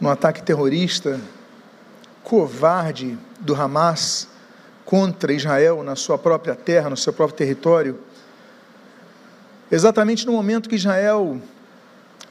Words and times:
no 0.00 0.08
ataque 0.10 0.42
terrorista 0.42 1.20
covarde 2.22 3.18
do 3.40 3.54
Hamas 3.54 4.28
contra 4.84 5.32
Israel 5.32 5.82
na 5.82 5.96
sua 5.96 6.18
própria 6.18 6.54
terra, 6.54 6.90
no 6.90 6.96
seu 6.96 7.12
próprio 7.12 7.36
território, 7.36 7.98
exatamente 9.70 10.26
no 10.26 10.32
momento 10.32 10.68
que 10.68 10.76
Israel 10.76 11.40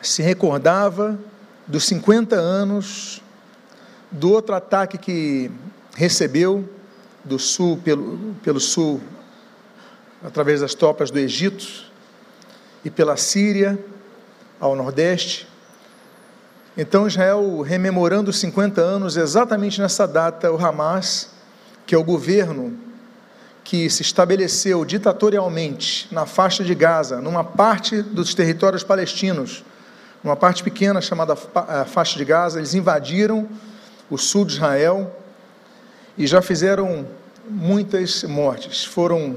se 0.02 0.21
recordava 0.21 1.20
dos 1.66 1.84
50 1.86 2.36
anos 2.36 3.21
do 4.11 4.32
outro 4.32 4.56
ataque 4.56 4.97
que 4.97 5.52
recebeu 5.96 6.68
do 7.24 7.38
sul 7.38 7.78
pelo, 7.78 8.36
pelo 8.43 8.60
sul 8.60 9.02
através 10.24 10.61
das 10.61 10.74
tropas 10.74 11.11
do 11.11 11.20
Egito 11.20 11.86
e 12.86 12.89
pela 12.89 13.18
Síria 13.18 13.78
ao 14.60 14.75
nordeste. 14.75 15.47
Então 16.78 17.08
Israel 17.08 17.62
rememorando 17.62 18.30
os 18.30 18.38
50 18.38 18.80
anos, 18.80 19.18
exatamente 19.18 19.82
nessa 19.82 20.08
data, 20.08 20.52
o 20.52 20.64
Hamas, 20.64 21.32
que 21.88 21.96
é 21.96 21.98
o 21.98 22.04
governo 22.04 22.78
que 23.64 23.90
se 23.90 24.04
estabeleceu 24.04 24.86
ditatorialmente 24.86 26.08
na 26.12 26.28
faixa 26.28 26.64
de 26.64 26.76
Gaza, 26.76 27.20
numa 27.20 27.44
parte 27.44 28.04
dos 28.04 28.36
territórios 28.36 28.84
palestinos, 28.84 29.66
numa 30.24 30.36
parte 30.36 30.64
pequena 30.64 31.02
chamada 31.02 31.36
faixa 31.36 32.16
de 32.16 32.23
Gaza, 32.23 32.59
eles 32.59 32.76
invadiram 32.76 33.50
o 34.08 34.17
sul 34.17 34.45
de 34.45 34.53
Israel 34.53 35.12
e 36.16 36.28
já 36.28 36.44
fizeram 36.44 37.08
muitas 37.50 38.23
mortes. 38.23 38.86
Foram 38.86 39.36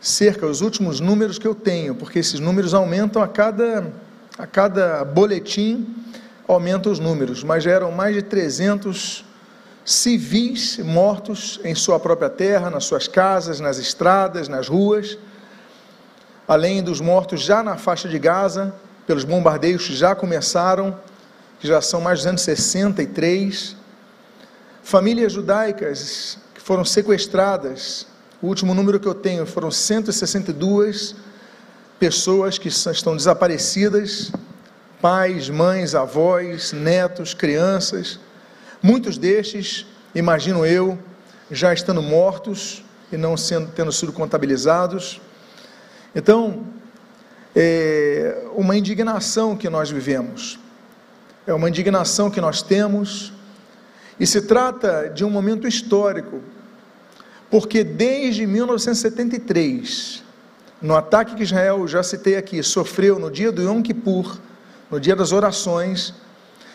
cerca, 0.00 0.46
os 0.46 0.62
últimos 0.62 0.98
números 0.98 1.38
que 1.38 1.46
eu 1.46 1.54
tenho, 1.54 1.94
porque 1.94 2.18
esses 2.18 2.40
números 2.40 2.72
aumentam 2.72 3.22
a 3.22 3.28
cada, 3.28 3.92
a 4.38 4.46
cada 4.46 5.04
boletim, 5.04 6.01
aumentam 6.46 6.90
os 6.90 6.98
números, 6.98 7.42
mas 7.44 7.64
já 7.64 7.70
eram 7.70 7.92
mais 7.92 8.14
de 8.14 8.22
300 8.22 9.24
civis 9.84 10.78
mortos 10.78 11.60
em 11.64 11.74
sua 11.74 11.98
própria 11.98 12.30
terra, 12.30 12.70
nas 12.70 12.84
suas 12.84 13.08
casas, 13.08 13.60
nas 13.60 13.78
estradas, 13.78 14.48
nas 14.48 14.68
ruas, 14.68 15.18
além 16.46 16.82
dos 16.82 17.00
mortos 17.00 17.40
já 17.40 17.62
na 17.62 17.76
faixa 17.76 18.08
de 18.08 18.18
Gaza, 18.18 18.74
pelos 19.06 19.24
bombardeios 19.24 19.86
que 19.86 19.94
já 19.94 20.14
começaram, 20.14 20.98
que 21.58 21.66
já 21.66 21.80
são 21.80 22.00
mais 22.00 22.20
de 22.20 22.26
263. 22.26 23.76
Famílias 24.82 25.32
judaicas 25.32 26.38
que 26.54 26.60
foram 26.60 26.84
sequestradas, 26.84 28.06
o 28.40 28.48
último 28.48 28.74
número 28.74 28.98
que 28.98 29.06
eu 29.06 29.14
tenho 29.14 29.46
foram 29.46 29.70
162 29.70 31.14
pessoas 31.98 32.58
que 32.58 32.66
estão 32.68 33.16
desaparecidas, 33.16 34.32
pais, 35.02 35.50
mães, 35.50 35.94
avós, 35.94 36.72
netos, 36.72 37.34
crianças. 37.34 38.18
Muitos 38.82 39.18
destes, 39.18 39.84
imagino 40.14 40.64
eu, 40.64 40.98
já 41.50 41.74
estando 41.74 42.00
mortos 42.00 42.82
e 43.12 43.18
não 43.18 43.36
sendo, 43.36 43.70
tendo 43.72 43.92
sido 43.92 44.12
contabilizados. 44.12 45.20
Então, 46.14 46.64
é 47.54 48.46
uma 48.54 48.74
indignação 48.74 49.54
que 49.54 49.68
nós 49.68 49.90
vivemos, 49.90 50.58
é 51.46 51.52
uma 51.52 51.68
indignação 51.68 52.30
que 52.30 52.40
nós 52.40 52.62
temos, 52.62 53.32
e 54.18 54.26
se 54.26 54.40
trata 54.40 55.10
de 55.10 55.24
um 55.24 55.28
momento 55.28 55.68
histórico 55.68 56.40
porque 57.52 57.84
desde 57.84 58.46
1973, 58.46 60.22
no 60.80 60.96
ataque 60.96 61.34
que 61.34 61.42
Israel, 61.42 61.86
já 61.86 62.02
citei 62.02 62.34
aqui, 62.34 62.62
sofreu 62.62 63.18
no 63.18 63.30
dia 63.30 63.52
do 63.52 63.60
Yom 63.60 63.82
Kippur, 63.82 64.40
no 64.92 65.00
dia 65.00 65.16
das 65.16 65.32
orações, 65.32 66.12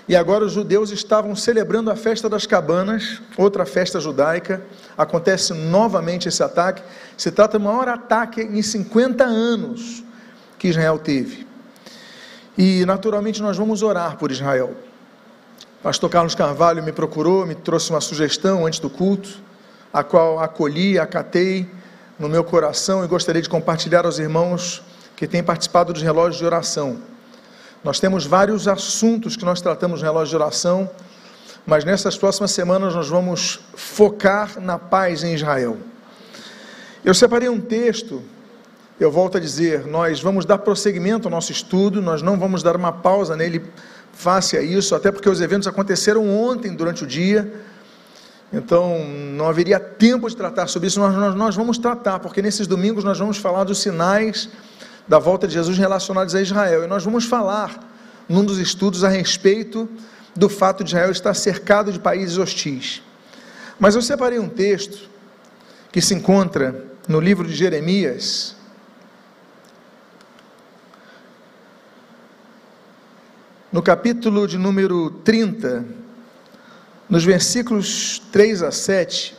e 0.07 0.15
agora 0.15 0.43
os 0.43 0.51
judeus 0.51 0.89
estavam 0.89 1.35
celebrando 1.35 1.91
a 1.91 1.95
festa 1.95 2.27
das 2.27 2.47
cabanas, 2.47 3.21
outra 3.37 3.63
festa 3.63 3.99
judaica, 3.99 4.63
acontece 4.97 5.53
novamente 5.53 6.27
esse 6.27 6.41
ataque. 6.41 6.81
Se 7.15 7.29
trata 7.29 7.59
do 7.59 7.65
maior 7.65 7.87
ataque 7.87 8.41
em 8.41 8.61
50 8.61 9.23
anos 9.23 10.03
que 10.57 10.69
Israel 10.69 10.97
teve. 10.97 11.45
E 12.57 12.83
naturalmente 12.85 13.39
nós 13.39 13.55
vamos 13.55 13.83
orar 13.83 14.17
por 14.17 14.31
Israel. 14.31 14.75
Pastor 15.83 16.09
Carlos 16.09 16.33
Carvalho 16.33 16.81
me 16.81 16.91
procurou, 16.91 17.45
me 17.45 17.53
trouxe 17.53 17.91
uma 17.91 18.01
sugestão 18.01 18.65
antes 18.65 18.79
do 18.79 18.89
culto 18.89 19.45
a 19.93 20.03
qual 20.03 20.39
acolhi, 20.39 20.97
acatei 20.97 21.69
no 22.17 22.27
meu 22.27 22.43
coração 22.43 23.03
e 23.03 23.07
gostaria 23.07 23.43
de 23.43 23.49
compartilhar 23.49 24.05
aos 24.05 24.17
irmãos 24.17 24.81
que 25.15 25.27
têm 25.27 25.43
participado 25.43 25.93
dos 25.93 26.01
relógios 26.01 26.37
de 26.37 26.45
oração. 26.45 26.97
Nós 27.83 27.99
temos 27.99 28.25
vários 28.25 28.67
assuntos 28.67 29.35
que 29.35 29.45
nós 29.45 29.61
tratamos 29.61 30.01
no 30.01 30.05
relógio 30.05 30.31
de 30.31 30.35
oração, 30.35 30.89
mas 31.65 31.83
nessas 31.85 32.17
próximas 32.17 32.51
semanas 32.51 32.95
nós 32.95 33.07
vamos 33.07 33.59
focar 33.75 34.59
na 34.59 34.79
paz 34.79 35.23
em 35.23 35.33
Israel. 35.33 35.77
Eu 37.05 37.13
separei 37.13 37.49
um 37.49 37.61
texto, 37.61 38.23
eu 38.99 39.11
volto 39.11 39.37
a 39.37 39.39
dizer, 39.39 39.85
nós 39.85 40.21
vamos 40.21 40.45
dar 40.45 40.57
prosseguimento 40.57 41.27
ao 41.27 41.31
nosso 41.31 41.51
estudo, 41.51 42.01
nós 42.01 42.21
não 42.21 42.37
vamos 42.37 42.63
dar 42.63 42.75
uma 42.75 42.91
pausa 42.91 43.35
nele 43.35 43.63
face 44.11 44.57
a 44.57 44.61
isso, 44.61 44.95
até 44.95 45.11
porque 45.11 45.29
os 45.29 45.39
eventos 45.39 45.67
aconteceram 45.67 46.27
ontem 46.27 46.75
durante 46.75 47.03
o 47.03 47.07
dia, 47.07 47.53
então, 48.51 49.05
não 49.35 49.47
haveria 49.47 49.79
tempo 49.79 50.29
de 50.29 50.35
tratar 50.35 50.67
sobre 50.67 50.87
isso, 50.87 50.99
nós, 50.99 51.13
nós, 51.13 51.35
nós, 51.35 51.55
vamos 51.55 51.77
tratar, 51.77 52.19
porque 52.19 52.41
nesses 52.41 52.65
domingos 52.65 53.03
nós 53.03 53.19
vamos 53.19 53.37
falar 53.37 53.65
dos 53.65 53.79
sinais 53.79 54.49
da 55.07 55.19
volta 55.19 55.47
de 55.47 55.53
Jesus 55.53 55.77
relacionados 55.77 56.35
a 56.35 56.41
Israel. 56.41 56.83
E 56.83 56.87
nós 56.87 57.03
vamos 57.03 57.25
falar, 57.25 57.79
num 58.27 58.43
dos 58.43 58.57
estudos, 58.57 59.03
a 59.03 59.09
respeito 59.09 59.87
do 60.35 60.49
fato 60.49 60.83
de 60.83 60.91
Israel 60.91 61.11
estar 61.11 61.33
cercado 61.33 61.91
de 61.91 61.99
países 61.99 62.37
hostis. 62.37 63.01
Mas 63.79 63.95
eu 63.95 64.01
separei 64.01 64.39
um 64.39 64.49
texto 64.49 65.09
que 65.91 66.01
se 66.01 66.13
encontra 66.13 66.85
no 67.07 67.19
livro 67.19 67.47
de 67.47 67.55
Jeremias, 67.55 68.55
no 73.71 73.81
capítulo 73.81 74.47
de 74.47 74.57
número 74.57 75.09
30 75.23 75.85
nos 77.09 77.23
versículos 77.23 78.21
3 78.31 78.63
a 78.63 78.71
7. 78.71 79.35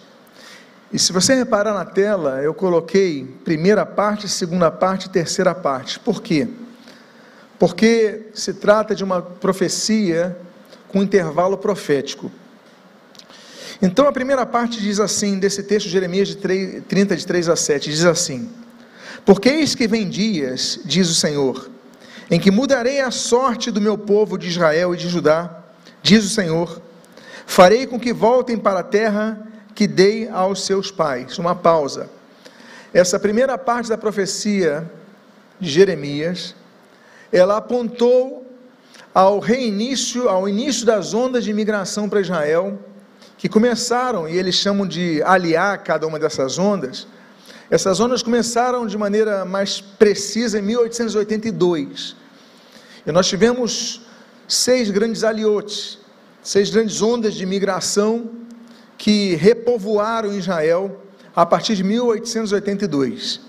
E 0.93 0.99
se 0.99 1.13
você 1.13 1.35
reparar 1.35 1.75
na 1.75 1.85
tela, 1.85 2.43
eu 2.43 2.55
coloquei 2.55 3.25
primeira 3.45 3.85
parte, 3.85 4.29
segunda 4.29 4.71
parte, 4.71 5.11
terceira 5.11 5.55
parte. 5.55 6.01
Por 6.01 6.23
quê? 6.23 6.49
Porque 7.59 8.29
se 8.33 8.55
trata 8.55 8.95
de 8.95 9.05
uma 9.05 9.21
profecia 9.21 10.37
com 10.89 11.03
intervalo 11.03 11.59
profético. 11.59 12.31
Então 13.83 14.09
a 14.09 14.13
primeira 14.13 14.47
parte 14.47 14.81
diz 14.81 14.99
assim, 14.99 15.39
desse 15.39 15.63
texto 15.63 15.87
de 15.87 15.93
Jeremias 15.93 16.29
de 16.29 16.37
3, 16.37 16.85
30, 16.89 17.17
de 17.17 17.27
3 17.27 17.49
a 17.51 17.57
7, 17.57 17.91
diz 17.91 18.05
assim: 18.05 18.51
Porque 19.27 19.49
eis 19.51 19.75
que 19.75 19.87
vem 19.87 20.09
dias, 20.09 20.81
diz 20.85 21.11
o 21.11 21.15
Senhor, 21.15 21.71
em 22.31 22.41
que 22.41 22.51
mudarei 22.51 23.01
a 23.01 23.11
sorte 23.11 23.71
do 23.71 23.81
meu 23.81 23.99
povo 23.99 24.39
de 24.39 24.49
Israel 24.49 24.95
e 24.95 24.97
de 24.97 25.09
Judá, 25.09 25.65
diz 26.03 26.25
o 26.25 26.29
Senhor, 26.29 26.81
Farei 27.49 27.87
com 27.87 27.99
que 27.99 28.13
voltem 28.13 28.59
para 28.59 28.81
a 28.81 28.83
terra 28.85 29.48
que 29.79 29.87
dei 29.87 30.29
aos 30.29 30.67
seus 30.67 30.91
pais. 30.91 31.39
Uma 31.39 31.55
pausa. 31.55 32.11
Essa 32.93 33.17
primeira 33.17 33.57
parte 33.57 33.89
da 33.89 33.97
profecia 33.97 34.91
de 35.61 35.71
Jeremias, 35.71 36.53
ela 37.31 37.59
apontou 37.59 38.45
ao 39.15 39.39
reinício, 39.39 40.29
ao 40.29 40.49
início 40.49 40.85
das 40.85 41.15
ondas 41.15 41.45
de 41.45 41.53
imigração 41.53 42.09
para 42.09 42.21
Israel, 42.21 42.77
que 43.37 43.49
começaram, 43.49 44.29
e 44.29 44.37
eles 44.37 44.57
chamam 44.57 44.85
de 44.85 45.23
aliar 45.23 45.85
cada 45.85 46.09
uma 46.09 46.19
dessas 46.19 46.59
ondas. 46.59 47.07
Essas 47.71 48.01
ondas 48.01 48.21
começaram 48.21 48.85
de 48.85 48.99
maneira 48.99 49.45
mais 49.45 49.81
precisa 49.81 50.59
em 50.59 50.63
1882. 50.63 52.17
E 53.07 53.13
nós 53.13 53.29
tivemos 53.29 54.01
seis 54.49 54.91
grandes 54.91 55.23
aliotes, 55.23 56.01
seis 56.43 56.69
grandes 56.69 57.01
ondas 57.01 57.33
de 57.35 57.47
migração 57.47 58.38
que 58.99 59.37
repovoaram 59.37 60.37
Israel 60.37 61.01
a 61.35 61.47
partir 61.47 61.77
de 61.77 61.85
1882. 61.85 63.41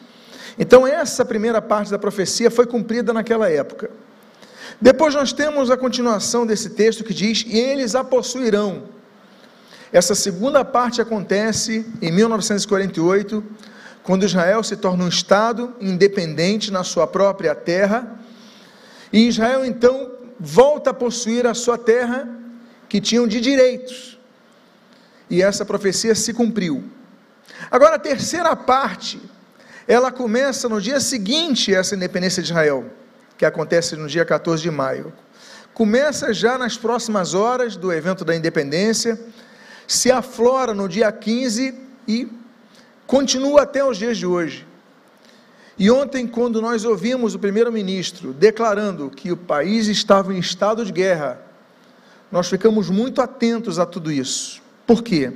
Então, 0.60 0.86
essa 0.86 1.26
primeira 1.26 1.60
parte 1.60 1.90
da 1.90 1.98
profecia 1.98 2.52
foi 2.52 2.68
cumprida 2.68 3.12
naquela 3.12 3.50
época. 3.50 3.90
Depois, 4.80 5.16
nós 5.16 5.34
temos 5.34 5.72
a 5.72 5.78
continuação 5.78 6.46
desse 6.46 6.70
texto 6.70 7.04
que 7.04 7.14
diz: 7.14 7.44
E 7.48 7.58
eles 7.58 7.96
a 7.96 8.04
possuirão. 8.04 8.84
Essa 9.92 10.14
segunda 10.14 10.64
parte 10.64 11.02
acontece 11.02 11.84
em 12.00 12.12
1948, 12.12 13.44
quando 14.04 14.26
Israel 14.26 14.64
se 14.64 14.78
torna 14.78 15.06
um 15.06 15.10
Estado 15.10 15.74
independente 15.82 16.72
na 16.72 16.84
sua 16.84 17.08
própria 17.08 17.56
terra. 17.56 18.20
E 19.12 19.28
Israel 19.28 19.66
então 19.66 20.12
volta 20.40 20.92
a 20.92 20.94
possuir 20.94 21.48
a 21.48 21.56
sua 21.56 21.78
terra 21.78 22.30
que 22.88 23.02
tinham 23.02 23.28
de 23.28 23.42
direitos. 23.42 24.19
E 25.30 25.42
essa 25.42 25.64
profecia 25.64 26.16
se 26.16 26.34
cumpriu. 26.34 26.84
Agora, 27.70 27.96
a 27.96 28.00
terceira 28.00 28.56
parte, 28.56 29.22
ela 29.88 30.12
começa 30.12 30.70
no 30.70 30.82
dia 30.82 31.00
seguinte 31.00 31.76
a 31.76 31.80
essa 31.80 31.96
independência 31.96 32.42
de 32.42 32.50
Israel, 32.50 32.86
que 33.38 33.46
acontece 33.46 33.96
no 33.96 34.08
dia 34.08 34.26
14 34.26 34.62
de 34.62 34.72
maio, 34.72 35.14
começa 35.74 36.34
já 36.34 36.58
nas 36.58 36.78
próximas 36.78 37.34
horas 37.34 37.76
do 37.76 37.92
evento 37.92 38.26
da 38.26 38.36
independência, 38.36 39.20
se 39.88 40.12
aflora 40.12 40.74
no 40.74 40.88
dia 40.88 41.12
15 41.12 41.74
e 42.08 42.28
continua 43.08 43.64
até 43.64 43.84
os 43.84 43.98
dias 43.98 44.18
de 44.18 44.26
hoje. 44.26 44.68
E 45.78 45.90
ontem, 45.90 46.28
quando 46.28 46.62
nós 46.62 46.84
ouvimos 46.84 47.34
o 47.34 47.40
primeiro-ministro 47.40 48.34
declarando 48.34 49.10
que 49.10 49.32
o 49.32 49.38
país 49.38 49.88
estava 49.88 50.34
em 50.34 50.38
estado 50.38 50.84
de 50.84 50.92
guerra, 50.92 51.42
nós 52.30 52.50
ficamos 52.50 52.90
muito 52.90 53.22
atentos 53.22 53.80
a 53.80 53.86
tudo 53.86 54.12
isso. 54.12 54.62
Por 54.90 55.04
quê? 55.04 55.32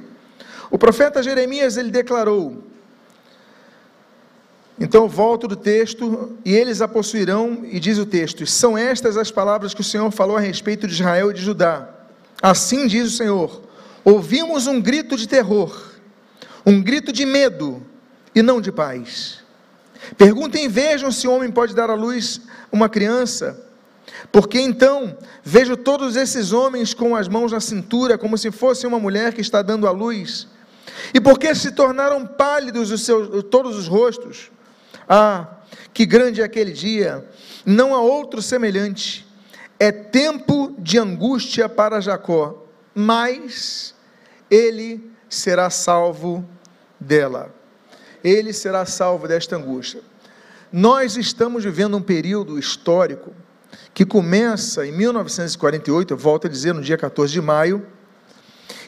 O 0.71 0.79
profeta 0.79 1.21
Jeremias 1.21 1.77
ele 1.77 1.91
declarou: 1.91 2.63
então 4.79 5.07
volto 5.07 5.47
do 5.47 5.55
texto, 5.55 6.35
e 6.43 6.55
eles 6.55 6.81
a 6.81 6.87
possuirão, 6.87 7.59
e 7.63 7.79
diz 7.79 7.99
o 7.99 8.05
texto: 8.07 8.47
são 8.47 8.75
estas 8.75 9.15
as 9.15 9.29
palavras 9.29 9.71
que 9.71 9.81
o 9.81 9.83
Senhor 9.83 10.09
falou 10.09 10.37
a 10.37 10.39
respeito 10.39 10.87
de 10.87 10.93
Israel 10.93 11.29
e 11.29 11.35
de 11.35 11.41
Judá. 11.43 11.87
Assim 12.41 12.87
diz 12.87 13.13
o 13.13 13.15
Senhor: 13.15 13.61
ouvimos 14.03 14.65
um 14.65 14.81
grito 14.81 15.15
de 15.15 15.27
terror, 15.27 15.91
um 16.65 16.81
grito 16.81 17.11
de 17.11 17.23
medo 17.23 17.85
e 18.33 18.41
não 18.41 18.59
de 18.59 18.71
paz. 18.71 19.43
Perguntem 20.17 20.65
e 20.65 20.67
vejam 20.67 21.11
se 21.11 21.27
o 21.27 21.31
homem 21.31 21.51
pode 21.51 21.75
dar 21.75 21.91
à 21.91 21.93
luz 21.93 22.41
uma 22.71 22.89
criança. 22.89 23.63
Porque 24.31 24.59
então 24.59 25.17
vejo 25.43 25.77
todos 25.77 26.15
esses 26.15 26.51
homens 26.51 26.93
com 26.93 27.15
as 27.15 27.27
mãos 27.27 27.51
na 27.51 27.59
cintura, 27.59 28.17
como 28.17 28.37
se 28.37 28.51
fosse 28.51 28.85
uma 28.85 28.99
mulher 28.99 29.33
que 29.33 29.41
está 29.41 29.61
dando 29.61 29.87
à 29.87 29.91
luz. 29.91 30.47
E 31.13 31.21
porque 31.21 31.53
se 31.55 31.71
tornaram 31.71 32.25
pálidos 32.25 32.91
os 32.91 33.03
seus, 33.05 33.43
todos 33.45 33.77
os 33.77 33.87
rostos. 33.87 34.51
Ah, 35.07 35.47
que 35.93 36.05
grande 36.05 36.41
é 36.41 36.43
aquele 36.43 36.71
dia! 36.71 37.27
Não 37.65 37.93
há 37.93 38.01
outro 38.01 38.41
semelhante. 38.41 39.25
É 39.79 39.91
tempo 39.91 40.75
de 40.77 40.97
angústia 40.97 41.67
para 41.67 41.99
Jacó, 41.99 42.65
mas 42.93 43.95
ele 44.49 45.11
será 45.29 45.69
salvo 45.69 46.45
dela 46.99 47.51
ele 48.23 48.53
será 48.53 48.85
salvo 48.85 49.27
desta 49.27 49.57
angústia. 49.57 50.01
Nós 50.71 51.17
estamos 51.17 51.63
vivendo 51.63 51.97
um 51.97 52.01
período 52.01 52.57
histórico 52.57 53.35
que 53.93 54.05
começa 54.05 54.85
em 54.85 54.91
1948, 54.91 56.13
eu 56.13 56.17
volto 56.17 56.47
a 56.47 56.49
dizer, 56.49 56.73
no 56.73 56.81
dia 56.81 56.97
14 56.97 57.31
de 57.31 57.41
maio, 57.41 57.85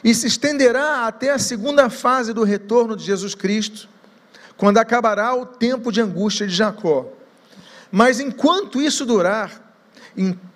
e 0.02 0.14
se 0.14 0.26
estenderá 0.26 1.06
até 1.06 1.30
a 1.32 1.38
segunda 1.38 1.90
fase 1.90 2.32
do 2.32 2.44
retorno 2.44 2.96
de 2.96 3.04
Jesus 3.04 3.34
Cristo, 3.34 3.88
quando 4.56 4.78
acabará 4.78 5.34
o 5.34 5.44
tempo 5.44 5.92
de 5.92 6.00
angústia 6.00 6.46
de 6.46 6.54
Jacó. 6.54 7.06
Mas 7.90 8.20
enquanto 8.20 8.80
isso 8.80 9.04
durar, 9.04 9.74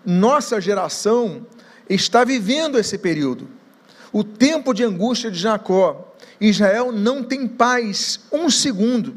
nossa 0.04 0.60
geração 0.60 1.46
está 1.88 2.24
vivendo 2.24 2.78
esse 2.78 2.98
período, 2.98 3.48
o 4.12 4.24
tempo 4.24 4.72
de 4.72 4.82
angústia 4.82 5.30
de 5.30 5.38
Jacó, 5.38 6.14
Israel 6.40 6.90
não 6.90 7.22
tem 7.22 7.46
paz 7.46 8.20
um 8.32 8.48
segundo. 8.50 9.14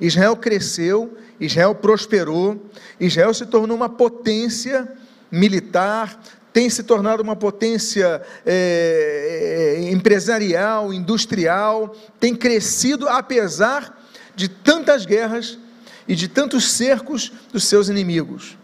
Israel 0.00 0.36
cresceu, 0.36 1.16
Israel 1.40 1.74
prosperou, 1.74 2.62
Israel 2.98 3.34
se 3.34 3.46
tornou 3.46 3.76
uma 3.76 3.88
potência 3.88 4.90
militar, 5.30 6.20
tem 6.52 6.70
se 6.70 6.82
tornado 6.84 7.22
uma 7.22 7.34
potência 7.34 8.22
é, 8.46 9.88
empresarial, 9.90 10.92
industrial, 10.92 11.94
tem 12.20 12.34
crescido 12.34 13.08
apesar 13.08 14.02
de 14.36 14.48
tantas 14.48 15.04
guerras 15.04 15.58
e 16.06 16.14
de 16.14 16.28
tantos 16.28 16.70
cercos 16.70 17.32
dos 17.52 17.64
seus 17.64 17.88
inimigos. 17.88 18.56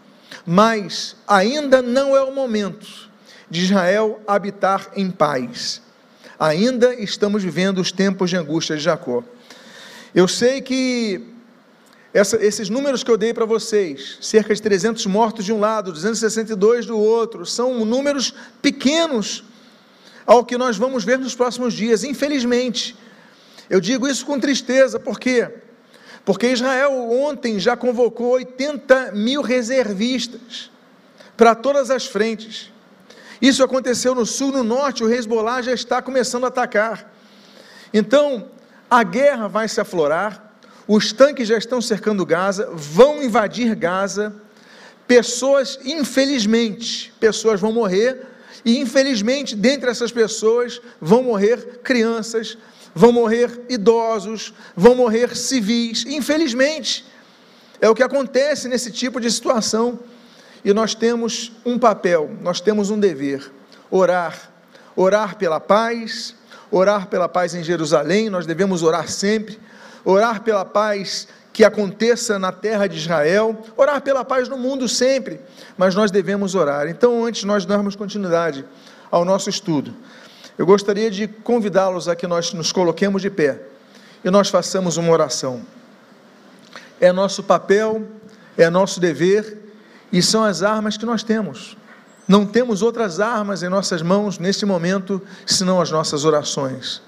Mas 0.45 1.15
ainda 1.27 1.81
não 1.81 2.15
é 2.15 2.21
o 2.21 2.33
momento 2.33 3.09
de 3.49 3.61
Israel 3.63 4.21
habitar 4.25 4.91
em 4.95 5.11
paz 5.11 5.81
ainda 6.41 6.95
estamos 6.95 7.43
vivendo 7.43 7.77
os 7.77 7.91
tempos 7.91 8.31
de 8.31 8.35
angústia 8.35 8.75
de 8.75 8.81
Jacó. 8.81 9.23
Eu 10.13 10.27
sei 10.27 10.59
que 10.59 11.21
essa, 12.13 12.43
esses 12.43 12.69
números 12.69 13.03
que 13.03 13.11
eu 13.11 13.17
dei 13.17 13.33
para 13.33 13.45
vocês, 13.45 14.17
cerca 14.19 14.53
de 14.53 14.61
300 14.61 15.05
mortos 15.05 15.45
de 15.45 15.53
um 15.53 15.59
lado, 15.59 15.91
262 15.93 16.85
do 16.85 16.97
outro, 16.97 17.45
são 17.45 17.85
números 17.85 18.33
pequenos 18.61 19.43
ao 20.25 20.45
que 20.45 20.57
nós 20.57 20.77
vamos 20.77 21.03
ver 21.03 21.17
nos 21.17 21.35
próximos 21.35 21.73
dias, 21.73 22.03
infelizmente. 22.03 22.95
Eu 23.69 23.79
digo 23.79 24.07
isso 24.07 24.25
com 24.25 24.39
tristeza, 24.39 24.99
por 24.99 25.17
quê? 25.17 25.49
Porque 26.25 26.51
Israel 26.51 26.91
ontem 27.09 27.59
já 27.59 27.77
convocou 27.77 28.31
80 28.31 29.13
mil 29.13 29.41
reservistas 29.41 30.69
para 31.37 31.55
todas 31.55 31.89
as 31.89 32.05
frentes. 32.05 32.71
Isso 33.41 33.63
aconteceu 33.63 34.13
no 34.13 34.25
sul, 34.25 34.51
no 34.51 34.63
norte, 34.63 35.03
o 35.03 35.11
Hezbollah 35.11 35.61
já 35.61 35.73
está 35.73 36.01
começando 36.01 36.43
a 36.43 36.49
atacar. 36.49 37.11
Então, 37.93 38.51
a 38.89 39.03
guerra 39.03 39.47
vai 39.47 39.67
se 39.67 39.81
aflorar, 39.81 40.50
os 40.93 41.13
tanques 41.13 41.47
já 41.47 41.57
estão 41.57 41.81
cercando 41.81 42.25
Gaza, 42.25 42.69
vão 42.73 43.23
invadir 43.23 43.73
Gaza, 43.75 44.33
pessoas, 45.07 45.79
infelizmente, 45.85 47.13
pessoas 47.17 47.61
vão 47.61 47.71
morrer, 47.71 48.27
e 48.65 48.77
infelizmente, 48.77 49.55
dentre 49.55 49.89
essas 49.89 50.11
pessoas, 50.11 50.81
vão 50.99 51.23
morrer 51.23 51.79
crianças, 51.81 52.57
vão 52.93 53.13
morrer 53.13 53.61
idosos, 53.69 54.53
vão 54.75 54.93
morrer 54.93 55.33
civis, 55.33 56.05
infelizmente. 56.05 57.05
É 57.79 57.89
o 57.89 57.95
que 57.95 58.03
acontece 58.03 58.67
nesse 58.67 58.91
tipo 58.91 59.21
de 59.21 59.31
situação. 59.31 59.97
E 60.63 60.73
nós 60.73 60.93
temos 60.93 61.53
um 61.65 61.79
papel, 61.79 62.29
nós 62.41 62.59
temos 62.59 62.89
um 62.89 62.99
dever: 62.99 63.49
orar. 63.89 64.51
Orar 64.93 65.37
pela 65.37 65.61
paz, 65.61 66.35
orar 66.69 67.07
pela 67.07 67.29
paz 67.29 67.55
em 67.55 67.63
Jerusalém, 67.63 68.29
nós 68.29 68.45
devemos 68.45 68.83
orar 68.83 69.07
sempre. 69.07 69.57
Orar 70.03 70.41
pela 70.41 70.65
paz 70.65 71.27
que 71.53 71.63
aconteça 71.63 72.39
na 72.39 72.51
terra 72.51 72.87
de 72.87 72.97
Israel, 72.97 73.61
orar 73.75 74.01
pela 74.01 74.23
paz 74.23 74.47
no 74.47 74.57
mundo 74.57 74.87
sempre, 74.87 75.39
mas 75.77 75.93
nós 75.93 76.09
devemos 76.09 76.55
orar. 76.55 76.87
Então, 76.87 77.25
antes 77.25 77.43
nós 77.43 77.65
darmos 77.65 77.95
continuidade 77.95 78.65
ao 79.09 79.25
nosso 79.25 79.49
estudo, 79.49 79.93
eu 80.57 80.65
gostaria 80.65 81.11
de 81.11 81.27
convidá-los 81.27 82.07
a 82.07 82.15
que 82.15 82.27
nós 82.27 82.53
nos 82.53 82.71
coloquemos 82.71 83.21
de 83.21 83.29
pé 83.29 83.61
e 84.23 84.29
nós 84.29 84.49
façamos 84.49 84.97
uma 84.97 85.11
oração. 85.11 85.61
É 86.99 87.11
nosso 87.11 87.43
papel, 87.43 88.07
é 88.57 88.69
nosso 88.69 88.99
dever 88.99 89.57
e 90.11 90.21
são 90.21 90.43
as 90.43 90.63
armas 90.63 90.97
que 90.97 91.05
nós 91.05 91.23
temos. 91.23 91.75
Não 92.27 92.45
temos 92.45 92.81
outras 92.81 93.19
armas 93.19 93.63
em 93.63 93.69
nossas 93.69 94.01
mãos 94.01 94.37
neste 94.37 94.65
momento, 94.65 95.21
senão 95.45 95.81
as 95.81 95.91
nossas 95.91 96.23
orações. 96.23 97.01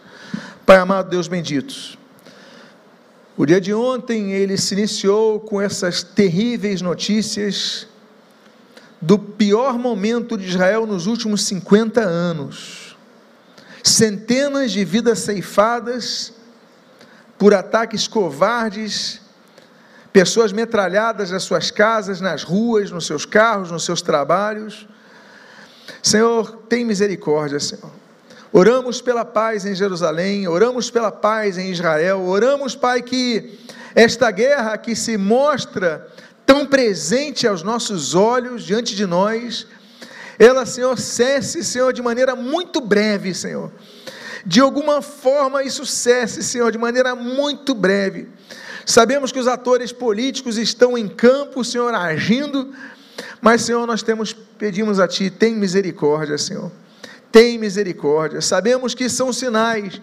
Pai 0.65 0.77
amado, 0.77 1.10
Deus 1.10 1.27
bendito. 1.27 2.02
O 3.36 3.46
dia 3.46 3.60
de 3.60 3.74
ontem 3.74 4.32
ele 4.32 4.58
se 4.58 4.75
iniciou 4.75 5.40
com 5.40 5.60
essas 5.60 6.04
terríveis 6.04 6.82
notícias 6.82 7.88
do 9.02 9.18
pior 9.18 9.78
momento 9.78 10.38
de 10.38 10.48
Israel 10.48 10.86
nos 10.86 11.08
últimos 11.08 11.44
50 11.44 12.00
anos. 12.02 12.96
Centenas 13.84 14.72
de 14.72 14.86
vidas 14.86 15.20
ceifadas 15.20 16.34
por 17.38 17.54
ataques 17.54 18.08
covardes 18.08 19.24
pessoas 20.13 20.54
metralhadas 20.54 21.32
nas 21.32 21.42
suas 21.42 21.72
casas, 21.72 22.22
nas 22.22 22.44
ruas, 22.44 22.92
nos 22.92 23.08
seus 23.08 23.25
carros, 23.25 23.72
nos 23.72 23.84
seus 23.84 24.00
trabalhos. 24.00 24.88
Senhor, 26.04 26.58
tem 26.70 26.86
misericórdia, 26.86 27.60
Senhor. 27.60 28.02
Oramos 28.55 29.01
pela 29.01 29.25
paz 29.25 29.65
em 29.65 29.74
Jerusalém, 29.74 30.48
oramos 30.48 30.91
pela 30.91 31.12
paz 31.12 31.57
em 31.57 31.72
Israel, 31.72 32.22
oramos, 32.22 32.75
Pai, 32.75 33.01
que 33.01 33.57
esta 33.95 34.29
guerra 34.29 34.77
que 34.77 34.95
se 34.95 35.17
mostra 35.17 36.07
tão 36.45 36.63
presente 36.63 37.48
aos 37.48 37.63
nossos 37.63 38.13
olhos, 38.13 38.63
diante 38.63 38.95
de 38.95 39.07
nós, 39.07 39.65
ela, 40.38 40.67
Senhor, 40.67 41.00
cesse, 41.00 41.63
Senhor, 41.63 41.91
de 41.93 42.03
maneira 42.03 42.36
muito 42.36 42.79
breve, 42.79 43.33
Senhor. 43.33 43.72
De 44.45 44.60
alguma 44.60 45.01
forma 45.01 45.63
isso 45.63 45.83
cesse, 45.83 46.43
Senhor, 46.43 46.72
de 46.72 46.77
maneira 46.77 47.15
muito 47.15 47.74
breve. 47.74 48.29
Sabemos 48.86 49.31
que 49.31 49.39
os 49.39 49.48
atores 49.48 49.91
políticos 49.91 50.60
estão 50.60 50.95
em 50.95 51.07
campo, 51.07 51.63
Senhor, 51.63 51.91
agindo, 51.95 52.72
mas, 53.41 53.63
Senhor, 53.63 53.88
nós 53.88 54.03
temos, 54.03 54.31
pedimos 54.31 55.00
a 55.00 55.07
Ti, 55.07 55.31
tem 55.31 55.55
misericórdia, 55.55 56.38
Senhor. 56.38 56.72
Tem 57.34 57.58
misericórdia. 57.58 58.42
Sabemos 58.42 58.94
que 58.94 59.10
são 59.10 59.34
sinais, 59.34 60.00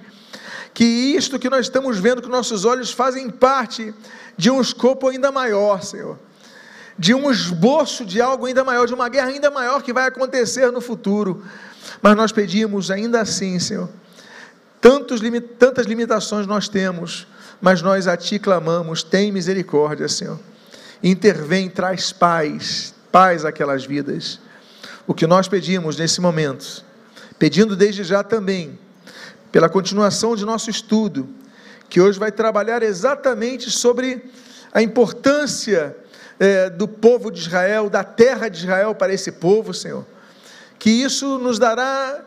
que 0.75 0.85
isto 0.85 1.39
que 1.39 1.49
nós 1.49 1.67
estamos 1.67 1.97
vendo 1.97 2.21
com 2.21 2.29
nossos 2.29 2.65
olhos 2.65 2.91
fazem 2.91 3.31
parte 3.31 3.95
de 4.37 4.51
um 4.51 4.61
escopo 4.61 5.07
ainda 5.07 5.31
maior, 5.31 5.81
Senhor. 5.81 6.19
De 6.99 7.15
um 7.15 7.31
esboço 7.31 8.05
de 8.05 8.21
algo 8.21 8.47
ainda 8.47 8.65
maior, 8.65 8.85
de 8.85 8.95
uma 8.95 9.09
guerra 9.09 9.29
ainda 9.29 9.49
maior 9.49 9.81
que 9.81 9.93
vai 9.93 10.09
acontecer 10.09 10.73
no 10.73 10.81
futuro. 10.81 11.45
Mas 12.03 12.17
nós 12.17 12.33
pedimos 12.33 12.91
ainda 12.91 13.21
assim, 13.21 13.61
Senhor. 13.61 13.89
Tantos, 14.81 15.21
tantas 15.57 15.87
limitações 15.87 16.49
nós 16.49 16.69
temos, 16.69 17.29
mas 17.61 17.81
nós 17.81 18.09
a 18.09 18.17
Ti 18.17 18.41
clamamos, 18.41 19.05
tem 19.05 19.31
misericórdia, 19.31 20.09
Senhor. 20.09 20.41
Intervém, 21.01 21.71
traz 21.71 22.11
paz, 22.11 22.93
paz 23.13 23.45
àquelas 23.45 23.87
vidas. 23.87 24.41
o 25.07 25.15
que 25.15 25.29
nós 25.29 25.47
pedimos 25.47 25.97
nesse 25.97 26.21
momento, 26.21 26.85
pedindo 27.41 27.75
desde 27.75 28.05
já 28.05 28.23
também, 28.23 28.79
pela 29.51 29.67
continuação 29.67 30.37
de 30.37 30.45
nosso 30.45 30.69
estudo, 30.69 31.27
que 31.89 31.99
hoje 31.99 32.19
vai 32.19 32.31
trabalhar 32.31 32.83
exatamente 32.83 33.71
sobre 33.71 34.23
a 34.71 34.83
importância 34.83 35.97
é, 36.39 36.69
do 36.69 36.87
povo 36.87 37.31
de 37.31 37.41
Israel, 37.41 37.89
da 37.89 38.05
terra 38.05 38.51
de 38.51 38.59
Israel 38.59 38.95
para 38.95 39.15
esse 39.15 39.33
povo, 39.33 39.73
Senhor. 39.73 40.05
Que 40.79 40.91
isso 40.91 41.39
nos 41.39 41.59
dará, 41.59 42.23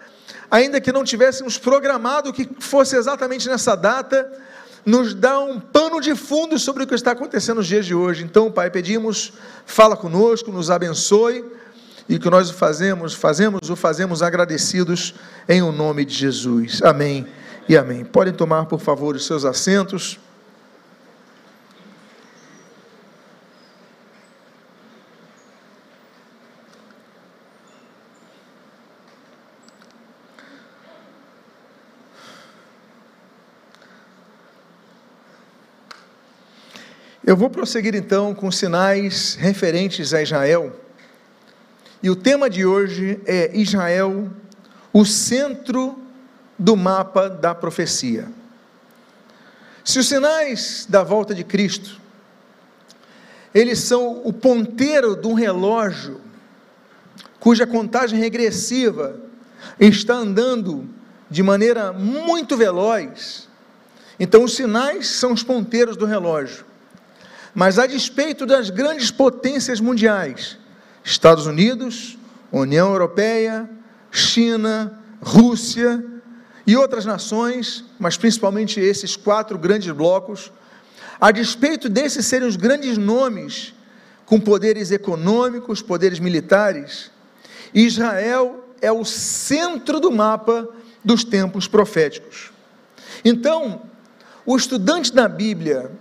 ainda 0.50 0.82
que 0.82 0.91
não 0.91 1.03
tivéssemos 1.03 1.60
programado 1.60 2.34
que 2.34 2.50
fosse 2.60 2.98
exatamente 2.98 3.48
nessa 3.48 3.75
data, 3.75 4.27
nos 4.84 5.13
dá 5.13 5.39
um 5.39 5.60
pano 5.60 6.01
de 6.01 6.15
fundo 6.15 6.58
sobre 6.58 6.86
o 6.86 6.88
que 6.88 6.96
está 6.96 7.12
acontecendo 7.12 7.58
nos 7.58 7.67
dias 7.67 7.86
de 7.86 7.93
hoje. 7.93 8.24
Então, 8.24 8.51
Pai, 8.51 8.72
pedimos, 8.72 9.32
fala 9.63 9.96
conosco, 9.96 10.51
nos 10.51 10.72
abençoe 10.72 11.46
e 12.07 12.19
que 12.19 12.29
nós 12.29 12.50
o 12.50 12.53
fazemos, 12.53 13.13
fazemos 13.13 13.69
o 13.69 13.75
fazemos 13.75 14.22
agradecidos 14.22 15.15
em 15.48 15.62
o 15.62 15.72
nome 15.72 16.05
de 16.05 16.13
Jesus. 16.13 16.81
Amém 16.83 17.25
e 17.67 17.77
amém. 17.77 18.03
Podem 18.03 18.33
tomar, 18.33 18.65
por 18.65 18.79
favor, 18.79 19.15
os 19.15 19.25
seus 19.25 19.45
assentos. 19.45 20.19
Eu 37.25 37.38
vou 37.38 37.50
prosseguir 37.50 37.95
então 37.95 38.36
com 38.36 38.51
sinais 38.51 39.36
referentes 39.36 40.13
a 40.13 40.22
Israel. 40.22 40.82
E 42.03 42.10
o 42.10 42.17
tema 42.17 42.50
de 42.50 42.65
hoje 42.65 43.22
é 43.25 43.57
Israel, 43.57 44.29
o 44.91 45.05
centro 45.05 45.98
do 46.60 46.75
mapa 46.75 47.29
da 47.29 47.55
profecia. 47.55 48.27
Se 49.86 50.00
os 50.00 50.10
sinais 50.10 50.86
da 50.89 51.01
volta 51.01 51.33
de 51.33 51.45
Cristo, 51.45 52.01
eles 53.55 53.79
são 53.79 54.22
o 54.25 54.33
ponteiro 54.33 55.15
de 55.15 55.25
um 55.27 55.33
relógio 55.33 56.19
cuja 57.39 57.65
contagem 57.65 58.19
regressiva 58.19 59.17
está 59.79 60.15
andando 60.15 60.89
de 61.29 61.41
maneira 61.41 61.93
muito 61.93 62.57
veloz, 62.57 63.48
então 64.19 64.43
os 64.43 64.55
sinais 64.55 65.07
são 65.07 65.31
os 65.31 65.41
ponteiros 65.41 65.95
do 65.95 66.05
relógio. 66.05 66.65
Mas 67.55 67.79
a 67.79 67.88
despeito 67.88 68.45
das 68.45 68.69
grandes 68.69 69.10
potências 69.10 69.79
mundiais, 69.79 70.57
Estados 71.03 71.45
Unidos, 71.45 72.17
União 72.51 72.91
Europeia, 72.91 73.69
China, 74.12 75.00
Rússia 75.22 76.03
e 76.65 76.77
outras 76.77 77.05
nações, 77.05 77.83
mas 78.00 78.15
principalmente 78.15 78.79
esses 78.79 79.15
quatro 79.15 79.57
grandes 79.57 79.91
blocos, 79.91 80.51
a 81.19 81.31
despeito 81.31 81.89
desses 81.89 82.25
serem 82.25 82.48
os 82.48 82.55
grandes 82.55 82.98
nomes 82.98 83.74
com 84.25 84.39
poderes 84.39 84.91
econômicos, 84.91 85.81
poderes 85.81 86.19
militares, 86.19 87.12
Israel 87.74 88.63
é 88.81 88.91
o 88.91 89.03
centro 89.03 90.00
do 90.00 90.12
mapa 90.12 90.67
dos 91.03 91.24
tempos 91.24 91.67
proféticos. 91.67 92.51
Então, 93.25 93.83
o 94.45 94.55
estudante 94.55 95.13
da 95.13 95.27
Bíblia, 95.27 95.91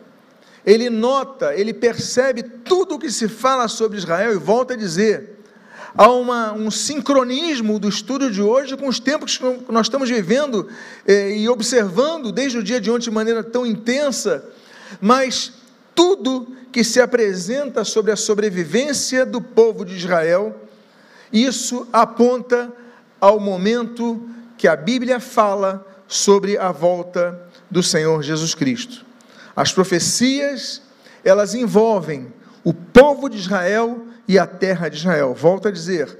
ele 0.64 0.88
nota, 0.88 1.54
ele 1.54 1.74
percebe 1.74 2.42
tudo 2.42 2.94
o 2.94 2.98
que 2.98 3.10
se 3.10 3.28
fala 3.28 3.66
sobre 3.68 3.98
Israel 3.98 4.32
e 4.32 4.38
volta 4.38 4.74
a 4.74 4.76
dizer. 4.76 5.38
Há 5.94 6.10
uma, 6.10 6.52
um 6.52 6.70
sincronismo 6.70 7.78
do 7.78 7.88
estudo 7.88 8.30
de 8.30 8.40
hoje 8.40 8.76
com 8.76 8.88
os 8.88 8.98
tempos 8.98 9.36
que 9.36 9.44
nós 9.68 9.86
estamos 9.86 10.08
vivendo 10.08 10.68
eh, 11.06 11.36
e 11.36 11.48
observando 11.48 12.32
desde 12.32 12.58
o 12.58 12.62
dia 12.62 12.80
de 12.80 12.90
ontem 12.90 13.04
de 13.04 13.10
maneira 13.10 13.42
tão 13.42 13.66
intensa, 13.66 14.48
mas 15.00 15.52
tudo 15.94 16.48
que 16.72 16.82
se 16.82 17.00
apresenta 17.00 17.84
sobre 17.84 18.10
a 18.10 18.16
sobrevivência 18.16 19.26
do 19.26 19.42
povo 19.42 19.84
de 19.84 19.94
Israel, 19.94 20.56
isso 21.30 21.86
aponta 21.92 22.72
ao 23.20 23.38
momento 23.38 24.26
que 24.56 24.66
a 24.66 24.74
Bíblia 24.74 25.20
fala 25.20 25.86
sobre 26.08 26.56
a 26.56 26.72
volta 26.72 27.38
do 27.70 27.82
Senhor 27.82 28.22
Jesus 28.22 28.54
Cristo. 28.54 29.11
As 29.54 29.72
profecias, 29.72 30.82
elas 31.24 31.54
envolvem 31.54 32.32
o 32.64 32.72
povo 32.72 33.28
de 33.28 33.38
Israel 33.38 34.06
e 34.26 34.38
a 34.38 34.46
terra 34.46 34.88
de 34.88 34.96
Israel. 34.96 35.34
Volto 35.34 35.68
a 35.68 35.70
dizer, 35.70 36.18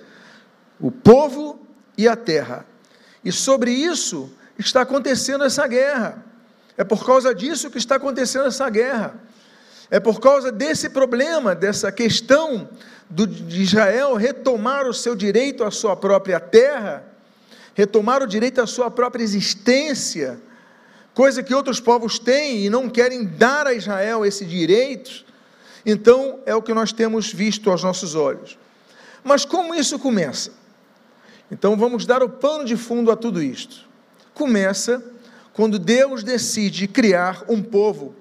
o 0.80 0.90
povo 0.90 1.60
e 1.96 2.08
a 2.08 2.16
terra. 2.16 2.66
E 3.24 3.30
sobre 3.30 3.70
isso 3.70 4.30
está 4.58 4.82
acontecendo 4.82 5.44
essa 5.44 5.66
guerra. 5.66 6.24
É 6.76 6.84
por 6.84 7.04
causa 7.04 7.34
disso 7.34 7.70
que 7.70 7.78
está 7.78 7.96
acontecendo 7.96 8.46
essa 8.46 8.68
guerra. 8.68 9.14
É 9.90 10.00
por 10.00 10.20
causa 10.20 10.50
desse 10.50 10.88
problema, 10.88 11.54
dessa 11.54 11.92
questão 11.92 12.68
do, 13.08 13.26
de 13.26 13.62
Israel 13.62 14.14
retomar 14.14 14.86
o 14.86 14.94
seu 14.94 15.14
direito 15.14 15.64
à 15.64 15.70
sua 15.70 15.94
própria 15.94 16.40
terra, 16.40 17.04
retomar 17.74 18.22
o 18.22 18.26
direito 18.26 18.60
à 18.60 18.66
sua 18.66 18.90
própria 18.90 19.22
existência 19.22 20.40
coisa 21.14 21.42
que 21.42 21.54
outros 21.54 21.80
povos 21.80 22.18
têm 22.18 22.64
e 22.64 22.70
não 22.70 22.88
querem 22.88 23.24
dar 23.24 23.66
a 23.66 23.74
Israel 23.74 24.24
esse 24.24 24.44
direito. 24.44 25.24
Então, 25.84 26.40
é 26.46 26.54
o 26.54 26.62
que 26.62 26.72
nós 26.72 26.92
temos 26.92 27.32
visto 27.32 27.70
aos 27.70 27.82
nossos 27.82 28.14
olhos. 28.14 28.58
Mas 29.24 29.44
como 29.44 29.74
isso 29.74 29.98
começa? 29.98 30.52
Então, 31.50 31.76
vamos 31.76 32.06
dar 32.06 32.22
o 32.22 32.28
pano 32.28 32.64
de 32.64 32.76
fundo 32.76 33.10
a 33.10 33.16
tudo 33.16 33.42
isto. 33.42 33.88
Começa 34.32 35.02
quando 35.52 35.78
Deus 35.78 36.22
decide 36.22 36.88
criar 36.88 37.44
um 37.48 37.62
povo 37.62 38.14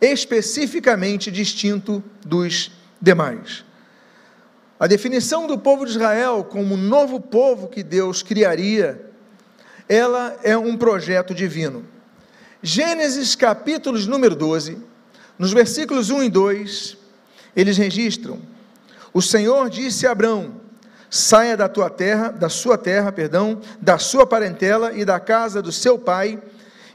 especificamente 0.00 1.30
distinto 1.30 2.04
dos 2.24 2.70
demais. 3.00 3.64
A 4.78 4.86
definição 4.86 5.46
do 5.46 5.58
povo 5.58 5.86
de 5.86 5.92
Israel 5.92 6.44
como 6.44 6.76
novo 6.76 7.18
povo 7.18 7.68
que 7.68 7.82
Deus 7.82 8.22
criaria, 8.22 9.10
ela 9.88 10.38
é 10.42 10.56
um 10.56 10.76
projeto 10.76 11.34
divino. 11.34 11.95
Gênesis 12.62 13.34
capítulo 13.34 13.98
número 14.06 14.34
12, 14.34 14.78
nos 15.38 15.52
versículos 15.52 16.08
1 16.08 16.24
e 16.24 16.30
2, 16.30 16.96
eles 17.54 17.76
registram: 17.76 18.40
O 19.12 19.20
Senhor 19.20 19.68
disse 19.68 20.06
a 20.06 20.12
Abrão: 20.12 20.54
Saia 21.10 21.54
da 21.54 21.68
tua 21.68 21.90
terra, 21.90 22.30
da 22.30 22.48
sua 22.48 22.78
terra, 22.78 23.12
perdão, 23.12 23.60
da 23.78 23.98
sua 23.98 24.26
parentela 24.26 24.92
e 24.94 25.04
da 25.04 25.20
casa 25.20 25.60
do 25.60 25.70
seu 25.70 25.98
pai, 25.98 26.42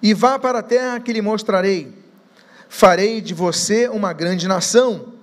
e 0.01 0.15
vá 0.15 0.39
para 0.39 0.59
a 0.59 0.63
terra 0.63 0.99
que 0.99 1.13
lhe 1.13 1.21
mostrarei. 1.21 1.93
Farei 2.67 3.21
de 3.21 3.33
você 3.35 3.87
uma 3.87 4.13
grande 4.13 4.47
nação, 4.47 5.13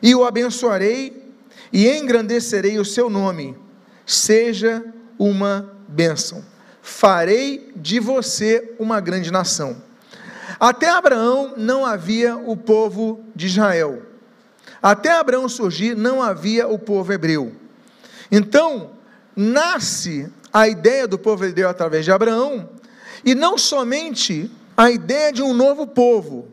e 0.00 0.14
o 0.14 0.24
abençoarei 0.24 1.28
e 1.72 1.88
engrandecerei 1.88 2.78
o 2.78 2.84
seu 2.84 3.10
nome. 3.10 3.56
Seja 4.06 4.84
uma 5.18 5.74
bênção 5.88 6.51
farei 6.82 7.72
de 7.76 8.00
você 8.00 8.74
uma 8.78 9.00
grande 9.00 9.30
nação. 9.30 9.80
Até 10.58 10.90
Abraão 10.90 11.54
não 11.56 11.86
havia 11.86 12.36
o 12.36 12.56
povo 12.56 13.24
de 13.34 13.46
Israel. 13.46 14.02
Até 14.82 15.12
Abraão 15.12 15.48
surgir, 15.48 15.96
não 15.96 16.20
havia 16.20 16.66
o 16.66 16.78
povo 16.78 17.12
hebreu. 17.12 17.52
Então, 18.30 18.90
nasce 19.34 20.30
a 20.52 20.68
ideia 20.68 21.06
do 21.06 21.18
povo 21.18 21.44
hebreu 21.44 21.68
através 21.68 22.04
de 22.04 22.10
Abraão, 22.10 22.68
e 23.24 23.34
não 23.34 23.56
somente 23.56 24.50
a 24.76 24.90
ideia 24.90 25.32
de 25.32 25.42
um 25.42 25.54
novo 25.54 25.86
povo, 25.86 26.48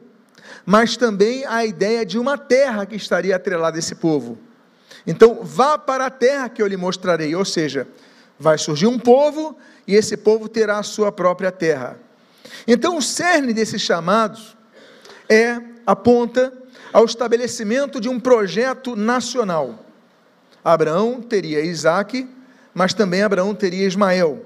mas 0.66 0.96
também 0.96 1.46
a 1.46 1.66
ideia 1.66 2.06
de 2.06 2.20
uma 2.20 2.38
terra 2.38 2.86
que 2.86 2.96
estaria 2.96 3.36
atrelada 3.36 3.78
a 3.78 3.80
esse 3.80 3.96
povo. 3.96 4.38
Então, 5.08 5.40
vá 5.42 5.78
para 5.78 6.06
a 6.06 6.12
terra 6.12 6.50
que 6.50 6.62
eu 6.62 6.68
lhe 6.68 6.78
mostrarei, 6.78 7.36
ou 7.36 7.44
seja, 7.44 7.88
vai 8.40 8.58
surgir 8.58 8.88
um 8.88 8.98
povo 8.98 9.58
e 9.86 9.96
esse 9.96 10.16
povo 10.16 10.48
terá 10.48 10.80
a 10.80 10.84
sua 10.84 11.12
própria 11.12 11.52
terra. 11.52 12.00
Então, 12.66 12.98
o 12.98 13.02
cerne 13.02 13.54
desses 13.54 13.82
chamados 13.82 14.56
é 15.28 15.60
aponta 15.86 16.54
ao 16.94 17.06
estabelecimento 17.06 18.00
de 18.00 18.08
um 18.08 18.20
projeto 18.20 18.96
nacional. 18.96 19.86
Abraão 20.64 21.22
teria 21.22 21.62
Isaac, 21.62 22.28
mas 22.74 22.94
também 22.94 23.22
Abraão 23.22 23.54
teria 23.54 23.86
Ismael. 23.86 24.46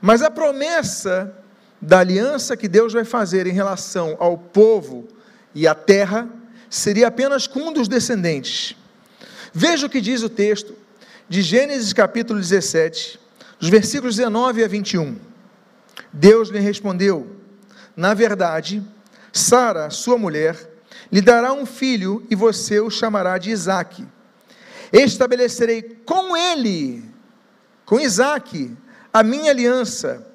Mas 0.00 0.22
a 0.22 0.30
promessa 0.30 1.34
da 1.80 2.00
aliança 2.00 2.56
que 2.56 2.68
Deus 2.68 2.92
vai 2.92 3.04
fazer 3.04 3.46
em 3.46 3.52
relação 3.52 4.16
ao 4.18 4.38
povo 4.38 5.06
e 5.54 5.66
à 5.66 5.74
terra 5.74 6.28
seria 6.68 7.08
apenas 7.08 7.46
com 7.46 7.60
um 7.60 7.72
dos 7.72 7.88
descendentes. 7.88 8.76
Veja 9.52 9.86
o 9.86 9.90
que 9.90 10.00
diz 10.00 10.22
o 10.22 10.28
texto 10.28 10.74
de 11.28 11.42
Gênesis 11.42 11.92
capítulo 11.92 12.38
17, 12.38 13.18
dos 13.58 13.68
versículos 13.68 14.16
19 14.16 14.62
a 14.62 14.68
21. 14.68 15.16
Deus 16.12 16.48
lhe 16.48 16.60
respondeu: 16.60 17.36
Na 17.96 18.14
verdade, 18.14 18.82
Sara, 19.32 19.90
sua 19.90 20.16
mulher, 20.16 20.56
lhe 21.10 21.20
dará 21.20 21.52
um 21.52 21.66
filho 21.66 22.24
e 22.30 22.34
você 22.34 22.80
o 22.80 22.90
chamará 22.90 23.38
de 23.38 23.50
Isaque. 23.50 24.06
Estabelecerei 24.92 25.82
com 26.04 26.36
ele 26.36 27.16
com 27.86 28.00
Isaac, 28.00 28.76
a 29.12 29.22
minha 29.22 29.52
aliança, 29.52 30.26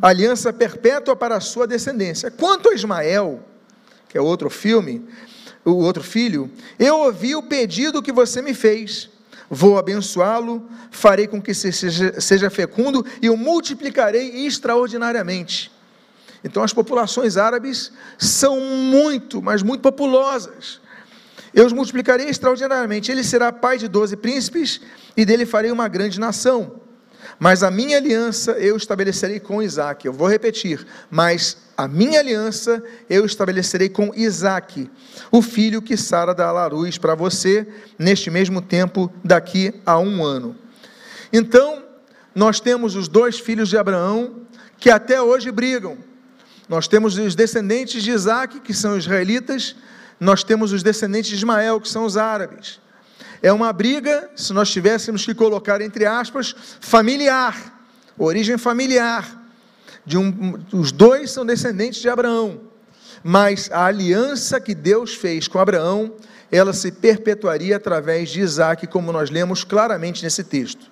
aliança 0.00 0.52
perpétua 0.52 1.16
para 1.16 1.36
a 1.36 1.40
sua 1.40 1.66
descendência. 1.66 2.30
Quanto 2.30 2.68
a 2.68 2.74
Ismael, 2.74 3.42
que 4.08 4.18
é 4.18 4.20
outro 4.20 4.50
filme, 4.50 5.08
o 5.64 5.72
outro 5.72 6.04
filho, 6.04 6.50
eu 6.78 6.98
ouvi 7.00 7.34
o 7.34 7.42
pedido 7.42 8.02
que 8.02 8.12
você 8.12 8.42
me 8.42 8.52
fez. 8.52 9.10
Vou 9.50 9.78
abençoá-lo, 9.78 10.68
farei 10.90 11.26
com 11.26 11.40
que 11.40 11.54
seja, 11.54 12.20
seja 12.20 12.50
fecundo 12.50 13.04
e 13.22 13.30
o 13.30 13.36
multiplicarei 13.36 14.46
extraordinariamente. 14.46 15.72
Então, 16.44 16.62
as 16.62 16.72
populações 16.72 17.36
árabes 17.36 17.90
são 18.18 18.60
muito, 18.60 19.42
mas 19.42 19.62
muito 19.62 19.80
populosas. 19.80 20.80
Eu 21.52 21.66
os 21.66 21.72
multiplicarei 21.72 22.28
extraordinariamente. 22.28 23.10
Ele 23.10 23.24
será 23.24 23.52
pai 23.52 23.78
de 23.78 23.88
doze 23.88 24.16
príncipes 24.16 24.80
e 25.16 25.24
dele 25.24 25.46
farei 25.46 25.70
uma 25.70 25.88
grande 25.88 26.20
nação. 26.20 26.80
Mas 27.38 27.62
a 27.62 27.70
minha 27.70 27.96
aliança 27.96 28.52
eu 28.52 28.76
estabelecerei 28.76 29.38
com 29.38 29.62
Isaac. 29.62 30.06
Eu 30.06 30.12
vou 30.12 30.28
repetir. 30.28 30.86
Mas 31.10 31.56
a 31.76 31.86
minha 31.86 32.18
aliança 32.18 32.82
eu 33.08 33.24
estabelecerei 33.24 33.88
com 33.88 34.12
Isaac, 34.12 34.90
o 35.30 35.40
filho 35.40 35.80
que 35.80 35.96
Sara 35.96 36.34
dará 36.34 36.64
à 36.64 36.66
luz 36.66 36.98
para 36.98 37.14
você, 37.14 37.68
neste 37.96 38.30
mesmo 38.30 38.60
tempo, 38.60 39.08
daqui 39.22 39.72
a 39.86 39.96
um 39.96 40.24
ano. 40.24 40.56
Então, 41.32 41.84
nós 42.34 42.58
temos 42.58 42.96
os 42.96 43.06
dois 43.06 43.38
filhos 43.38 43.68
de 43.68 43.78
Abraão 43.78 44.42
que 44.76 44.90
até 44.90 45.22
hoje 45.22 45.52
brigam. 45.52 45.96
Nós 46.68 46.88
temos 46.88 47.16
os 47.16 47.36
descendentes 47.36 48.02
de 48.02 48.10
Isaac, 48.10 48.58
que 48.60 48.74
são 48.74 48.98
israelitas, 48.98 49.76
nós 50.18 50.42
temos 50.42 50.72
os 50.72 50.82
descendentes 50.82 51.30
de 51.30 51.36
Ismael, 51.36 51.80
que 51.80 51.88
são 51.88 52.04
os 52.04 52.16
árabes. 52.16 52.80
É 53.42 53.52
uma 53.52 53.72
briga, 53.72 54.30
se 54.34 54.52
nós 54.52 54.70
tivéssemos 54.70 55.24
que 55.24 55.34
colocar 55.34 55.80
entre 55.80 56.04
aspas, 56.04 56.54
familiar, 56.80 57.80
origem 58.18 58.58
familiar. 58.58 59.36
De 60.04 60.16
um, 60.16 60.58
os 60.72 60.90
dois 60.90 61.30
são 61.30 61.44
descendentes 61.44 62.00
de 62.00 62.08
Abraão, 62.08 62.62
mas 63.22 63.70
a 63.70 63.84
aliança 63.84 64.58
que 64.58 64.74
Deus 64.74 65.14
fez 65.14 65.46
com 65.46 65.58
Abraão, 65.58 66.14
ela 66.50 66.72
se 66.72 66.90
perpetuaria 66.90 67.76
através 67.76 68.30
de 68.30 68.40
Isaac, 68.40 68.86
como 68.86 69.12
nós 69.12 69.28
lemos 69.28 69.64
claramente 69.64 70.24
nesse 70.24 70.42
texto. 70.42 70.90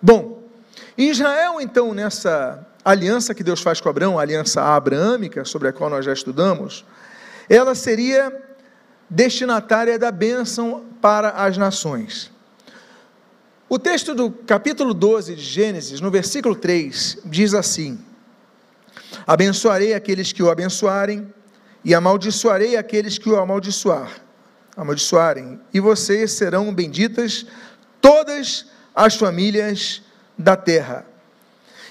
Bom, 0.00 0.44
Israel, 0.96 1.60
então, 1.60 1.92
nessa 1.92 2.64
aliança 2.84 3.34
que 3.34 3.42
Deus 3.42 3.60
faz 3.60 3.80
com 3.80 3.88
Abraão, 3.88 4.18
a 4.18 4.22
aliança 4.22 4.62
abraâmica, 4.62 5.44
sobre 5.44 5.68
a 5.68 5.72
qual 5.72 5.90
nós 5.90 6.04
já 6.04 6.12
estudamos, 6.12 6.84
ela 7.48 7.74
seria 7.74 8.45
destinatária 9.08 9.98
da 9.98 10.10
bênção 10.10 10.84
para 11.00 11.30
as 11.30 11.56
nações. 11.56 12.30
O 13.68 13.78
texto 13.78 14.14
do 14.14 14.30
capítulo 14.30 14.94
12 14.94 15.34
de 15.34 15.42
Gênesis, 15.42 16.00
no 16.00 16.10
versículo 16.10 16.54
3, 16.54 17.18
diz 17.24 17.52
assim: 17.52 17.98
Abençoarei 19.26 19.94
aqueles 19.94 20.32
que 20.32 20.42
o 20.42 20.50
abençoarem, 20.50 21.32
e 21.84 21.94
amaldiçoarei 21.94 22.76
aqueles 22.76 23.18
que 23.18 23.28
o 23.28 23.36
amaldiçoar, 23.36 24.20
amaldiçoarem, 24.76 25.60
e 25.72 25.80
vocês 25.80 26.32
serão 26.32 26.72
benditas 26.72 27.46
todas 28.00 28.66
as 28.94 29.16
famílias 29.16 30.02
da 30.38 30.56
terra. 30.56 31.04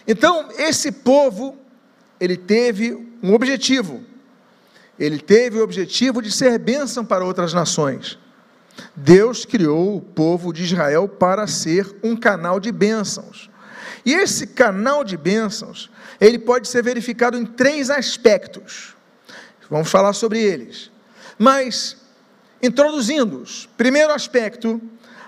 Então, 0.08 0.50
esse 0.58 0.92
povo, 0.92 1.58
ele 2.20 2.38
teve 2.38 2.94
um 3.22 3.34
objetivo. 3.34 4.04
Ele 5.00 5.20
teve 5.20 5.60
o 5.60 5.64
objetivo 5.64 6.22
de 6.22 6.32
ser 6.32 6.58
bênção 6.58 7.04
para 7.06 7.26
outras 7.26 7.54
nações. 7.54 8.18
Deus 8.96 9.46
criou 9.46 9.98
o 9.98 10.02
povo 10.02 10.52
de 10.54 10.64
Israel 10.64 11.08
para 11.08 11.48
ser 11.48 11.96
um 12.04 12.16
canal 12.16 12.60
de 12.60 12.72
bênçãos. 12.72 13.50
E 14.06 14.14
esse 14.14 14.48
canal 14.48 15.04
de 15.04 15.18
bênçãos, 15.18 15.90
ele 16.20 16.38
pode 16.38 16.68
ser 16.68 16.84
verificado 16.84 17.38
em 17.38 17.46
três 17.46 17.90
aspectos. 17.90 18.96
Vamos 19.70 19.90
falar 19.90 20.14
sobre 20.14 20.40
eles. 20.40 20.92
Mas, 21.38 21.98
introduzindo-os, 22.62 23.68
primeiro 23.76 24.14
aspecto, 24.14 24.82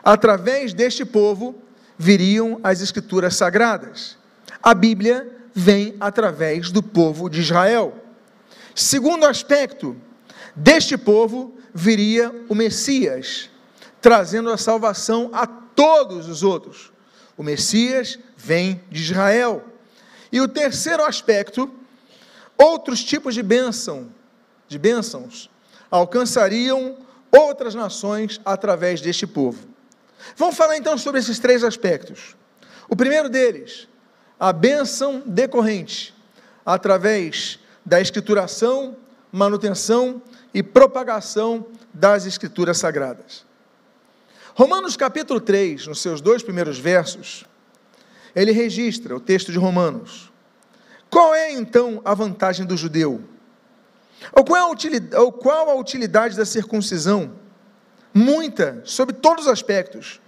através 0.04 0.74
deste 0.74 1.04
povo 1.04 1.56
viriam 1.98 2.60
as 2.64 2.82
escrituras 2.82 3.36
sagradas. 3.36 4.18
A 4.62 4.74
Bíblia 4.74 5.28
vem 5.54 5.96
através 6.00 6.72
do 6.72 6.84
povo 6.84 7.30
de 7.30 7.42
Israel. 7.42 7.96
Segundo 8.78 9.26
aspecto, 9.26 10.00
deste 10.56 10.96
povo 11.00 11.58
viria 11.74 12.32
o 12.48 12.54
Messias, 12.54 13.50
trazendo 14.00 14.52
a 14.52 14.58
salvação 14.58 15.32
a 15.34 15.48
todos 15.48 16.30
os 16.30 16.44
outros. 16.44 16.92
O 17.36 17.42
Messias 17.42 18.20
vem 18.38 18.80
de 18.92 19.02
Israel. 19.02 19.66
E 20.32 20.40
o 20.40 20.48
terceiro 20.48 21.04
aspecto, 21.04 21.74
outros 22.56 23.04
tipos 23.04 23.34
de 23.34 23.42
bênção, 23.42 24.12
de 24.68 24.78
bênçãos, 24.78 25.50
alcançariam 25.90 26.98
outras 27.32 27.74
nações 27.74 28.40
através 28.46 29.02
deste 29.02 29.26
povo. 29.26 29.58
Vamos 30.36 30.56
falar 30.56 30.78
então 30.78 31.00
sobre 31.00 31.20
esses 31.20 31.40
três 31.40 31.64
aspectos. 31.64 32.36
O 32.88 32.96
primeiro 32.96 33.28
deles, 33.28 33.88
a 34.40 34.54
bênção 34.54 35.24
decorrente 35.26 36.14
através 36.64 37.58
da 37.88 38.02
escrituração, 38.02 38.98
manutenção 39.32 40.22
e 40.54 40.62
propagação 40.62 41.68
das 41.94 42.26
escrituras 42.26 42.78
sagradas. 42.78 43.46
Romanos 44.54 44.98
capítulo 44.98 45.40
3, 45.40 45.88
nos 45.88 46.02
seus 46.02 46.20
dois 46.20 46.44
primeiros 46.44 46.78
versos, 46.78 47.46
ele 48.36 48.52
registra 48.52 49.16
o 49.16 49.22
texto 49.22 49.54
de 49.54 49.58
Romanos. 49.58 50.30
Qual 51.10 51.34
é 51.34 51.54
então 51.54 52.02
a 52.04 52.14
vantagem 52.14 52.66
do 52.66 52.76
judeu? 52.76 53.24
Ou 54.34 54.44
qual, 54.44 54.68
a 54.68 54.70
utilidade, 54.70 55.16
ou 55.16 55.32
qual 55.32 55.70
a 55.70 55.76
utilidade 55.76 56.36
da 56.36 56.46
circuncisão? 56.46 57.36
Muita, 58.14 58.82
sob 58.84 59.14
todos 59.14 59.46
os 59.46 59.52
aspectos, 59.52 60.20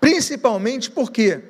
principalmente 0.00 0.90
porque 0.90 1.40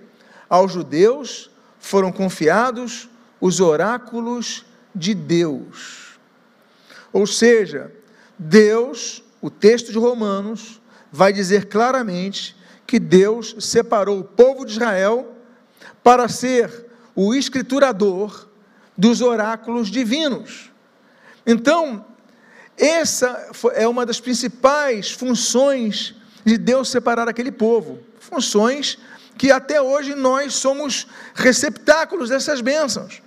aos 0.50 0.70
judeus 0.70 1.50
foram 1.78 2.12
confiados 2.12 3.08
os 3.40 3.58
oráculos 3.58 4.66
de 4.96 5.14
Deus. 5.14 6.18
Ou 7.12 7.26
seja, 7.26 7.92
Deus, 8.38 9.22
o 9.40 9.50
texto 9.50 9.92
de 9.92 9.98
Romanos, 9.98 10.80
vai 11.12 11.32
dizer 11.32 11.66
claramente 11.66 12.56
que 12.86 12.98
Deus 12.98 13.56
separou 13.60 14.20
o 14.20 14.24
povo 14.24 14.64
de 14.64 14.72
Israel 14.72 15.34
para 16.02 16.28
ser 16.28 16.86
o 17.14 17.34
escriturador 17.34 18.48
dos 18.96 19.20
oráculos 19.20 19.88
divinos. 19.88 20.70
Então, 21.46 22.04
essa 22.76 23.50
é 23.74 23.86
uma 23.86 24.04
das 24.04 24.20
principais 24.20 25.10
funções 25.10 26.14
de 26.44 26.58
Deus 26.58 26.90
separar 26.90 27.28
aquele 27.28 27.50
povo. 27.50 27.98
Funções 28.18 28.98
que 29.36 29.50
até 29.50 29.80
hoje 29.80 30.14
nós 30.14 30.54
somos 30.54 31.06
receptáculos 31.34 32.30
dessas 32.30 32.60
bênçãos. 32.60 33.22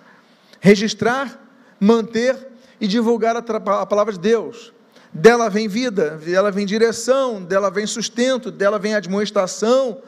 Registrar, 0.60 1.38
manter 1.80 2.36
e 2.80 2.88
divulgar 2.88 3.36
a, 3.36 3.86
palavra 3.86 4.13
de 4.13 4.20
Deus. 4.20 4.74
Dela 5.12 5.50
vem 5.50 5.68
vida, 5.68 6.18
dela 6.18 6.52
vem 6.52 6.65
direção, 6.65 7.44
dela 7.44 7.72
vem 7.72 7.88
sustento, 7.88 8.52
dela 8.52 8.78
vem 8.78 8.94
admoestação, 8.94 10.02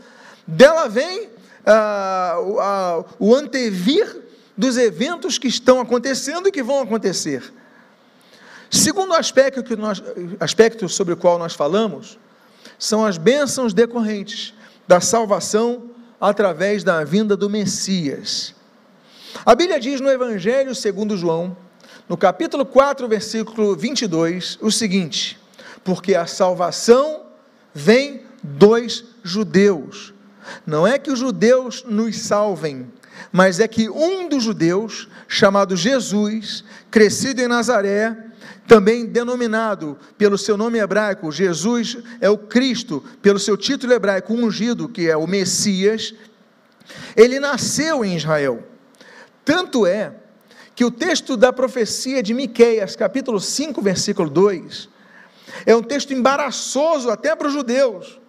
dela 0.45 0.87
vem 0.87 1.29
ah, 1.65 3.03
o 3.19 3.33
antevir 3.33 4.21
dos 4.55 4.77
eventos 4.77 5.37
que 5.37 5.47
estão 5.47 5.79
acontecendo 5.79 6.47
e 6.47 6.51
que 6.51 6.61
vão 6.61 6.81
acontecer. 6.81 7.51
Segundo 8.69 9.13
aspecto, 9.13 9.63
que 9.63 9.75
nós, 9.75 10.01
aspecto 10.39 10.87
sobre 10.87 11.13
o 11.13 11.17
qual 11.17 11.37
nós 11.37 11.53
falamos, 11.53 12.17
são 12.77 13.05
as 13.05 13.17
bênçãos 13.17 13.73
decorrentes 13.73 14.53
da 14.87 15.01
salvação 15.01 15.89
através 16.19 16.83
da 16.83 17.03
vinda 17.03 17.35
do 17.35 17.49
Messias. 17.49 18.55
A 19.45 19.55
Bíblia 19.55 19.79
diz 19.79 19.99
no 20.01 20.09
Evangelho 20.09 20.75
segundo 20.75 21.17
João, 21.17 21.55
no 22.07 22.17
capítulo 22.17 22.65
4, 22.65 23.07
versículo 23.07 23.75
22, 23.75 24.57
o 24.61 24.71
seguinte: 24.71 25.39
Porque 25.83 26.15
a 26.15 26.25
salvação 26.25 27.23
vem 27.73 28.23
dos 28.43 29.05
judeus. 29.23 30.13
Não 30.65 30.85
é 30.85 30.99
que 30.99 31.11
os 31.11 31.19
judeus 31.19 31.83
nos 31.87 32.17
salvem, 32.19 32.91
mas 33.31 33.59
é 33.59 33.67
que 33.67 33.89
um 33.89 34.27
dos 34.27 34.43
judeus, 34.43 35.07
chamado 35.27 35.75
Jesus, 35.75 36.63
crescido 36.89 37.41
em 37.41 37.47
Nazaré, 37.47 38.17
também 38.67 39.05
denominado 39.05 39.97
pelo 40.17 40.37
seu 40.37 40.57
nome 40.57 40.79
hebraico, 40.79 41.31
Jesus 41.31 41.97
é 42.19 42.29
o 42.29 42.37
Cristo, 42.37 43.03
pelo 43.21 43.39
seu 43.39 43.55
título 43.57 43.93
hebraico, 43.93 44.33
ungido, 44.33 44.89
que 44.89 45.09
é 45.09 45.15
o 45.15 45.27
Messias, 45.27 46.13
ele 47.15 47.39
nasceu 47.39 48.03
em 48.03 48.15
Israel. 48.15 48.70
Tanto 49.43 49.85
é 49.85 50.13
que 50.75 50.85
o 50.85 50.91
texto 50.91 51.35
da 51.35 51.51
profecia 51.51 52.23
de 52.23 52.33
Miqueias, 52.33 52.95
capítulo 52.95 53.39
5, 53.39 53.81
versículo 53.81 54.29
2, 54.29 54.89
é 55.65 55.75
um 55.75 55.83
texto 55.83 56.13
embaraçoso 56.13 57.09
até 57.09 57.35
para 57.35 57.47
os 57.47 57.53
judeus, 57.53 58.19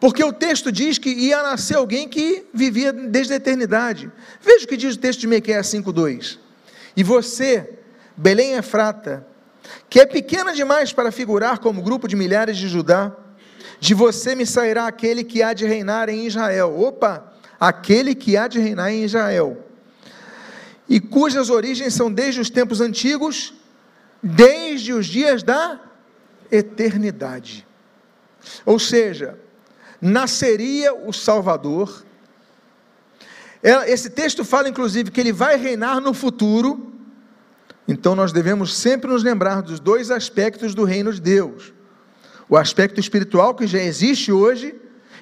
Porque 0.00 0.22
o 0.22 0.32
texto 0.32 0.70
diz 0.70 0.96
que 0.96 1.10
ia 1.10 1.42
nascer 1.42 1.76
alguém 1.76 2.08
que 2.08 2.46
vivia 2.54 2.92
desde 2.92 3.32
a 3.32 3.36
eternidade. 3.36 4.10
Veja 4.40 4.64
o 4.64 4.68
que 4.68 4.76
diz 4.76 4.94
o 4.94 4.98
texto 4.98 5.20
de 5.20 5.26
Miqueias 5.26 5.66
5:2. 5.66 6.38
E 6.96 7.02
você, 7.02 7.78
Belém 8.16 8.52
Efrata, 8.52 9.26
que 9.90 10.00
é 10.00 10.06
pequena 10.06 10.54
demais 10.54 10.92
para 10.92 11.10
figurar 11.10 11.58
como 11.58 11.82
grupo 11.82 12.06
de 12.06 12.14
milhares 12.14 12.56
de 12.56 12.68
Judá, 12.68 13.12
de 13.80 13.92
você 13.92 14.34
me 14.34 14.46
sairá 14.46 14.86
aquele 14.86 15.24
que 15.24 15.42
há 15.42 15.52
de 15.52 15.66
reinar 15.66 16.08
em 16.08 16.26
Israel. 16.26 16.80
Opa, 16.80 17.32
aquele 17.58 18.14
que 18.14 18.36
há 18.36 18.46
de 18.46 18.60
reinar 18.60 18.92
em 18.92 19.04
Israel. 19.04 19.67
E 20.88 20.98
cujas 20.98 21.50
origens 21.50 21.92
são 21.92 22.10
desde 22.10 22.40
os 22.40 22.48
tempos 22.48 22.80
antigos, 22.80 23.52
desde 24.22 24.92
os 24.92 25.06
dias 25.06 25.42
da 25.42 25.80
eternidade. 26.50 27.66
Ou 28.64 28.78
seja, 28.78 29.38
nasceria 30.00 30.94
o 30.94 31.12
Salvador. 31.12 32.04
É, 33.62 33.90
esse 33.92 34.10
texto 34.10 34.44
fala, 34.44 34.68
inclusive, 34.68 35.10
que 35.10 35.20
ele 35.20 35.32
vai 35.32 35.56
reinar 35.56 36.00
no 36.00 36.14
futuro. 36.14 36.92
Então, 37.86 38.14
nós 38.14 38.32
devemos 38.32 38.76
sempre 38.76 39.10
nos 39.10 39.22
lembrar 39.22 39.62
dos 39.62 39.80
dois 39.80 40.10
aspectos 40.10 40.74
do 40.74 40.84
reino 40.84 41.12
de 41.12 41.20
Deus: 41.20 41.72
o 42.48 42.56
aspecto 42.56 43.00
espiritual, 43.00 43.54
que 43.54 43.66
já 43.66 43.78
existe 43.78 44.32
hoje, 44.32 44.74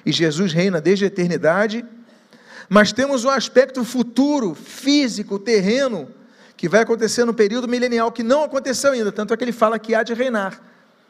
e 0.05 0.11
Jesus 0.11 0.53
reina 0.53 0.79
desde 0.79 1.05
a 1.05 1.07
eternidade, 1.07 1.85
mas 2.69 2.91
temos 2.91 3.23
o 3.23 3.29
aspecto 3.29 3.83
futuro, 3.83 4.53
físico, 4.53 5.39
terreno, 5.39 6.09
que 6.55 6.67
vai 6.67 6.81
acontecer 6.81 7.23
no 7.23 7.33
período 7.33 7.67
milenial, 7.67 8.11
que 8.11 8.23
não 8.23 8.43
aconteceu 8.43 8.91
ainda, 8.91 9.11
tanto 9.11 9.33
é 9.33 9.37
que 9.37 9.43
ele 9.43 9.51
fala 9.51 9.79
que 9.79 9.93
há 9.93 10.03
de 10.03 10.13
reinar. 10.13 10.61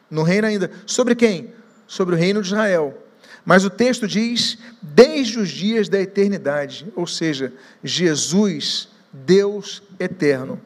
Não 0.10 0.24
reina 0.24 0.48
ainda. 0.48 0.70
Sobre 0.86 1.16
quem? 1.16 1.54
Sobre 1.88 2.16
o 2.16 2.18
reino 2.18 2.42
de 2.42 2.48
Israel. 2.48 2.98
Mas 3.46 3.64
o 3.64 3.70
texto 3.70 4.08
diz, 4.08 4.58
desde 4.82 5.40
os 5.40 5.50
dias 5.50 5.88
da 5.88 6.00
eternidade, 6.00 6.92
ou 6.96 7.08
seja, 7.08 7.54
Jesus, 7.82 8.90
Deus 9.12 9.82
eterno. 10.00 10.60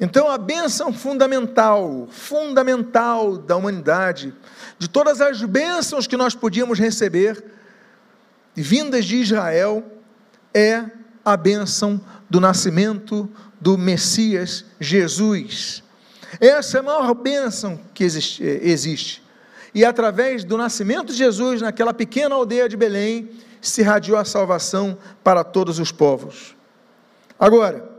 Então, 0.00 0.30
a 0.30 0.38
bênção 0.38 0.92
fundamental, 0.92 2.08
fundamental 2.10 3.36
da 3.36 3.56
humanidade, 3.56 4.32
de 4.78 4.88
todas 4.88 5.20
as 5.20 5.42
bênçãos 5.42 6.06
que 6.06 6.16
nós 6.16 6.34
podíamos 6.34 6.78
receber, 6.78 7.44
vindas 8.62 9.04
de 9.04 9.16
Israel, 9.16 9.84
é 10.52 10.84
a 11.24 11.36
bênção 11.36 12.00
do 12.28 12.40
nascimento 12.40 13.28
do 13.60 13.78
Messias 13.78 14.64
Jesus. 14.78 15.82
Essa 16.40 16.78
é 16.78 16.80
a 16.80 16.82
maior 16.82 17.14
bênção 17.14 17.80
que 17.92 18.04
existe. 18.04 19.22
e 19.74 19.84
através 19.84 20.44
do 20.44 20.56
nascimento 20.56 21.06
de 21.06 21.14
Jesus 21.14 21.60
naquela 21.60 21.92
pequena 21.92 22.36
aldeia 22.36 22.68
de 22.68 22.76
Belém, 22.76 23.28
se 23.60 23.80
irradiou 23.80 24.16
a 24.16 24.24
salvação 24.24 24.96
para 25.24 25.42
todos 25.42 25.80
os 25.80 25.90
povos. 25.90 26.54
Agora, 27.38 27.90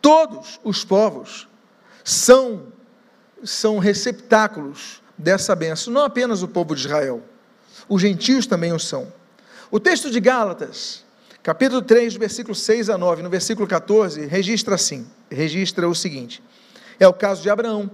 todos 0.00 0.58
os 0.64 0.84
povos 0.84 1.46
são, 2.02 2.72
são 3.44 3.78
receptáculos 3.78 5.00
dessa 5.16 5.54
benção, 5.54 5.92
não 5.92 6.02
apenas 6.02 6.42
o 6.42 6.48
povo 6.48 6.74
de 6.74 6.80
Israel, 6.86 7.22
os 7.92 8.00
gentios 8.00 8.46
também 8.46 8.72
o 8.72 8.78
são. 8.78 9.12
O 9.70 9.78
texto 9.78 10.10
de 10.10 10.18
Gálatas, 10.18 11.04
capítulo 11.42 11.82
3, 11.82 12.14
versículo 12.14 12.54
6 12.54 12.88
a 12.88 12.96
9, 12.96 13.22
no 13.22 13.28
versículo 13.28 13.68
14, 13.68 14.24
registra 14.24 14.76
assim, 14.76 15.06
registra 15.30 15.86
o 15.86 15.94
seguinte, 15.94 16.42
é 16.98 17.06
o 17.06 17.12
caso 17.12 17.42
de 17.42 17.50
Abraão, 17.50 17.90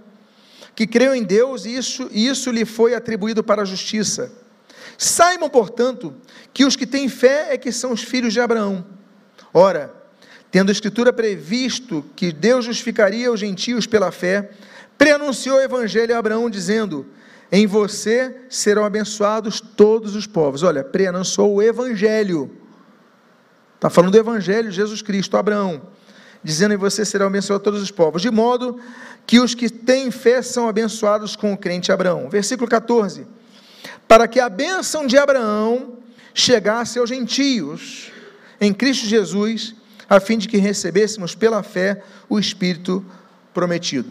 que 0.77 0.87
creu 0.87 1.17
em 1.17 1.25
Deus 1.25 1.65
e 1.65 1.75
isso, 1.75 2.09
isso 2.13 2.53
lhe 2.53 2.65
foi 2.65 2.95
atribuído 2.95 3.43
para 3.43 3.63
a 3.63 3.65
justiça. 3.65 4.31
Saibam, 4.97 5.51
portanto, 5.51 6.15
que 6.55 6.65
os 6.65 6.77
que 6.77 6.87
têm 6.87 7.09
fé 7.09 7.49
é 7.51 7.59
que 7.59 7.73
são 7.73 7.91
os 7.91 8.03
filhos 8.03 8.33
de 8.33 8.39
Abraão. 8.39 8.87
Ora, 9.53 9.93
tendo 10.49 10.69
a 10.69 10.73
Escritura 10.73 11.13
previsto 11.13 12.05
que 12.15 12.31
Deus 12.31 12.67
justificaria 12.67 13.33
os 13.33 13.41
gentios 13.41 13.85
pela 13.85 14.13
fé, 14.13 14.51
preanunciou 14.97 15.57
o 15.57 15.61
Evangelho 15.61 16.15
a 16.15 16.19
Abraão, 16.19 16.49
dizendo: 16.49 17.05
Em 17.51 17.67
você 17.67 18.43
serão 18.49 18.85
abençoados 18.85 19.61
todos 19.61 20.15
os 20.15 20.27
povos. 20.27 20.63
Olha, 20.63 20.85
preanunciou 20.85 21.55
o 21.55 21.63
Evangelho. 21.63 22.51
Está 23.75 23.89
falando 23.89 24.13
do 24.13 24.19
Evangelho 24.19 24.71
Jesus 24.71 25.01
Cristo, 25.01 25.37
Abraão, 25.37 25.83
dizendo: 26.43 26.75
Em 26.75 26.77
você 26.77 27.05
serão 27.05 27.27
abençoados 27.27 27.65
todos 27.65 27.83
os 27.83 27.91
povos. 27.91 28.21
De 28.21 28.31
modo 28.31 28.79
que 29.27 29.41
os 29.41 29.55
que 29.55 29.71
têm 29.71 30.11
fé 30.11 30.43
são 30.43 30.69
abençoados 30.69 31.37
com 31.37 31.53
o 31.53 31.57
crente 31.57 31.91
Abraão. 31.91 32.29
Versículo 32.29 32.69
14. 32.69 33.27
Para 34.07 34.29
que 34.29 34.41
a 34.41 34.49
bênção 34.49 35.07
de 35.07 35.17
Abraão 35.17 35.99
chegasse 36.35 36.99
aos 36.99 37.09
gentios 37.09 38.11
em 38.61 38.73
Cristo 38.75 39.07
Jesus, 39.07 39.75
a 40.09 40.21
fim 40.21 40.39
de 40.39 40.49
que 40.49 40.59
recebêssemos 40.59 41.35
pela 41.35 41.63
fé 41.63 42.03
o 42.29 42.39
Espírito 42.39 43.05
prometido. 43.55 44.11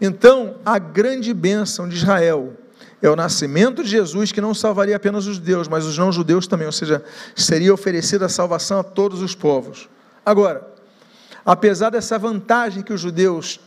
Então, 0.00 0.56
a 0.64 0.78
grande 0.78 1.34
bênção 1.34 1.88
de 1.88 1.96
Israel 1.96 2.54
é 3.02 3.08
o 3.08 3.16
nascimento 3.16 3.82
de 3.82 3.90
Jesus, 3.90 4.32
que 4.32 4.40
não 4.40 4.54
salvaria 4.54 4.96
apenas 4.96 5.26
os 5.26 5.36
judeus, 5.36 5.68
mas 5.68 5.84
os 5.84 5.96
não-judeus 5.96 6.46
também, 6.46 6.66
ou 6.66 6.72
seja, 6.72 7.02
seria 7.34 7.72
oferecida 7.72 8.26
a 8.26 8.28
salvação 8.28 8.80
a 8.80 8.84
todos 8.84 9.22
os 9.22 9.34
povos. 9.34 9.88
Agora, 10.24 10.66
apesar 11.44 11.90
dessa 11.90 12.18
vantagem 12.18 12.82
que 12.82 12.92
os 12.92 13.00
judeus 13.00 13.60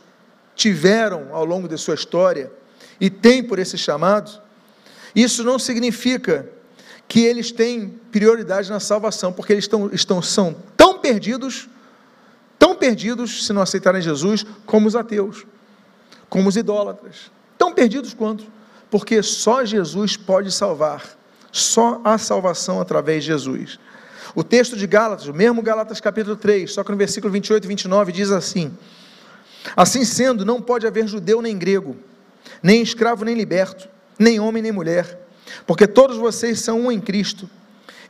tiveram 0.55 1.29
ao 1.31 1.45
longo 1.45 1.67
de 1.67 1.77
sua 1.77 1.95
história 1.95 2.51
e 2.99 3.09
têm 3.09 3.43
por 3.43 3.57
esse 3.57 3.77
chamado, 3.77 4.39
isso 5.15 5.43
não 5.43 5.57
significa 5.57 6.49
que 7.07 7.21
eles 7.21 7.51
têm 7.51 7.89
prioridade 8.11 8.69
na 8.69 8.79
salvação, 8.79 9.33
porque 9.33 9.53
eles 9.53 9.65
estão, 9.65 9.89
estão, 9.91 10.21
são 10.21 10.55
tão 10.77 10.99
perdidos, 10.99 11.67
tão 12.57 12.75
perdidos, 12.75 13.45
se 13.45 13.53
não 13.53 13.61
aceitarem 13.61 14.01
Jesus, 14.01 14.45
como 14.65 14.87
os 14.87 14.95
ateus, 14.95 15.45
como 16.33 16.49
os 16.49 16.57
idólatras, 16.57 17.31
tão 17.59 17.71
perdidos 17.71 18.11
quanto, 18.11 18.45
porque 18.89 19.21
só 19.21 19.63
Jesus 19.63 20.17
pode 20.17 20.51
salvar, 20.51 21.15
só 21.51 22.01
há 22.03 22.17
salvação 22.17 22.81
através 22.81 23.23
de 23.23 23.27
Jesus. 23.27 23.79
O 24.33 24.43
texto 24.43 24.75
de 24.75 24.87
Gálatas, 24.87 25.27
mesmo 25.27 25.61
Gálatas 25.61 26.01
capítulo 26.01 26.35
3, 26.35 26.73
só 26.73 26.83
que 26.83 26.89
no 26.89 26.97
versículo 26.97 27.31
28 27.31 27.63
e 27.63 27.67
29 27.67 28.11
diz 28.11 28.31
assim: 28.31 28.75
Assim 29.75 30.03
sendo, 30.03 30.43
não 30.43 30.59
pode 30.59 30.87
haver 30.87 31.07
judeu 31.07 31.39
nem 31.39 31.55
grego, 31.55 31.95
nem 32.63 32.81
escravo 32.81 33.23
nem 33.23 33.35
liberto, 33.35 33.87
nem 34.17 34.39
homem 34.39 34.63
nem 34.63 34.71
mulher, 34.71 35.19
porque 35.67 35.85
todos 35.85 36.17
vocês 36.17 36.59
são 36.61 36.81
um 36.81 36.91
em 36.91 36.99
Cristo. 36.99 37.47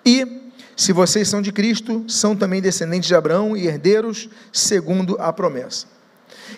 E, 0.06 0.50
se 0.78 0.94
vocês 0.94 1.28
são 1.28 1.42
de 1.42 1.52
Cristo, 1.52 2.06
são 2.08 2.38
também 2.38 2.62
descendentes 2.62 3.10
de 3.10 3.16
Abraão 3.16 3.58
e 3.58 3.68
herdeiros 3.68 4.30
segundo 4.54 5.18
a 5.20 5.34
promessa. 5.34 5.92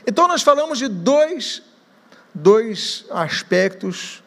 Então, 0.08 0.28
nós 0.28 0.42
falamos 0.42 0.78
de 0.78 0.88
dois, 0.88 1.62
dois 2.34 3.06
aspectos 3.10 4.24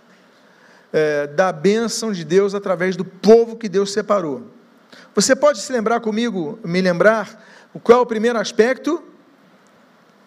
é, 0.93 1.27
da 1.27 1.53
bênção 1.53 2.13
de 2.13 2.25
Deus 2.25 2.55
através 2.55 2.97
do 2.97 3.05
povo 3.05 3.57
que 3.57 3.69
Deus 3.69 3.93
separou. 3.93 4.47
Você 5.15 5.35
pode 5.37 5.61
se 5.61 5.73
lembrar 5.73 6.01
comigo, 6.01 6.59
me 6.65 6.81
lembrar, 6.81 7.45
qual 7.83 7.99
é 7.99 8.03
o 8.03 8.07
primeiro 8.07 8.39
aspecto? 8.39 9.03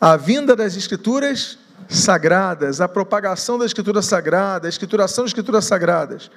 a 0.02 0.18
vinda 0.18 0.56
das 0.56 0.76
Escrituras 0.76 1.60
sagradas, 1.88 2.82
a 2.82 2.88
propagação 2.88 3.60
da 3.60 3.68
Escritura 3.68 4.02
sagrada, 4.02 4.68
a 4.68 4.70
escrituração 4.70 5.24
das 5.24 5.30
Escrituras 5.30 5.66
sagradas. 5.66 6.32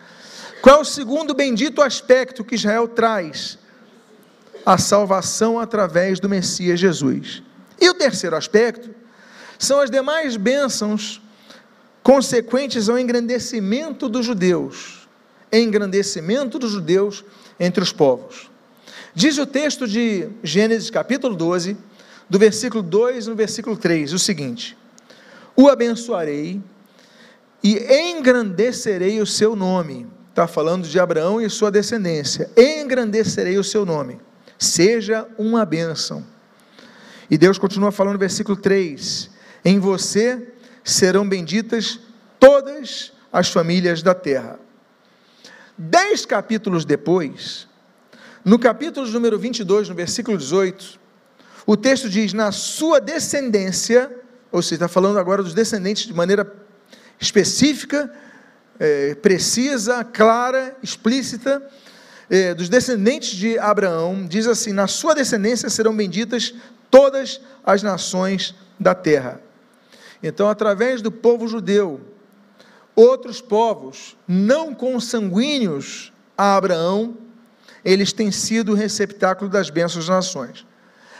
Qual 0.61 0.77
é 0.77 0.81
o 0.83 0.85
segundo 0.85 1.33
bendito 1.33 1.81
aspecto 1.81 2.45
que 2.45 2.57
Israel 2.57 2.87
traz? 2.87 3.59
A 4.67 4.77
salvação 4.77 5.59
através 5.59 6.21
do 6.21 6.29
Messias 6.29 6.79
Jesus. 6.79 7.43
E 7.81 7.89
o 7.89 7.95
terceiro 7.95 8.37
aspecto 8.37 8.95
são 9.65 9.81
as 9.81 9.91
demais 9.91 10.37
bênçãos 10.37 11.21
consequentes 12.03 12.89
ao 12.89 12.99
engrandecimento 12.99 14.09
dos 14.09 14.27
judeus, 14.27 15.09
engrandecimento 15.53 16.59
dos 16.59 16.73
judeus 16.73 17.25
entre 17.59 17.83
os 17.83 17.93
povos. 17.93 18.51
Diz 19.15 19.39
o 19.39 19.47
texto 19.47 19.87
de 19.87 20.29
Gênesis 20.43 20.91
capítulo 20.91 21.35
12, 21.35 21.77
do 22.29 22.39
versículo 22.39 22.83
2 22.83 23.27
no 23.27 23.35
versículo 23.35 23.77
3, 23.77 24.13
o 24.13 24.19
seguinte: 24.19 24.77
O 25.57 25.69
abençoarei 25.69 26.61
e 27.63 27.79
engrandecerei 28.11 29.21
o 29.21 29.27
seu 29.27 29.57
nome. 29.57 30.07
Está 30.29 30.47
falando 30.49 30.87
de 30.87 30.99
Abraão 30.99 31.41
e 31.41 31.49
sua 31.49 31.71
descendência. 31.71 32.51
Engrandecerei 32.57 33.57
o 33.57 33.65
seu 33.65 33.87
nome. 33.87 34.19
Seja 34.59 35.27
uma 35.39 35.65
bênção. 35.65 36.27
E 37.31 37.39
Deus 37.39 37.57
continua 37.57 37.93
falando 37.93 38.15
no 38.15 38.19
versículo 38.19 38.57
3: 38.57 39.31
Em 39.65 39.79
você 39.79 40.53
serão 40.85 41.27
benditas 41.27 41.99
todas 42.39 43.13
as 43.33 43.49
famílias 43.49 44.03
da 44.03 44.15
terra. 44.15 44.59
Dez 45.77 46.27
capítulos 46.27 46.85
depois, 46.85 47.67
no 48.45 48.59
capítulo 48.59 49.09
número 49.09 49.39
22, 49.39 49.89
no 49.89 49.95
versículo 49.95 50.37
18, 50.37 51.01
o 51.67 51.77
texto 51.77 52.11
diz: 52.11 52.33
na 52.35 52.53
sua 52.53 53.01
descendência, 53.01 54.11
ou 54.53 54.61
seja, 54.61 54.75
está 54.75 54.89
falando 54.89 55.19
agora 55.19 55.43
dos 55.43 55.55
descendentes 55.55 56.07
de 56.07 56.13
maneira 56.13 56.53
específica, 57.19 58.13
é, 58.79 59.15
precisa, 59.15 60.05
clara, 60.05 60.77
explícita, 60.83 61.67
é, 62.29 62.55
dos 62.55 62.69
descendentes 62.69 63.31
de 63.31 63.59
Abraão, 63.59 64.27
diz 64.27 64.47
assim: 64.47 64.73
Na 64.73 64.87
sua 64.87 65.15
descendência 65.15 65.71
serão 65.71 65.97
benditas 65.97 66.55
todas 66.91 67.41
as 67.65 67.83
nações 67.83 68.55
da 68.79 68.95
terra. 68.95 69.41
Então, 70.27 70.49
através 70.49 71.03
do 71.03 71.13
povo 71.13 71.47
judeu, 71.47 72.01
outros 72.97 73.43
povos 73.43 74.17
não 74.27 74.75
consanguíneos 74.75 76.15
a 76.37 76.57
Abraão, 76.57 77.19
eles 77.85 78.11
têm 78.11 78.33
sido 78.33 78.73
o 78.73 78.75
receptáculo 78.75 79.51
das 79.51 79.69
bênçãos 79.69 80.07
das 80.07 80.17
nações. 80.17 80.67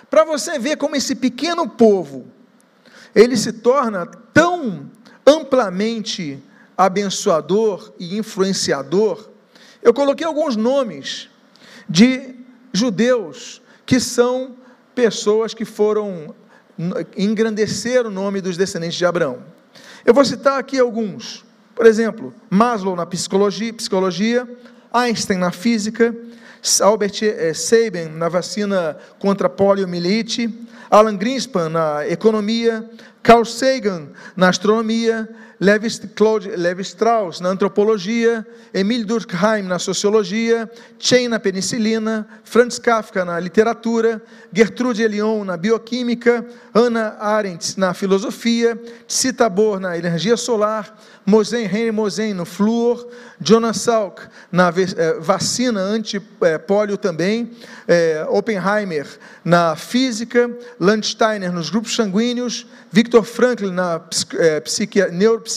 Para 0.09 0.25
você 0.25 0.59
ver 0.59 0.79
como 0.79 0.97
esse 0.97 1.15
pequeno 1.15 1.69
povo, 1.69 2.27
ele 3.15 3.37
se 3.37 3.53
torna 3.53 4.07
tão 4.07 4.91
amplamente 5.27 6.43
abençoador 6.75 7.93
e 7.99 8.17
influenciador, 8.17 9.29
eu 9.83 9.93
coloquei 9.93 10.27
alguns 10.27 10.57
nomes 10.57 11.29
de 11.87 12.37
judeus 12.73 13.61
que 13.85 14.01
são 14.01 14.57
pessoas 14.95 15.53
que 15.53 15.67
foram 15.67 16.35
engrandecer 17.17 18.07
o 18.07 18.11
nome 18.11 18.41
dos 18.41 18.57
descendentes 18.57 18.97
de 18.97 19.07
Abraão. 19.07 19.39
Eu 20.05 20.13
vou 20.13 20.25
citar 20.25 20.59
aqui 20.59 20.79
alguns. 20.79 21.45
Por 21.75 21.87
exemplo, 21.87 22.33
Maslow 22.51 22.95
na 22.95 23.07
psicologia, 23.07 23.73
psicologia 23.73 24.49
Einstein 24.93 25.39
na 25.39 25.51
física, 25.51 26.15
Albert 26.81 27.21
eh, 27.23 27.53
Sabin 27.53 28.09
na 28.17 28.29
vacina 28.29 28.97
contra 29.19 29.49
poliomielite, 29.49 30.49
Alan 30.89 31.17
Greenspan 31.17 31.69
na 31.69 32.07
economia, 32.09 32.89
Carl 33.21 33.45
Sagan 33.45 34.11
na 34.37 34.51
astronomia, 34.51 35.29
Levi, 35.65 36.85
Strauss 36.85 37.41
na 37.41 37.49
antropologia, 37.49 38.47
Emile 38.73 39.05
Durkheim 39.05 39.67
na 39.67 39.79
sociologia, 39.79 40.71
Chain 40.99 41.31
na 41.31 41.39
penicilina, 41.39 42.27
Franz 42.45 42.79
Kafka 42.79 43.25
na 43.25 43.39
literatura, 43.41 44.21
Gertrude 44.53 45.03
Elion 45.03 45.45
na 45.45 45.57
bioquímica, 45.57 46.45
Hannah 46.75 47.17
Arendt 47.19 47.79
na 47.79 47.95
filosofia, 47.95 48.79
Tabor 49.37 49.81
na 49.81 49.97
energia 49.97 50.37
solar, 50.37 50.95
Mosen, 51.25 51.67
Henry 51.67 51.91
Mosen 51.91 52.35
no 52.35 52.45
flúor, 52.45 53.09
Jonas 53.41 53.81
Salk 53.81 54.29
na 54.53 54.69
eh, 54.69 55.19
vacina 55.21 55.81
anti-pólio 55.81 56.99
também, 56.99 57.51
eh, 57.89 58.27
Oppenheimer 58.29 59.07
na 59.43 59.75
física, 59.75 60.51
Landsteiner 60.79 61.51
nos 61.51 61.71
grupos 61.71 61.97
sanguíneos, 61.97 62.67
Victor 62.93 63.25
Franklin 63.25 63.73
na 63.73 64.01
eh, 64.39 64.63
neuropsiquiatria, 65.11 65.54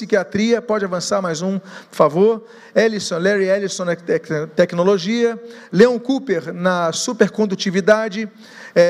pode 0.67 0.85
avançar 0.85 1.21
mais 1.21 1.41
um, 1.41 1.59
por 1.59 1.95
favor, 1.95 2.45
Ellison, 2.75 3.17
Larry 3.17 3.45
Ellison 3.45 3.85
na 3.85 3.95
tecnologia, 3.95 5.39
Leon 5.71 5.97
Cooper 5.99 6.53
na 6.53 6.91
supercondutividade, 6.91 8.29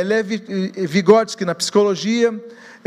Levi 0.06 0.38
Vygotsky 0.86 1.46
na 1.46 1.56
psicologia, 1.56 2.34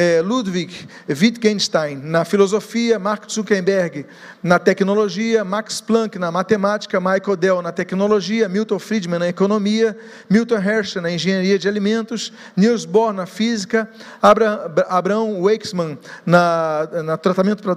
é, 0.01 0.23
Ludwig 0.23 0.89
Wittgenstein 1.07 2.01
na 2.03 2.25
filosofia, 2.25 2.99
Mark 2.99 3.31
Zuckerberg 3.31 4.07
na 4.43 4.59
tecnologia, 4.59 5.45
Max 5.45 5.79
Planck 5.83 6.19
na 6.19 6.33
matemática, 6.33 6.99
Michael 6.99 7.37
Dell 7.37 7.61
na 7.61 7.71
tecnologia, 7.71 8.49
Milton 8.49 8.79
Friedman 8.79 9.19
na 9.19 9.29
economia, 9.29 9.95
Milton 10.31 10.57
Hershey 10.57 11.03
na 11.03 11.11
engenharia 11.11 11.59
de 11.59 11.69
alimentos, 11.69 12.33
Niels 12.57 12.87
Bohr 12.87 13.13
na 13.13 13.27
física, 13.27 13.87
Abraham 14.23 15.43
Wakesman 15.43 15.99
na, 16.25 16.89
na 17.05 17.19
tratamento 17.19 17.63
para 17.63 17.77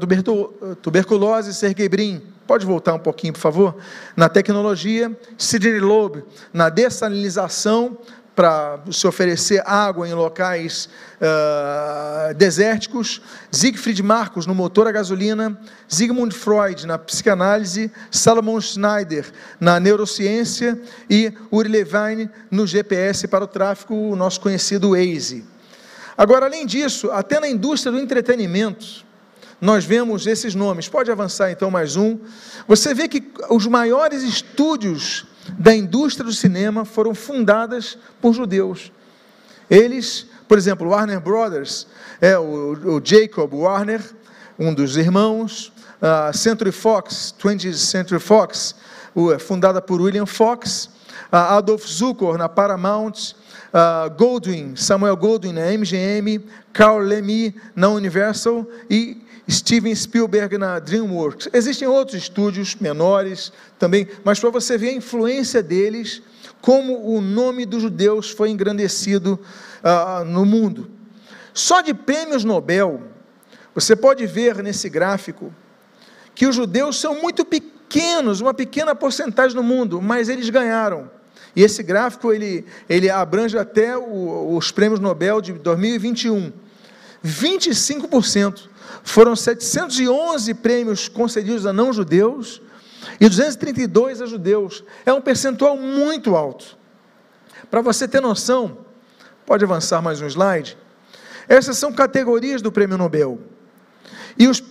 tuberculose, 0.81 1.53
Sergey 1.53 1.89
Brin 1.89 2.21
Pode 2.45 2.65
voltar 2.65 2.93
um 2.93 2.99
pouquinho, 2.99 3.31
por 3.31 3.39
favor? 3.39 3.75
Na 4.17 4.27
tecnologia, 4.27 5.15
Sidney 5.37 5.79
Loeb 5.79 6.23
na 6.51 6.67
dessalinização, 6.67 7.97
para 8.35 8.79
se 8.91 9.05
oferecer 9.05 9.61
água 9.65 10.07
em 10.07 10.13
locais 10.13 10.89
uh, 11.19 12.33
desérticos, 12.33 13.21
Siegfried 13.51 14.01
Marcos 14.01 14.47
no 14.47 14.55
motor 14.55 14.87
a 14.87 14.91
gasolina, 14.91 15.59
Sigmund 15.87 16.33
Freud 16.33 16.87
na 16.87 16.97
psicanálise, 16.97 17.91
Salomon 18.09 18.59
Schneider 18.59 19.31
na 19.59 19.79
neurociência 19.79 20.81
e 21.09 21.31
Uri 21.51 21.69
Levine 21.69 22.29
no 22.49 22.65
GPS 22.65 23.27
para 23.27 23.43
o 23.43 23.47
tráfego, 23.47 23.93
o 23.93 24.15
nosso 24.15 24.41
conhecido 24.41 24.91
Waze. 24.91 25.45
Agora, 26.17 26.45
além 26.45 26.65
disso, 26.65 27.11
até 27.11 27.39
na 27.39 27.47
indústria 27.47 27.91
do 27.91 27.99
entretenimento, 27.99 29.03
nós 29.59 29.85
vemos 29.85 30.27
esses 30.27 30.53
nomes. 30.53 30.89
Pode 30.89 31.09
avançar 31.09 31.51
então 31.51 31.71
mais 31.71 31.95
um. 31.95 32.19
Você 32.67 32.93
vê 32.93 33.07
que 33.07 33.31
os 33.49 33.65
maiores 33.65 34.21
estúdios 34.21 35.25
da 35.57 35.75
indústria 35.75 36.25
do 36.25 36.33
cinema 36.33 36.85
foram 36.85 37.13
fundadas 37.13 37.97
por 38.21 38.33
judeus. 38.33 38.91
Eles, 39.69 40.27
por 40.47 40.57
exemplo, 40.57 40.89
Warner 40.89 41.19
Brothers, 41.19 41.87
é 42.19 42.37
o, 42.37 42.97
o 42.97 43.01
Jacob 43.03 43.53
Warner, 43.53 44.01
um 44.57 44.73
dos 44.73 44.97
irmãos, 44.97 45.71
Century 46.33 46.71
Fox, 46.71 47.33
20th 47.39 47.73
Century 47.75 48.19
Fox, 48.19 48.75
é 49.33 49.39
fundada 49.39 49.81
por 49.81 50.01
William 50.01 50.25
Fox, 50.25 50.89
Adolf 51.31 51.87
Zukor 51.87 52.37
na 52.37 52.49
Paramount, 52.49 53.33
Goldwyn, 54.17 54.75
Samuel 54.75 55.15
Goldwyn 55.15 55.53
na 55.53 55.71
MGM, 55.71 56.45
Carl 56.71 56.99
Lemy 56.99 57.55
na 57.75 57.89
Universal 57.89 58.67
e 58.89 59.22
Steven 59.49 59.93
Spielberg 59.93 60.57
na 60.57 60.79
DreamWorks. 60.79 61.49
Existem 61.53 61.87
outros 61.87 62.21
estúdios 62.21 62.75
menores 62.75 63.51
também, 63.77 64.07
mas 64.23 64.39
para 64.39 64.49
você 64.49 64.77
ver 64.77 64.89
a 64.89 64.93
influência 64.93 65.61
deles, 65.61 66.21
como 66.61 67.05
o 67.05 67.19
nome 67.19 67.65
dos 67.65 67.81
judeus 67.81 68.29
foi 68.31 68.49
engrandecido 68.49 69.39
uh, 69.83 70.23
no 70.23 70.45
mundo. 70.45 70.89
Só 71.53 71.81
de 71.81 71.93
prêmios 71.93 72.43
Nobel, 72.43 73.01
você 73.75 73.95
pode 73.95 74.25
ver 74.25 74.63
nesse 74.63 74.89
gráfico 74.89 75.53
que 76.33 76.47
os 76.47 76.55
judeus 76.55 76.99
são 76.99 77.21
muito 77.21 77.43
pequenos, 77.45 78.41
uma 78.41 78.53
pequena 78.53 78.95
porcentagem 78.95 79.55
no 79.55 79.61
mundo, 79.61 80.01
mas 80.01 80.29
eles 80.29 80.49
ganharam. 80.49 81.11
E 81.55 81.61
esse 81.61 81.83
gráfico 81.83 82.33
ele, 82.33 82.65
ele 82.89 83.09
abrange 83.09 83.57
até 83.57 83.95
o, 83.95 84.55
os 84.55 84.71
prêmios 84.71 84.99
Nobel 84.99 85.41
de 85.41 85.53
2021. 85.53 86.51
25% 87.23 88.69
foram 89.03 89.35
711 89.35 90.53
prêmios 90.55 91.07
concedidos 91.07 91.65
a 91.65 91.73
não-judeus 91.73 92.61
e 93.19 93.27
232 93.27 94.21
a 94.21 94.25
judeus. 94.25 94.83
É 95.05 95.13
um 95.13 95.21
percentual 95.21 95.77
muito 95.77 96.35
alto. 96.35 96.77
Para 97.69 97.81
você 97.81 98.07
ter 98.07 98.21
noção, 98.21 98.77
pode 99.45 99.63
avançar 99.63 100.01
mais 100.01 100.21
um 100.21 100.27
slide. 100.27 100.77
Essas 101.47 101.77
são 101.77 101.91
categorias 101.91 102.61
do 102.61 102.71
Prêmio 102.71 102.97
Nobel. 102.97 103.39
E 104.37 104.47
os, 104.47 104.63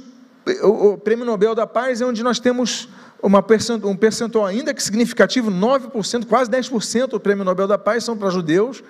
o, 0.63 0.93
o 0.93 0.99
Prêmio 0.99 1.25
Nobel 1.25 1.55
da 1.55 1.67
Paz 1.67 2.01
é 2.01 2.07
onde 2.07 2.23
nós 2.23 2.39
temos 2.39 2.89
uma 3.23 3.45
um 3.85 3.97
percentual 3.97 4.45
ainda 4.45 4.75
que 4.75 4.83
significativo, 4.83 5.51
9%, 5.51 6.27
quase 6.27 6.51
10% 6.51 7.07
do 7.07 7.21
Prêmio 7.21 7.45
Nobel 7.45 7.69
da 7.69 7.79
Paz 7.79 8.03
são 8.03 8.17
para 8.17 8.31
judeus. 8.31 8.83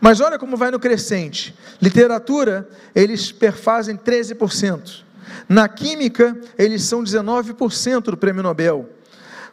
Mas 0.00 0.20
olha 0.20 0.38
como 0.38 0.56
vai 0.56 0.70
no 0.70 0.78
crescente. 0.78 1.54
Literatura, 1.82 2.68
eles 2.94 3.32
perfazem 3.32 3.96
13%. 3.96 5.02
Na 5.48 5.68
química, 5.68 6.38
eles 6.56 6.84
são 6.84 7.02
19% 7.02 8.02
do 8.02 8.16
Prêmio 8.16 8.42
Nobel. 8.42 8.88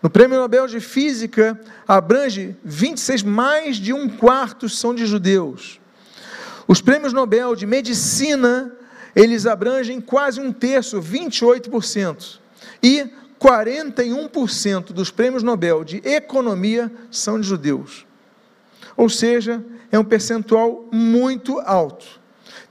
No 0.04 0.10
Prêmio 0.10 0.38
Nobel 0.38 0.67
de 0.67 0.80
Física, 0.80 1.60
abrange 1.88 2.56
26, 2.63 3.23
mais 3.23 3.78
de 3.78 3.91
um 3.91 4.08
quarto 4.08 4.69
são 4.69 4.93
de 4.93 5.08
judeus. 5.08 5.80
Os 6.67 6.82
prêmios 6.82 7.13
Nobel 7.13 7.56
de 7.56 7.65
Medicina, 7.65 8.71
eles 9.15 9.47
abrangem 9.47 10.00
quase 10.00 10.39
um 10.39 10.52
terço, 10.52 11.02
28%. 11.02 12.39
E 12.84 13.10
41% 13.39 14.91
dos 14.91 15.12
prêmios 15.12 15.43
Nobel 15.43 15.84
de 15.84 15.97
Economia 15.97 16.91
são 17.12 17.39
de 17.39 17.47
judeus. 17.47 18.06
Ou 18.95 19.10
seja, 19.10 19.63
é 19.91 20.00
um 20.00 20.04
percentual 20.04 20.88
muito 20.91 21.60
alto. 21.60 22.06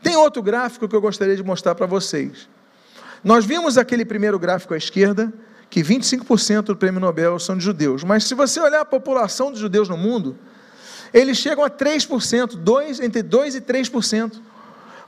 Tem 0.03 0.17
outro 0.17 0.43
gráfico 0.43 0.89
que 0.89 0.95
eu 0.95 1.01
gostaria 1.01 1.37
de 1.37 1.43
mostrar 1.43 1.75
para 1.75 1.87
vocês. 1.87 2.49
Nós 3.23 3.45
vimos 3.45 3.79
aquele 3.79 4.05
primeiro 4.05 4.39
gráfico 4.39 4.75
à 4.75 4.77
esquerda, 4.77 5.33
que 5.71 5.83
25% 5.83 6.63
do 6.63 6.77
prêmio 6.77 7.01
Nobel 7.01 7.39
são 7.39 7.57
de 7.57 7.65
judeus. 7.65 8.05
Mas 8.05 8.25
se 8.25 8.35
você 8.35 8.61
olhar 8.61 8.81
a 8.81 8.85
população 8.85 9.53
de 9.53 9.59
judeus 9.59 9.89
no 9.89 9.97
mundo, 9.97 10.39
eles 11.13 11.39
chegam 11.39 11.65
a 11.65 11.71
3%, 11.71 12.57
2, 12.57 13.01
entre 13.01 13.23
2% 13.23 13.55
e 13.55 13.61
3%. 13.61 14.41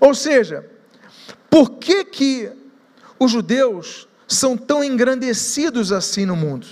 Ou 0.01 0.14
seja, 0.14 0.68
por 1.51 1.71
que, 1.73 2.05
que 2.05 2.51
os 3.18 3.31
judeus 3.31 4.08
são 4.28 4.56
tão 4.56 4.84
engrandecidos 4.84 5.90
assim 5.90 6.26
no 6.26 6.36
mundo? 6.36 6.66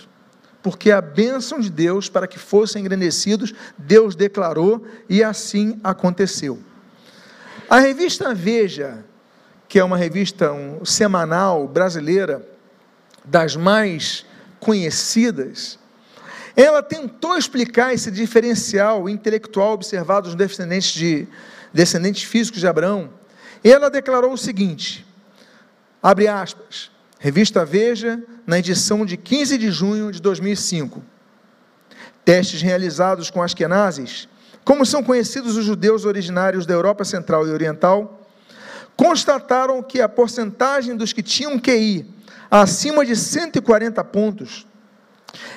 Porque 0.63 0.91
a 0.91 1.01
bênção 1.01 1.59
de 1.59 1.71
Deus 1.71 2.09
para 2.09 2.27
que 2.27 2.39
fossem 2.39 2.83
engrandecidos, 2.83 3.55
Deus 3.79 4.15
declarou 4.15 4.87
e 5.09 5.25
assim 5.25 5.81
aconteceu. 5.83 6.63
A 7.69 7.79
revista 7.79 8.35
Veja, 8.35 9.05
que 9.69 9.79
é 9.79 9.85
uma 9.85 9.97
revista 9.97 10.53
um, 10.53 10.85
semanal 10.85 11.67
brasileira, 11.67 12.47
das 13.25 13.57
mais 13.57 14.25
conhecidas, 14.61 15.79
ela 16.55 16.83
tentou 16.83 17.37
explicar 17.37 17.93
esse 17.93 18.11
diferencial 18.11 19.09
intelectual 19.09 19.73
observado 19.73 20.29
nos 20.29 20.37
descendentes, 20.37 20.93
de, 20.93 21.29
descendentes 21.73 22.23
físicos 22.23 22.61
de 22.61 22.67
Abraão. 22.67 23.11
Ela 23.63 23.91
declarou 23.91 24.33
o 24.33 24.39
seguinte: 24.39 25.07
abre 26.03 26.29
aspas, 26.29 26.91
revista 27.19 27.65
Veja, 27.65 28.23
na 28.47 28.59
edição 28.59 29.05
de 29.05 29.17
15 29.17 29.59
de 29.59 29.71
junho 29.71 30.13
de 30.13 30.21
2005. 30.21 31.03
Testes 32.25 32.61
realizados 32.61 33.31
com 33.31 33.43
askenazes, 33.43 34.29
como 34.65 34.85
são 34.85 35.03
conhecidos 35.03 35.57
os 35.57 35.65
judeus 35.65 36.05
originários 36.05 36.67
da 36.67 36.75
Europa 36.75 37.05
Central 37.05 37.47
e 37.47 37.51
Oriental, 37.51 38.27
constataram 38.97 39.83
que 39.83 40.01
a 40.01 40.09
porcentagem 40.09 40.97
dos 40.97 41.13
que 41.13 41.23
tinham 41.23 41.59
QI 41.59 42.11
acima 42.51 43.05
de 43.05 43.15
140 43.15 44.03
pontos 44.05 44.67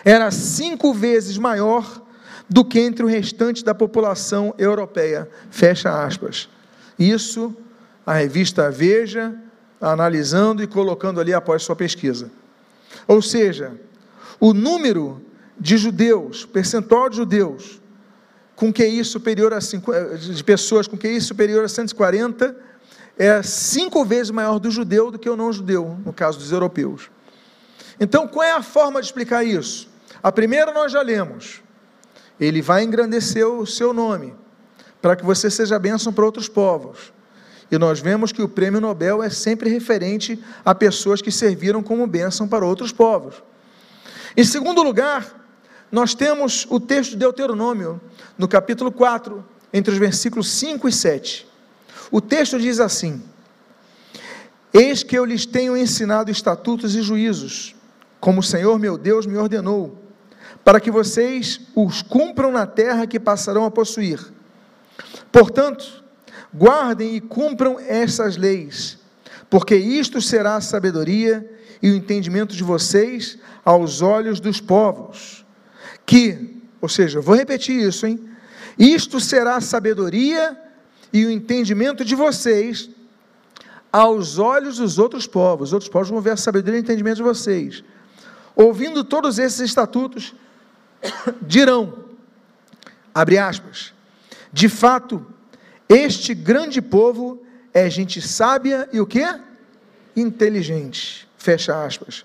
era 0.04 0.30
cinco 0.30 0.93
vezes 0.93 1.38
maior 1.38 2.02
do 2.50 2.65
que 2.65 2.80
entre 2.80 3.04
o 3.04 3.08
restante 3.08 3.63
da 3.63 3.74
população 3.74 4.54
europeia. 4.58 5.30
Fecha 5.50 6.04
aspas. 6.04 6.50
Isso 6.98 7.56
a 8.06 8.13
revista 8.13 8.72
Veja, 8.72 9.36
analisando 9.80 10.62
e 10.62 10.68
colocando 10.68 11.20
ali 11.20 11.34
após 11.34 11.63
sua 11.63 11.76
pesquisa. 11.76 12.32
Ou 13.08 13.22
seja, 13.22 13.74
o 14.39 14.54
número 14.54 15.22
de 15.60 15.78
judeus, 15.78 16.46
percentual 16.46 17.10
de 17.10 17.18
judeus 17.18 17.82
com 18.56 18.74
QI 18.74 19.04
superior 19.06 19.54
a 19.54 19.60
de 19.60 20.44
pessoas 20.44 20.88
com 20.88 20.98
QI 20.98 21.22
superior 21.22 21.63
a 21.63 21.70
140 21.70 22.56
é 23.18 23.44
cinco 23.44 24.06
vezes 24.06 24.32
maior 24.32 24.60
do 24.60 24.72
judeu 24.72 25.12
do 25.12 25.20
que 25.20 25.30
o 25.30 25.36
não 25.36 25.52
judeu, 25.52 25.98
no 26.06 26.13
caso 26.13 26.39
dos 26.39 26.52
europeus. 26.52 27.10
Então, 28.00 28.28
qual 28.28 28.46
é 28.46 28.54
a 28.54 28.62
forma 28.62 29.02
de 29.02 29.08
explicar 29.08 29.44
isso? 29.44 29.89
A 30.24 30.32
primeira 30.32 30.72
nós 30.72 30.92
já 30.92 31.02
lemos. 31.02 31.62
Ele 32.39 32.62
vai 32.62 32.84
engrandecer 32.84 33.46
o 33.46 33.65
seu 33.65 33.94
nome, 33.94 34.34
para 35.02 35.18
que 35.18 35.26
você 35.26 35.50
seja 35.50 35.78
bênção 35.78 36.13
para 36.13 36.24
outros 36.24 36.48
povos. 36.48 37.12
E 37.71 37.77
nós 37.77 37.99
vemos 37.99 38.32
que 38.32 38.41
o 38.41 38.49
prêmio 38.49 38.82
Nobel 38.82 39.21
é 39.21 39.29
sempre 39.29 39.69
referente 39.69 40.39
a 40.65 40.73
pessoas 40.73 41.21
que 41.21 41.32
serviram 41.32 41.84
como 41.84 42.08
bênção 42.08 42.47
para 42.47 42.65
outros 42.65 42.91
povos. 42.91 43.36
Em 44.36 44.43
segundo 44.43 44.82
lugar, 44.82 45.39
nós 45.91 46.13
temos 46.13 46.65
o 46.69 46.79
texto 46.79 47.12
de 47.12 47.17
Deuteronômio, 47.17 47.99
no 48.38 48.47
capítulo 48.47 48.91
4, 48.91 49.43
entre 49.73 49.93
os 49.93 49.99
versículos 49.99 50.49
5 50.49 50.88
e 50.88 50.91
7. 50.91 51.47
O 52.12 52.19
texto 52.19 52.60
diz 52.60 52.79
assim: 52.79 53.21
Eis 54.73 55.03
que 55.03 55.17
eu 55.17 55.25
lhes 55.25 55.45
tenho 55.45 55.77
ensinado 55.77 56.32
estatutos 56.32 56.95
e 56.95 57.01
juízos, 57.01 57.75
como 58.19 58.39
o 58.39 58.43
Senhor 58.43 58.77
meu 58.79 58.97
Deus 58.97 59.25
me 59.25 59.38
ordenou, 59.38 59.97
para 60.63 60.79
que 60.79 60.91
vocês 60.91 61.62
os 61.75 62.01
cumpram 62.01 62.51
na 62.51 62.65
terra 62.65 63.08
que 63.08 63.19
passarão 63.19 63.65
a 63.65 63.71
possuir. 63.71 64.19
Portanto, 65.32 66.03
guardem 66.53 67.15
e 67.15 67.21
cumpram 67.21 67.79
essas 67.79 68.38
leis, 68.38 68.97
porque 69.49 69.75
isto 69.75 70.21
será 70.21 70.55
a 70.55 70.62
sabedoria 70.62 71.47
e 71.81 71.91
o 71.91 71.95
entendimento 71.95 72.55
de 72.55 72.63
vocês 72.63 73.38
aos 73.63 74.01
olhos 74.01 74.39
dos 74.39 74.59
povos. 74.59 75.45
Que, 76.05 76.57
ou 76.81 76.89
seja, 76.89 77.21
vou 77.21 77.35
repetir 77.35 77.79
isso, 77.79 78.05
hein? 78.05 78.19
Isto 78.77 79.19
será 79.19 79.57
a 79.57 79.62
sabedoria 79.62 80.57
e 81.12 81.25
o 81.25 81.31
entendimento 81.31 82.05
de 82.05 82.15
vocês 82.15 82.89
aos 83.91 84.38
olhos 84.38 84.77
dos 84.77 84.97
outros 84.99 85.27
povos. 85.27 85.69
Os 85.69 85.73
outros 85.73 85.89
povos 85.89 86.09
vão 86.09 86.21
ver 86.21 86.31
a 86.31 86.38
sabedoria 86.38 86.79
e 86.79 86.81
o 86.81 86.85
entendimento 86.85 87.17
de 87.17 87.23
vocês. 87.23 87.83
Ouvindo 88.55 89.03
todos 89.03 89.39
esses 89.39 89.59
estatutos, 89.59 90.33
dirão, 91.41 92.05
abre 93.13 93.38
aspas, 93.38 93.93
de 94.51 94.67
fato, 94.67 95.25
este 95.89 96.36
grande 96.36 96.82
povo 96.82 97.41
é 97.73 97.89
gente 97.89 98.21
sábia 98.21 98.88
e 98.93 99.02
o 99.02 99.08
que? 99.08 99.25
Inteligente. 100.15 101.28
Fecha 101.36 101.84
aspas. 101.84 102.23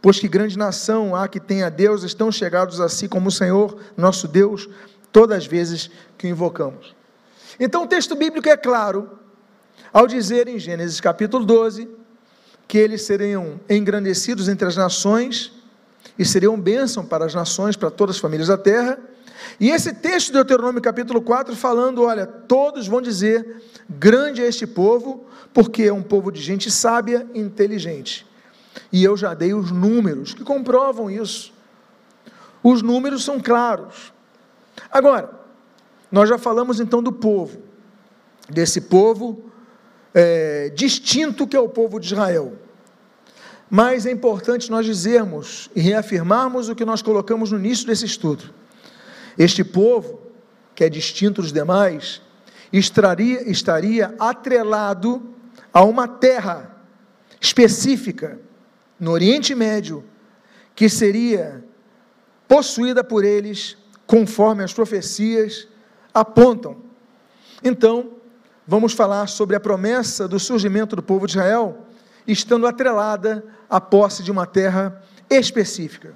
Pois 0.00 0.18
que 0.18 0.26
grande 0.26 0.56
nação 0.56 1.14
há 1.14 1.28
que 1.28 1.38
tenha 1.38 1.70
Deus, 1.70 2.02
estão 2.02 2.32
chegados 2.32 2.80
a 2.80 2.88
si 2.88 3.06
como 3.06 3.28
o 3.28 3.32
Senhor, 3.32 3.78
nosso 3.96 4.26
Deus, 4.26 4.68
todas 5.12 5.38
as 5.38 5.46
vezes 5.46 5.90
que 6.16 6.26
o 6.26 6.30
invocamos. 6.30 6.94
Então 7.60 7.84
o 7.84 7.86
texto 7.86 8.16
bíblico 8.16 8.48
é 8.48 8.56
claro 8.56 9.18
ao 9.92 10.06
dizer 10.06 10.48
em 10.48 10.58
Gênesis 10.58 11.00
capítulo 11.00 11.44
12 11.44 11.88
que 12.66 12.78
eles 12.78 13.02
seriam 13.02 13.60
engrandecidos 13.68 14.48
entre 14.48 14.66
as 14.66 14.76
nações 14.76 15.52
e 16.18 16.24
seriam 16.24 16.58
bênção 16.58 17.04
para 17.04 17.24
as 17.24 17.34
nações, 17.34 17.76
para 17.76 17.90
todas 17.90 18.16
as 18.16 18.20
famílias 18.20 18.48
da 18.48 18.56
terra. 18.56 18.98
E 19.58 19.70
esse 19.70 19.92
texto 19.94 20.28
de 20.28 20.32
Deuteronômio 20.34 20.82
capítulo 20.82 21.22
4 21.22 21.54
falando, 21.54 22.02
olha, 22.02 22.26
todos 22.26 22.86
vão 22.86 23.00
dizer, 23.00 23.62
grande 23.88 24.42
é 24.42 24.46
este 24.46 24.66
povo, 24.66 25.26
porque 25.52 25.84
é 25.84 25.92
um 25.92 26.02
povo 26.02 26.32
de 26.32 26.40
gente 26.40 26.70
sábia 26.70 27.26
inteligente. 27.34 28.26
E 28.92 29.04
eu 29.04 29.16
já 29.16 29.34
dei 29.34 29.54
os 29.54 29.70
números 29.70 30.34
que 30.34 30.42
comprovam 30.42 31.10
isso. 31.10 31.52
Os 32.62 32.82
números 32.82 33.24
são 33.24 33.38
claros. 33.38 34.12
Agora, 34.90 35.30
nós 36.10 36.28
já 36.28 36.38
falamos 36.38 36.80
então 36.80 37.02
do 37.02 37.12
povo, 37.12 37.58
desse 38.48 38.80
povo 38.82 39.44
é, 40.12 40.70
distinto 40.70 41.46
que 41.46 41.56
é 41.56 41.60
o 41.60 41.68
povo 41.68 42.00
de 42.00 42.06
Israel. 42.06 42.54
Mas 43.68 44.06
é 44.06 44.10
importante 44.10 44.70
nós 44.70 44.86
dizermos 44.86 45.70
e 45.74 45.80
reafirmarmos 45.80 46.68
o 46.68 46.74
que 46.74 46.84
nós 46.84 47.02
colocamos 47.02 47.50
no 47.50 47.58
início 47.58 47.86
desse 47.86 48.04
estudo. 48.04 48.54
Este 49.38 49.64
povo, 49.64 50.20
que 50.74 50.84
é 50.84 50.88
distinto 50.88 51.42
dos 51.42 51.52
demais, 51.52 52.22
estaria, 52.72 53.48
estaria 53.50 54.14
atrelado 54.18 55.34
a 55.72 55.84
uma 55.84 56.06
terra 56.06 56.76
específica 57.40 58.38
no 58.98 59.10
Oriente 59.10 59.54
Médio, 59.54 60.04
que 60.74 60.88
seria 60.88 61.64
possuída 62.48 63.02
por 63.02 63.24
eles 63.24 63.76
conforme 64.06 64.62
as 64.62 64.72
profecias 64.72 65.68
apontam. 66.12 66.76
Então, 67.62 68.12
vamos 68.66 68.92
falar 68.92 69.26
sobre 69.28 69.56
a 69.56 69.60
promessa 69.60 70.28
do 70.28 70.38
surgimento 70.38 70.94
do 70.94 71.02
povo 71.02 71.26
de 71.26 71.32
Israel, 71.32 71.86
estando 72.26 72.66
atrelada 72.66 73.44
à 73.68 73.80
posse 73.80 74.22
de 74.22 74.30
uma 74.30 74.46
terra 74.46 75.02
específica. 75.28 76.14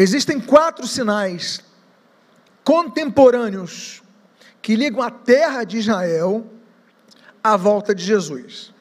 Existem 0.00 0.38
quatro 0.38 0.86
sinais 0.86 1.60
contemporâneos 2.62 4.00
que 4.62 4.76
ligam 4.76 5.02
a 5.02 5.10
terra 5.10 5.64
de 5.64 5.76
Israel 5.76 6.46
à 7.42 7.56
volta 7.56 7.92
de 7.92 8.04
Jesus. 8.04 8.72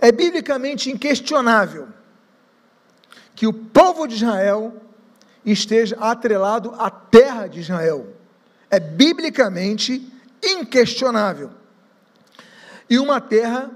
É 0.00 0.10
biblicamente 0.10 0.90
inquestionável 0.90 1.88
que 3.34 3.46
o 3.46 3.52
povo 3.52 4.06
de 4.06 4.14
Israel 4.14 4.74
esteja 5.44 5.94
atrelado 5.96 6.74
à 6.78 6.88
terra 6.88 7.46
de 7.46 7.60
Israel. 7.60 8.16
É 8.70 8.80
biblicamente 8.80 10.10
inquestionável. 10.42 11.50
E 12.88 12.98
uma 12.98 13.20
terra 13.20 13.70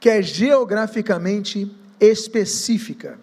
que 0.00 0.08
é 0.08 0.22
geograficamente 0.22 1.70
específica. 2.00 3.18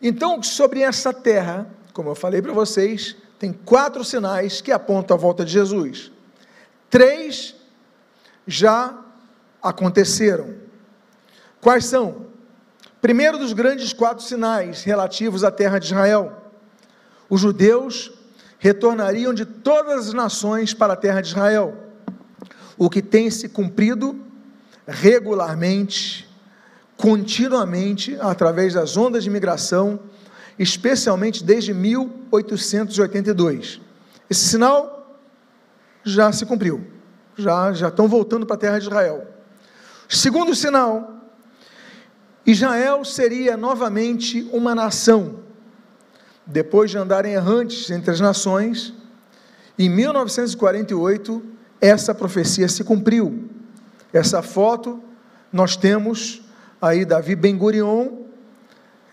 Então, 0.00 0.42
sobre 0.42 0.80
essa 0.80 1.12
terra, 1.12 1.68
como 1.92 2.10
eu 2.10 2.14
falei 2.14 2.42
para 2.42 2.52
vocês, 2.52 3.16
tem 3.38 3.52
quatro 3.52 4.04
sinais 4.04 4.60
que 4.60 4.72
apontam 4.72 5.16
a 5.16 5.20
volta 5.20 5.44
de 5.44 5.52
Jesus. 5.52 6.10
Três 6.88 7.54
já 8.46 8.98
aconteceram. 9.62 10.54
Quais 11.60 11.86
são? 11.86 12.26
Primeiro 13.00 13.38
dos 13.38 13.52
grandes 13.52 13.92
quatro 13.92 14.24
sinais 14.24 14.84
relativos 14.84 15.44
à 15.44 15.50
terra 15.50 15.78
de 15.78 15.86
Israel: 15.86 16.32
os 17.28 17.40
judeus 17.40 18.12
retornariam 18.58 19.34
de 19.34 19.44
todas 19.44 20.08
as 20.08 20.12
nações 20.12 20.72
para 20.72 20.94
a 20.94 20.96
terra 20.96 21.20
de 21.20 21.28
Israel, 21.28 21.74
o 22.76 22.88
que 22.88 23.02
tem 23.02 23.30
se 23.30 23.48
cumprido 23.48 24.18
regularmente, 24.86 26.25
continuamente, 26.96 28.16
através 28.20 28.74
das 28.74 28.96
ondas 28.96 29.24
de 29.24 29.30
migração, 29.30 29.98
especialmente 30.58 31.44
desde 31.44 31.74
1882. 31.74 33.80
Esse 34.30 34.48
sinal 34.48 35.20
já 36.02 36.32
se 36.32 36.46
cumpriu, 36.46 36.86
já, 37.36 37.70
já 37.72 37.88
estão 37.88 38.08
voltando 38.08 38.46
para 38.46 38.56
a 38.56 38.58
terra 38.58 38.78
de 38.78 38.86
Israel. 38.86 39.26
Segundo 40.08 40.54
sinal 40.54 41.16
Israel 42.46 43.04
seria 43.04 43.56
novamente 43.56 44.48
uma 44.52 44.74
nação. 44.74 45.40
Depois 46.46 46.92
de 46.92 46.96
andarem 46.96 47.32
errantes 47.32 47.90
entre 47.90 48.12
as 48.12 48.20
nações, 48.20 48.94
em 49.76 49.90
1948, 49.90 51.44
essa 51.80 52.14
profecia 52.14 52.68
se 52.68 52.84
cumpriu. 52.84 53.50
Essa 54.12 54.42
foto 54.42 55.02
nós 55.52 55.76
temos 55.76 56.45
aí 56.80 57.04
Davi 57.04 57.34
Ben 57.34 57.56
Gurion 57.56 58.26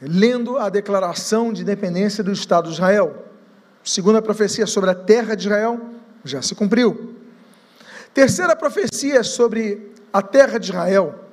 lendo 0.02 0.58
a 0.58 0.70
declaração 0.70 1.54
de 1.54 1.62
independência 1.62 2.24
do 2.24 2.32
Estado 2.32 2.68
de 2.68 2.74
Israel. 2.74 3.26
Segunda 3.84 4.22
profecia 4.22 4.68
sobre 4.68 4.90
a 4.90 4.96
terra 4.96 5.36
de 5.36 5.44
Israel 5.48 5.80
já 6.24 6.42
se 6.42 6.56
cumpriu. 6.56 7.16
Terceira 8.14 8.56
profecia 8.56 9.24
sobre 9.24 9.92
a 10.12 10.22
terra 10.22 10.60
de 10.60 10.70
Israel, 10.70 11.26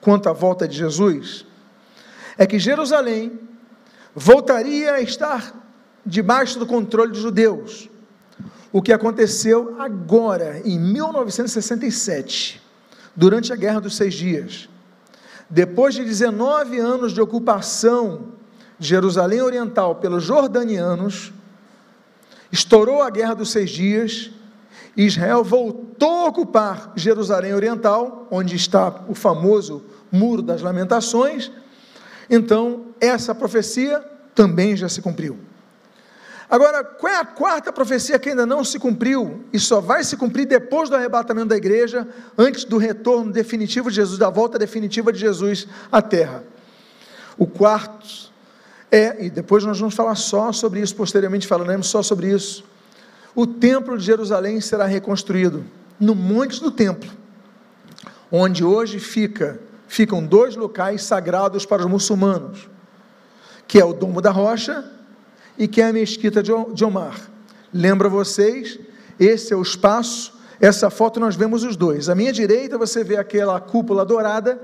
quanto 0.00 0.28
à 0.28 0.32
volta 0.32 0.66
de 0.66 0.76
Jesus, 0.76 1.44
é 2.38 2.46
que 2.46 2.58
Jerusalém 2.58 3.38
voltaria 4.14 4.94
a 4.94 5.00
estar 5.00 5.54
debaixo 6.06 6.58
do 6.58 6.66
controle 6.66 7.12
dos 7.12 7.20
judeus. 7.20 7.90
O 8.72 8.82
que 8.82 8.92
aconteceu 8.92 9.76
agora, 9.78 10.60
em 10.64 10.78
1967, 10.78 12.60
durante 13.14 13.52
a 13.52 13.56
Guerra 13.56 13.80
dos 13.80 13.96
Seis 13.96 14.14
Dias. 14.14 14.68
Depois 15.48 15.94
de 15.94 16.04
19 16.04 16.78
anos 16.78 17.12
de 17.12 17.20
ocupação 17.20 18.34
de 18.78 18.88
Jerusalém 18.88 19.42
Oriental 19.42 19.96
pelos 19.96 20.22
jordanianos, 20.24 21.32
estourou 22.50 23.02
a 23.02 23.10
Guerra 23.10 23.34
dos 23.34 23.50
Seis 23.50 23.70
Dias, 23.70 24.30
Israel 24.96 25.42
voltou 25.42 26.26
a 26.26 26.28
ocupar 26.28 26.92
Jerusalém 26.94 27.52
Oriental, 27.52 28.26
onde 28.30 28.54
está 28.54 29.04
o 29.08 29.14
famoso 29.14 29.82
Muro 30.10 30.40
das 30.40 30.62
Lamentações. 30.62 31.50
Então, 32.30 32.86
essa 33.00 33.34
profecia 33.34 33.98
também 34.34 34.76
já 34.76 34.88
se 34.88 35.02
cumpriu. 35.02 35.36
Agora, 36.54 36.84
qual 36.84 37.12
é 37.12 37.18
a 37.18 37.24
quarta 37.24 37.72
profecia 37.72 38.16
que 38.16 38.28
ainda 38.28 38.46
não 38.46 38.62
se 38.62 38.78
cumpriu 38.78 39.42
e 39.52 39.58
só 39.58 39.80
vai 39.80 40.04
se 40.04 40.16
cumprir 40.16 40.46
depois 40.46 40.88
do 40.88 40.94
arrebatamento 40.94 41.48
da 41.48 41.56
igreja, 41.56 42.06
antes 42.38 42.62
do 42.64 42.78
retorno 42.78 43.32
definitivo 43.32 43.90
de 43.90 43.96
Jesus, 43.96 44.20
da 44.20 44.30
volta 44.30 44.56
definitiva 44.56 45.12
de 45.12 45.18
Jesus 45.18 45.66
à 45.90 46.00
terra? 46.00 46.44
O 47.36 47.44
quarto 47.44 48.30
é, 48.88 49.24
e 49.24 49.30
depois 49.30 49.64
nós 49.64 49.80
vamos 49.80 49.96
falar 49.96 50.14
só 50.14 50.52
sobre 50.52 50.78
isso, 50.78 50.94
posteriormente 50.94 51.44
falaremos 51.44 51.88
só 51.88 52.04
sobre 52.04 52.30
isso. 52.30 52.64
O 53.34 53.48
templo 53.48 53.98
de 53.98 54.04
Jerusalém 54.04 54.60
será 54.60 54.86
reconstruído 54.86 55.64
no 55.98 56.14
monte 56.14 56.60
do 56.60 56.70
templo, 56.70 57.10
onde 58.30 58.62
hoje 58.62 59.00
fica, 59.00 59.58
ficam 59.88 60.24
dois 60.24 60.54
locais 60.54 61.02
sagrados 61.02 61.66
para 61.66 61.82
os 61.82 61.90
muçulmanos, 61.90 62.70
que 63.66 63.80
é 63.80 63.84
o 63.84 63.92
Domo 63.92 64.20
da 64.20 64.30
Rocha 64.30 64.94
e 65.58 65.68
que 65.68 65.80
é 65.80 65.88
a 65.88 65.92
mesquita 65.92 66.42
de 66.42 66.84
Omar. 66.84 67.20
Lembra 67.72 68.08
vocês? 68.08 68.78
Esse 69.18 69.52
é 69.52 69.56
o 69.56 69.62
espaço. 69.62 70.32
Essa 70.60 70.90
foto 70.90 71.20
nós 71.20 71.36
vemos 71.36 71.64
os 71.64 71.76
dois. 71.76 72.08
À 72.08 72.14
minha 72.14 72.32
direita 72.32 72.78
você 72.78 73.02
vê 73.02 73.16
aquela 73.16 73.60
cúpula 73.60 74.04
dourada. 74.04 74.60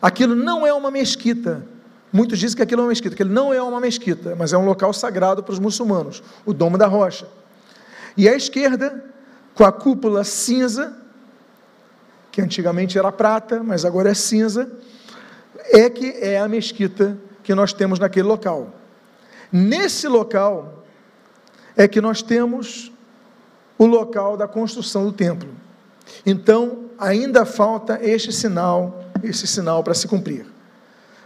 Aquilo 0.00 0.34
não 0.34 0.66
é 0.66 0.72
uma 0.72 0.90
mesquita. 0.90 1.66
Muitos 2.12 2.38
dizem 2.38 2.56
que 2.56 2.62
aquilo 2.62 2.82
é 2.82 2.84
uma 2.84 2.90
mesquita. 2.90 3.14
Aquilo 3.14 3.30
não 3.30 3.52
é 3.52 3.60
uma 3.62 3.80
mesquita, 3.80 4.36
mas 4.36 4.52
é 4.52 4.58
um 4.58 4.64
local 4.64 4.92
sagrado 4.92 5.42
para 5.42 5.52
os 5.52 5.58
muçulmanos. 5.58 6.22
O 6.44 6.52
Domo 6.52 6.78
da 6.78 6.86
Rocha. 6.86 7.26
E 8.16 8.28
à 8.28 8.36
esquerda, 8.36 9.04
com 9.54 9.64
a 9.64 9.72
cúpula 9.72 10.22
cinza, 10.22 10.96
que 12.30 12.40
antigamente 12.40 12.98
era 12.98 13.10
prata, 13.10 13.62
mas 13.62 13.84
agora 13.84 14.10
é 14.10 14.14
cinza, 14.14 14.70
é 15.72 15.88
que 15.88 16.10
é 16.20 16.38
a 16.38 16.46
mesquita 16.46 17.16
que 17.42 17.54
nós 17.54 17.72
temos 17.72 17.98
naquele 17.98 18.28
local. 18.28 18.72
Nesse 19.56 20.08
local 20.08 20.84
é 21.76 21.86
que 21.86 22.00
nós 22.00 22.22
temos 22.22 22.90
o 23.78 23.86
local 23.86 24.36
da 24.36 24.48
construção 24.48 25.04
do 25.04 25.12
templo. 25.12 25.48
Então, 26.26 26.86
ainda 26.98 27.44
falta 27.44 28.00
este 28.02 28.32
sinal, 28.32 29.04
esse 29.22 29.46
sinal 29.46 29.84
para 29.84 29.94
se 29.94 30.08
cumprir. 30.08 30.44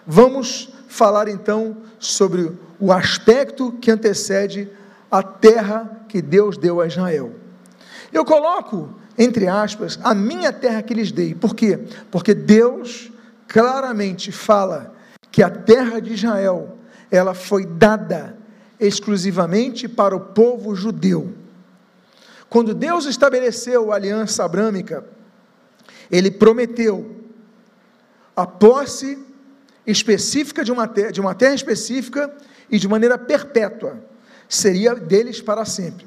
Vamos 0.06 0.70
falar 0.88 1.26
então 1.26 1.78
sobre 1.98 2.52
o 2.78 2.92
aspecto 2.92 3.72
que 3.80 3.90
antecede 3.90 4.68
a 5.10 5.22
terra 5.22 6.04
que 6.06 6.20
Deus 6.20 6.58
deu 6.58 6.82
a 6.82 6.86
Israel. 6.86 7.32
Eu 8.12 8.26
coloco, 8.26 8.90
entre 9.16 9.48
aspas, 9.48 9.98
a 10.04 10.14
minha 10.14 10.52
terra 10.52 10.82
que 10.82 10.92
lhes 10.92 11.10
dei. 11.10 11.34
Por 11.34 11.54
quê? 11.54 11.78
Porque 12.10 12.34
Deus 12.34 13.10
claramente 13.46 14.30
fala 14.30 14.94
que 15.30 15.42
a 15.42 15.48
terra 15.48 15.98
de 15.98 16.12
Israel 16.12 16.77
ela 17.10 17.34
foi 17.34 17.64
dada 17.64 18.36
exclusivamente 18.78 19.88
para 19.88 20.14
o 20.14 20.20
povo 20.20 20.74
judeu. 20.74 21.34
Quando 22.48 22.74
Deus 22.74 23.04
estabeleceu 23.06 23.92
a 23.92 23.96
aliança 23.96 24.44
abrâmica, 24.44 25.04
ele 26.10 26.30
prometeu 26.30 27.16
a 28.34 28.46
posse 28.46 29.18
específica 29.86 30.64
de 30.64 30.70
uma, 30.70 30.86
terra, 30.86 31.10
de 31.10 31.20
uma 31.20 31.34
terra 31.34 31.54
específica 31.54 32.32
e 32.70 32.78
de 32.78 32.86
maneira 32.86 33.18
perpétua, 33.18 33.98
seria 34.48 34.94
deles 34.94 35.40
para 35.40 35.64
sempre. 35.64 36.06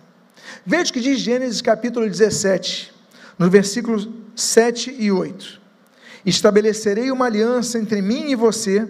Veja 0.66 0.90
o 0.90 0.94
que 0.94 1.00
diz 1.00 1.20
Gênesis 1.20 1.62
capítulo 1.62 2.08
17, 2.08 2.94
no 3.38 3.50
versículos 3.50 4.10
7 4.36 4.96
e 4.98 5.12
8: 5.12 5.62
Estabelecerei 6.26 7.12
uma 7.12 7.26
aliança 7.26 7.78
entre 7.78 8.02
mim 8.02 8.30
e 8.30 8.36
você 8.36 8.88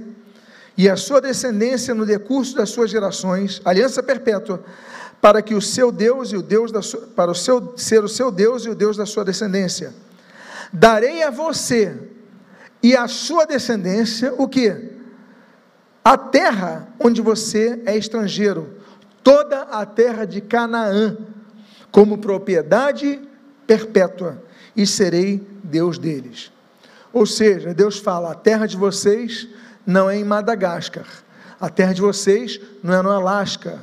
e 0.81 0.89
a 0.89 0.97
sua 0.97 1.21
descendência 1.21 1.93
no 1.93 2.07
decurso 2.07 2.55
das 2.55 2.71
suas 2.71 2.89
gerações, 2.89 3.61
aliança 3.63 4.01
perpétua, 4.01 4.63
para 5.21 5.39
que 5.39 5.53
o 5.53 5.61
seu 5.61 5.91
Deus 5.91 6.31
e 6.31 6.37
o 6.37 6.41
Deus 6.41 6.71
da 6.71 6.81
sua, 6.81 7.01
para 7.01 7.29
o 7.29 7.35
seu 7.35 7.77
ser 7.77 8.03
o 8.03 8.07
seu 8.07 8.31
Deus 8.31 8.65
e 8.65 8.69
o 8.71 8.73
Deus 8.73 8.97
da 8.97 9.05
sua 9.05 9.23
descendência. 9.23 9.93
Darei 10.73 11.21
a 11.21 11.29
você 11.29 11.95
e 12.81 12.95
a 12.95 13.07
sua 13.07 13.45
descendência 13.45 14.33
o 14.39 14.47
que? 14.47 14.75
A 16.03 16.17
terra 16.17 16.87
onde 16.99 17.21
você 17.21 17.79
é 17.85 17.95
estrangeiro, 17.95 18.67
toda 19.23 19.61
a 19.61 19.85
terra 19.85 20.25
de 20.25 20.41
Canaã, 20.41 21.15
como 21.91 22.17
propriedade 22.17 23.21
perpétua, 23.67 24.41
e 24.75 24.87
serei 24.87 25.47
Deus 25.63 25.99
deles. 25.99 26.51
Ou 27.13 27.27
seja, 27.27 27.71
Deus 27.71 27.99
fala: 27.99 28.31
a 28.31 28.35
terra 28.35 28.65
de 28.65 28.75
vocês 28.75 29.47
não 29.91 30.09
é 30.09 30.17
em 30.17 30.23
Madagascar. 30.23 31.05
A 31.59 31.69
terra 31.69 31.93
de 31.93 32.01
vocês 32.01 32.59
não 32.81 32.93
é 32.93 33.01
no 33.01 33.11
Alasca. 33.11 33.79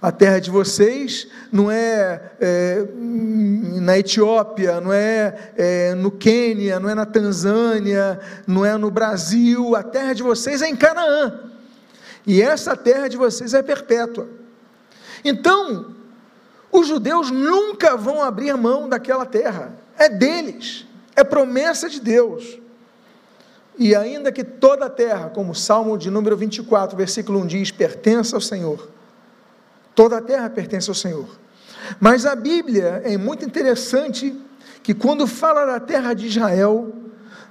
A 0.00 0.10
terra 0.10 0.38
de 0.38 0.50
vocês 0.50 1.28
não 1.52 1.70
é, 1.70 2.32
é 2.40 2.86
na 2.96 3.98
Etiópia, 3.98 4.80
não 4.80 4.92
é, 4.92 5.52
é, 5.56 5.94
no 5.94 6.10
Quênia, 6.10 6.80
não 6.80 6.88
é 6.88 6.94
na 6.94 7.04
Tanzânia, 7.04 8.18
não 8.46 8.64
é 8.64 8.78
no 8.78 8.90
Brasil. 8.90 9.76
A 9.76 9.82
terra 9.82 10.14
de 10.14 10.22
vocês 10.22 10.62
é 10.62 10.68
em 10.68 10.76
Canaã. 10.76 11.40
E 12.26 12.40
essa 12.40 12.74
terra 12.74 13.08
de 13.08 13.16
vocês 13.16 13.52
é 13.52 13.62
perpétua. 13.62 14.28
Então, 15.22 15.94
os 16.72 16.86
judeus 16.86 17.30
nunca 17.30 17.96
vão 17.96 18.22
abrir 18.22 18.56
mão 18.56 18.88
daquela 18.88 19.26
terra. 19.26 19.74
É 19.98 20.08
deles. 20.08 20.86
É 21.14 21.22
promessa 21.22 21.90
de 21.90 22.00
Deus. 22.00 22.59
E 23.80 23.94
ainda 23.94 24.30
que 24.30 24.44
toda 24.44 24.84
a 24.84 24.90
terra, 24.90 25.30
como 25.30 25.52
o 25.52 25.54
Salmo 25.54 25.96
de 25.96 26.10
número 26.10 26.36
24, 26.36 26.94
versículo 26.94 27.40
1 27.40 27.46
diz, 27.46 27.70
pertence 27.70 28.34
ao 28.34 28.40
Senhor. 28.40 28.90
Toda 29.94 30.18
a 30.18 30.20
terra 30.20 30.50
pertence 30.50 30.90
ao 30.90 30.94
Senhor. 30.94 31.26
Mas 31.98 32.26
a 32.26 32.36
Bíblia 32.36 33.00
é 33.06 33.16
muito 33.16 33.42
interessante 33.42 34.38
que 34.82 34.92
quando 34.92 35.26
fala 35.26 35.64
da 35.64 35.80
terra 35.80 36.12
de 36.12 36.26
Israel, 36.26 36.92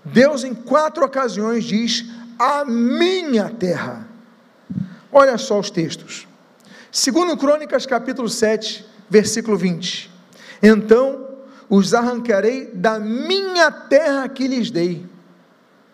Deus 0.06 0.44
em 0.44 0.54
quatro 0.54 1.04
ocasiões 1.04 1.66
diz: 1.66 2.06
a 2.38 2.64
minha 2.64 3.50
terra. 3.50 4.08
Olha 5.12 5.36
só 5.36 5.60
os 5.60 5.72
textos. 5.72 6.28
Segundo 6.92 7.36
Crônicas 7.38 7.88
capítulo 7.88 8.30
7, 8.30 8.86
versículo 9.10 9.58
20. 9.58 10.12
Então 10.62 11.28
os 11.68 11.96
arrancarei 11.96 12.68
da 12.68 13.00
minha 13.00 13.72
terra 13.72 14.30
que 14.30 14.48
lhes 14.48 14.70
dei 14.70 15.09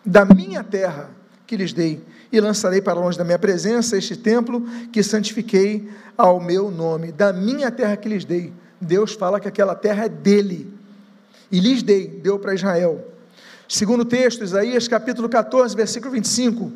da 0.06 0.24
minha 0.24 0.62
terra 0.62 1.10
que 1.46 1.56
lhes 1.56 1.72
dei, 1.72 2.02
e 2.30 2.40
lançarei 2.40 2.80
para 2.80 2.98
longe 2.98 3.18
da 3.18 3.24
minha 3.24 3.38
presença 3.38 3.96
este 3.96 4.16
templo 4.16 4.62
que 4.92 5.02
santifiquei 5.02 5.88
ao 6.16 6.40
meu 6.40 6.70
nome, 6.70 7.12
da 7.12 7.32
minha 7.32 7.70
terra 7.70 7.96
que 7.96 8.08
lhes 8.08 8.24
dei. 8.24 8.52
Deus 8.80 9.12
fala 9.14 9.40
que 9.40 9.48
aquela 9.48 9.74
terra 9.74 10.04
é 10.04 10.08
dele, 10.08 10.72
e 11.50 11.60
lhes 11.60 11.82
dei, 11.82 12.08
deu 12.08 12.38
para 12.38 12.54
Israel. 12.54 13.12
Segundo 13.68 14.04
texto, 14.04 14.44
Isaías 14.44 14.86
capítulo 14.86 15.28
14, 15.28 15.74
versículo 15.74 16.12
25: 16.12 16.72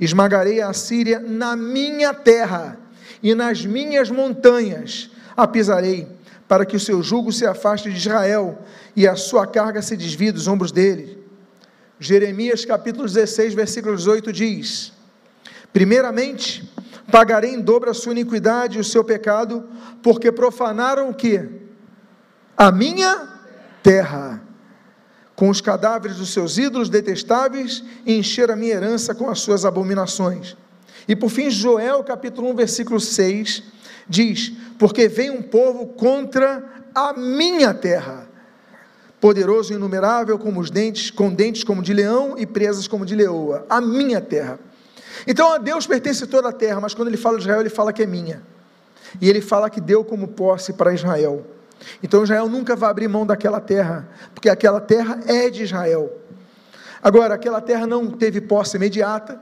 Esmagarei 0.00 0.60
a 0.60 0.72
Síria 0.72 1.20
na 1.20 1.56
minha 1.56 2.12
terra, 2.12 2.78
e 3.22 3.34
nas 3.34 3.64
minhas 3.64 4.10
montanhas 4.10 5.10
a 5.36 5.46
pisarei, 5.46 6.08
para 6.46 6.64
que 6.64 6.76
o 6.76 6.80
seu 6.80 7.02
jugo 7.02 7.32
se 7.32 7.46
afaste 7.46 7.90
de 7.90 7.96
Israel, 7.96 8.58
e 8.94 9.06
a 9.08 9.16
sua 9.16 9.46
carga 9.46 9.82
se 9.82 9.96
desvie 9.96 10.32
dos 10.32 10.46
ombros 10.46 10.70
dele 10.70 11.23
Jeremias 11.98 12.64
capítulo 12.64 13.06
16, 13.06 13.54
versículo 13.54 13.96
18 13.96 14.32
diz: 14.32 14.92
Primeiramente, 15.72 16.68
pagarei 17.10 17.54
em 17.54 17.60
dobro 17.60 17.90
a 17.90 17.94
sua 17.94 18.12
iniquidade 18.12 18.78
e 18.78 18.80
o 18.80 18.84
seu 18.84 19.04
pecado, 19.04 19.68
porque 20.02 20.30
profanaram 20.32 21.10
o 21.10 21.14
que? 21.14 21.48
A 22.56 22.70
minha 22.70 23.28
terra. 23.82 24.40
com 25.36 25.48
os 25.50 25.60
cadáveres 25.60 26.18
dos 26.18 26.32
seus 26.32 26.58
ídolos 26.58 26.88
detestáveis 26.88 27.82
e 28.06 28.16
encher 28.16 28.52
a 28.52 28.56
minha 28.56 28.74
herança 28.74 29.16
com 29.16 29.28
as 29.28 29.40
suas 29.40 29.64
abominações. 29.64 30.56
E 31.08 31.16
por 31.16 31.28
fim, 31.28 31.50
Joel 31.50 32.04
capítulo 32.04 32.50
1, 32.50 32.54
versículo 32.54 33.00
6, 33.00 33.62
diz: 34.08 34.52
Porque 34.78 35.08
vem 35.08 35.30
um 35.30 35.42
povo 35.42 35.88
contra 35.88 36.64
a 36.94 37.12
minha 37.14 37.74
terra, 37.74 38.23
poderoso 39.24 39.72
e 39.72 39.76
inumerável 39.76 40.38
como 40.38 40.60
os 40.60 40.68
dentes, 40.68 41.10
com 41.10 41.32
dentes 41.32 41.64
como 41.64 41.80
de 41.80 41.94
leão 41.94 42.34
e 42.36 42.44
presas 42.44 42.86
como 42.86 43.06
de 43.06 43.14
leoa, 43.14 43.64
a 43.70 43.80
minha 43.80 44.20
terra. 44.20 44.58
Então 45.26 45.50
a 45.50 45.56
Deus 45.56 45.86
pertence 45.86 46.26
toda 46.26 46.50
a 46.50 46.52
terra, 46.52 46.78
mas 46.78 46.92
quando 46.92 47.08
ele 47.08 47.16
fala 47.16 47.38
de 47.38 47.44
Israel, 47.44 47.60
ele 47.60 47.70
fala 47.70 47.90
que 47.90 48.02
é 48.02 48.06
minha. 48.06 48.42
E 49.22 49.30
ele 49.30 49.40
fala 49.40 49.70
que 49.70 49.80
deu 49.80 50.04
como 50.04 50.28
posse 50.28 50.74
para 50.74 50.92
Israel. 50.92 51.42
Então 52.02 52.22
Israel 52.22 52.50
nunca 52.50 52.76
vai 52.76 52.90
abrir 52.90 53.08
mão 53.08 53.24
daquela 53.24 53.62
terra, 53.62 54.06
porque 54.34 54.50
aquela 54.50 54.78
terra 54.78 55.18
é 55.26 55.48
de 55.48 55.62
Israel. 55.62 56.12
Agora, 57.02 57.32
aquela 57.32 57.62
terra 57.62 57.86
não 57.86 58.10
teve 58.10 58.42
posse 58.42 58.76
imediata, 58.76 59.40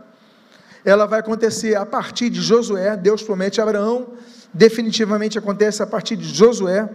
ela 0.84 1.06
vai 1.06 1.18
acontecer 1.18 1.74
a 1.74 1.84
partir 1.84 2.30
de 2.30 2.40
Josué, 2.40 2.96
Deus 2.96 3.20
promete 3.24 3.60
a 3.60 3.64
Abraão, 3.64 4.12
definitivamente 4.54 5.40
acontece 5.40 5.82
a 5.82 5.86
partir 5.88 6.14
de 6.14 6.32
Josué, 6.32 6.88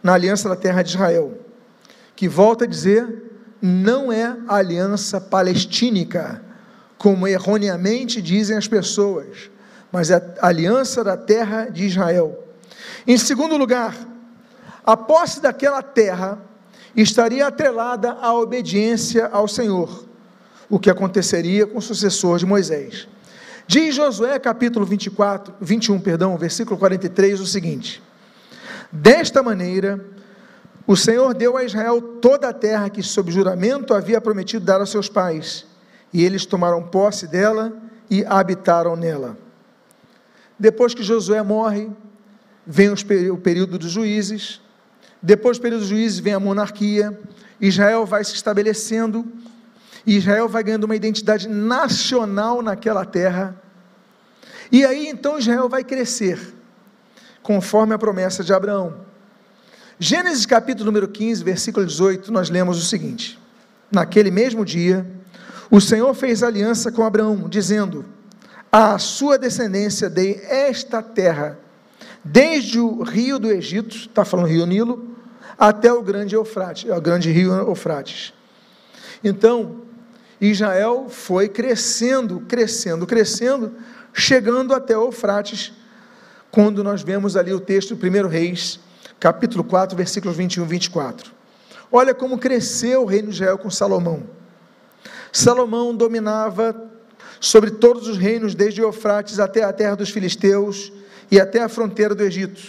na 0.00 0.14
aliança 0.14 0.48
da 0.48 0.54
terra 0.54 0.80
de 0.82 0.90
Israel, 0.90 1.49
que 2.20 2.28
volta 2.28 2.66
a 2.66 2.68
dizer, 2.68 3.30
não 3.62 4.12
é 4.12 4.36
a 4.46 4.56
aliança 4.56 5.18
palestínica, 5.18 6.42
como 6.98 7.26
erroneamente 7.26 8.20
dizem 8.20 8.58
as 8.58 8.68
pessoas, 8.68 9.50
mas 9.90 10.10
é 10.10 10.16
a 10.38 10.48
aliança 10.48 11.02
da 11.02 11.16
terra 11.16 11.70
de 11.70 11.86
Israel. 11.86 12.44
Em 13.06 13.16
segundo 13.16 13.56
lugar, 13.56 13.96
a 14.84 14.98
posse 14.98 15.40
daquela 15.40 15.82
terra 15.82 16.38
estaria 16.94 17.46
atrelada 17.46 18.12
à 18.12 18.34
obediência 18.34 19.26
ao 19.28 19.48
Senhor, 19.48 20.04
o 20.68 20.78
que 20.78 20.90
aconteceria 20.90 21.66
com 21.66 21.78
o 21.78 21.82
sucessor 21.82 22.36
de 22.36 22.44
Moisés. 22.44 23.08
Diz 23.66 23.94
Josué 23.94 24.38
capítulo 24.38 24.84
24, 24.84 25.54
21, 25.58 25.98
perdão, 25.98 26.36
versículo 26.36 26.78
43 26.78 27.40
o 27.40 27.46
seguinte: 27.46 28.02
Desta 28.92 29.42
maneira, 29.42 30.19
o 30.90 30.96
Senhor 30.96 31.32
deu 31.34 31.56
a 31.56 31.62
Israel 31.62 32.02
toda 32.02 32.48
a 32.48 32.52
terra 32.52 32.90
que 32.90 33.00
sob 33.00 33.30
juramento 33.30 33.94
havia 33.94 34.20
prometido 34.20 34.64
dar 34.64 34.80
aos 34.80 34.90
seus 34.90 35.08
pais, 35.08 35.64
e 36.12 36.24
eles 36.24 36.44
tomaram 36.44 36.82
posse 36.82 37.28
dela 37.28 37.72
e 38.10 38.24
habitaram 38.24 38.96
nela. 38.96 39.38
Depois 40.58 40.92
que 40.92 41.04
Josué 41.04 41.40
morre, 41.44 41.88
vem 42.66 42.90
o 43.30 43.38
período 43.38 43.78
dos 43.78 43.92
juízes, 43.92 44.60
depois 45.22 45.58
do 45.58 45.62
período 45.62 45.82
dos 45.82 45.90
juízes 45.90 46.18
vem 46.18 46.34
a 46.34 46.40
monarquia, 46.40 47.16
Israel 47.60 48.04
vai 48.04 48.24
se 48.24 48.34
estabelecendo, 48.34 49.24
Israel 50.04 50.48
vai 50.48 50.64
ganhando 50.64 50.82
uma 50.82 50.96
identidade 50.96 51.48
nacional 51.48 52.62
naquela 52.62 53.04
terra. 53.04 53.54
E 54.72 54.84
aí 54.84 55.06
então 55.06 55.38
Israel 55.38 55.68
vai 55.68 55.84
crescer, 55.84 56.52
conforme 57.44 57.94
a 57.94 57.98
promessa 57.98 58.42
de 58.42 58.52
Abraão. 58.52 59.08
Gênesis 60.02 60.46
capítulo 60.46 60.86
número 60.86 61.06
15, 61.06 61.44
versículo 61.44 61.84
18, 61.84 62.32
nós 62.32 62.48
lemos 62.48 62.78
o 62.78 62.86
seguinte: 62.86 63.38
Naquele 63.92 64.30
mesmo 64.30 64.64
dia, 64.64 65.06
o 65.70 65.78
Senhor 65.78 66.14
fez 66.14 66.42
aliança 66.42 66.90
com 66.90 67.04
Abraão, 67.04 67.46
dizendo: 67.46 68.06
A 68.72 68.98
sua 68.98 69.36
descendência 69.36 70.08
dei 70.08 70.40
esta 70.48 71.02
terra, 71.02 71.58
desde 72.24 72.80
o 72.80 73.02
rio 73.02 73.38
do 73.38 73.52
Egito, 73.52 73.94
está 73.94 74.24
falando 74.24 74.46
rio 74.46 74.64
Nilo, 74.64 75.16
até 75.58 75.92
o 75.92 76.00
grande 76.02 76.34
Eufrates, 76.34 76.90
o 76.90 76.98
grande 76.98 77.30
rio 77.30 77.52
Eufrates. 77.52 78.32
Então, 79.22 79.82
Israel 80.40 81.08
foi 81.10 81.46
crescendo, 81.46 82.40
crescendo, 82.48 83.06
crescendo, 83.06 83.74
chegando 84.14 84.72
até 84.72 84.94
Eufrates, 84.94 85.74
quando 86.50 86.82
nós 86.82 87.02
vemos 87.02 87.36
ali 87.36 87.52
o 87.52 87.60
texto 87.60 87.94
do 87.94 88.06
1 88.06 88.28
Reis, 88.28 88.80
capítulo 89.20 89.62
4, 89.62 89.96
versículos 89.96 90.36
21 90.36 90.64
e 90.64 90.66
24. 90.66 91.30
Olha 91.92 92.14
como 92.14 92.38
cresceu 92.38 93.02
o 93.02 93.04
reino 93.04 93.28
de 93.28 93.34
Israel 93.34 93.58
com 93.58 93.70
Salomão. 93.70 94.22
Salomão 95.30 95.94
dominava 95.94 96.74
sobre 97.38 97.70
todos 97.70 98.08
os 98.08 98.16
reinos, 98.16 98.54
desde 98.54 98.80
Eufrates 98.80 99.38
até 99.38 99.62
a 99.62 99.72
terra 99.72 99.94
dos 99.94 100.10
filisteus 100.10 100.92
e 101.30 101.38
até 101.38 101.62
a 101.62 101.68
fronteira 101.68 102.14
do 102.14 102.22
Egito. 102.22 102.60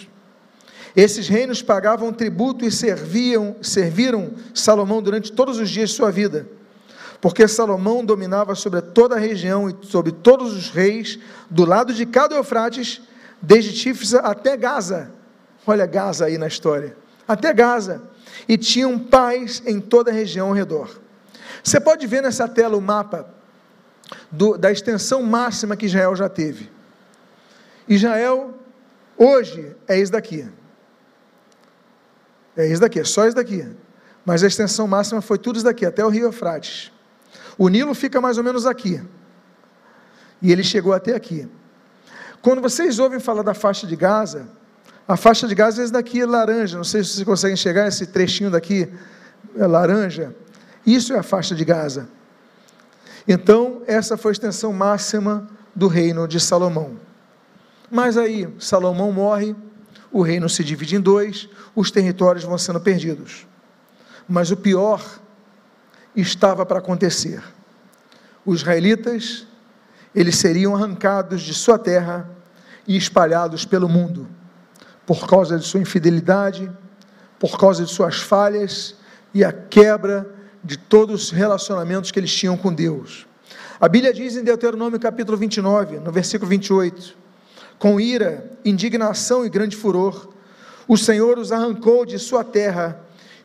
Esses 0.95 1.28
reinos 1.28 1.62
pagavam 1.62 2.12
tributo 2.12 2.66
e 2.66 2.72
serviam, 2.72 3.56
serviram 3.62 4.34
Salomão 4.54 5.02
durante 5.02 5.32
todos 5.32 5.58
os 5.58 5.70
dias 5.70 5.89
de 5.89 5.95
sua 5.95 6.12
vida 6.12 6.45
porque 7.22 7.47
Salomão 7.47 8.04
dominava 8.04 8.56
sobre 8.56 8.82
toda 8.82 9.16
a 9.16 9.20
região 9.20 9.70
e 9.70 9.76
sobre 9.86 10.12
todos 10.12 10.54
os 10.54 10.72
reis, 10.72 11.20
do 11.47 11.64
lado 11.64 11.93
de 11.93 12.04
cada 12.04 12.36
Eufrates, 12.36 12.99
desde 13.39 13.72
Tifsa 13.72 14.22
até 14.22 14.58
Gaza. 14.58 15.12
Olha 15.66 15.86
Gaza 15.86 16.26
aí 16.26 16.38
na 16.38 16.47
história. 16.47 16.95
Até 17.28 17.53
Gaza. 17.53 18.01
E 18.47 18.57
tinham 18.57 18.97
paz 18.97 19.62
em 19.66 19.80
toda 19.80 20.12
a 20.12 20.14
região 20.14 20.47
ao 20.47 20.53
redor. 20.53 20.99
Você 21.64 21.80
pode 21.80 22.07
ver 22.07 22.22
nessa 22.22 22.47
tela 22.47 22.76
o 22.76 22.82
mapa 22.82 23.30
do, 24.32 24.57
da 24.57 24.72
extensão 24.72 25.22
máxima 25.24 25.76
que 25.76 25.86
Israel 25.86 26.16
já 26.16 26.28
teve. 26.28 26.72
Israel, 27.88 28.53
hoje, 29.18 29.76
é 29.88 29.99
isso 29.99 30.12
daqui. 30.12 30.47
É 32.55 32.68
isso 32.68 32.82
daqui, 32.82 32.99
é 32.99 33.03
só 33.03 33.26
isso 33.26 33.36
daqui. 33.36 33.68
Mas 34.26 34.43
a 34.43 34.47
extensão 34.47 34.88
máxima 34.88 35.22
foi 35.22 35.38
tudo 35.38 35.57
isso 35.57 35.66
daqui, 35.66 35.86
até 35.86 36.03
o 36.03 36.09
rio 36.09 36.26
Eufrates. 36.26 36.91
O 37.57 37.70
Nilo 37.70 37.93
fica 37.93 38.20
mais 38.20 38.38
ou 38.38 38.43
menos 38.43 38.66
aqui. 38.66 39.01
E 40.41 40.51
ele 40.51 40.64
chegou 40.64 40.93
até 40.93 41.16
aqui. 41.16 41.47
Quando 42.41 42.62
vocês 42.62 42.97
ouvem 42.97 43.20
falar 43.20 43.43
da 43.43 43.53
faixa 43.53 43.86
de 43.86 43.95
Gaza, 43.95 44.47
a 45.12 45.18
faixa 45.18 45.45
de 45.45 45.53
Gaza 45.53 45.82
é 45.82 45.84
esse 45.84 45.91
daqui 45.91 46.22
é 46.22 46.26
laranja. 46.26 46.78
Não 46.78 46.86
sei 46.86 47.03
se 47.03 47.16
vocês 47.16 47.26
conseguem 47.26 47.55
enxergar 47.55 47.86
esse 47.86 48.05
trechinho 48.05 48.49
daqui, 48.49 48.88
é 49.57 49.68
laranja. 49.68 50.34
Isso 50.86 51.12
é 51.12 51.20
a 51.20 51.24
faixa 51.24 51.53
de 51.53 51.66
Gaza. 51.66 52.07
Então, 53.28 53.82
essa 53.88 54.16
foi 54.16 54.32
a 54.32 54.34
extensão 54.34 54.72
máxima 54.72 55.49
do 55.76 55.88
reino 55.88 56.26
de 56.30 56.39
Salomão. 56.39 56.97
Mas 57.89 58.16
aí, 58.16 58.47
Salomão 58.57 59.12
morre, 59.12 59.53
o 60.14 60.22
reino 60.22 60.47
se 60.47 60.64
divide 60.64 60.95
em 60.95 61.01
dois, 61.01 61.49
os 61.76 61.91
territórios 61.91 62.45
vão 62.45 62.57
sendo 62.57 62.80
perdidos. 62.80 63.45
Mas 64.30 64.49
o 64.49 64.55
pior 64.55 65.03
estava 66.16 66.66
para 66.66 66.80
acontecer. 66.80 67.43
Os 68.45 68.62
israelitas, 68.62 69.45
eles 70.16 70.38
seriam 70.38 70.74
arrancados 70.74 71.41
de 71.41 71.53
sua 71.53 71.78
terra 71.78 72.30
e 72.88 72.95
espalhados 72.95 73.66
pelo 73.66 73.89
mundo, 73.89 74.26
por 75.12 75.28
causa 75.28 75.59
de 75.59 75.66
sua 75.66 75.82
infidelidade, 75.82 76.72
por 77.38 77.59
causa 77.59 77.84
de 77.84 77.91
suas 77.91 78.22
falhas 78.22 78.95
e 79.34 79.43
a 79.43 79.51
quebra 79.51 80.26
de 80.64 80.78
todos 80.78 81.24
os 81.24 81.32
relacionamentos 81.32 82.12
que 82.12 82.18
eles 82.18 82.34
tinham 82.34 82.55
com 82.55 82.74
Deus. 82.74 83.28
A 83.78 83.89
Bíblia 83.89 84.14
diz 84.14 84.38
em 84.38 84.43
Deuteronômio 84.45 84.97
capítulo 84.97 85.38
29, 85.38 85.99
no 85.99 86.14
versículo 86.14 86.49
28, 86.49 87.14
com 87.78 87.99
ira, 87.99 88.49
indignação 88.64 89.45
e 89.45 89.49
grande 89.49 89.76
furor, 89.76 90.30
o 90.88 90.95
Senhor 90.95 91.38
os 91.38 91.51
arrancou 91.51 92.05
de 92.05 92.18
sua 92.18 92.45
terra 92.45 92.97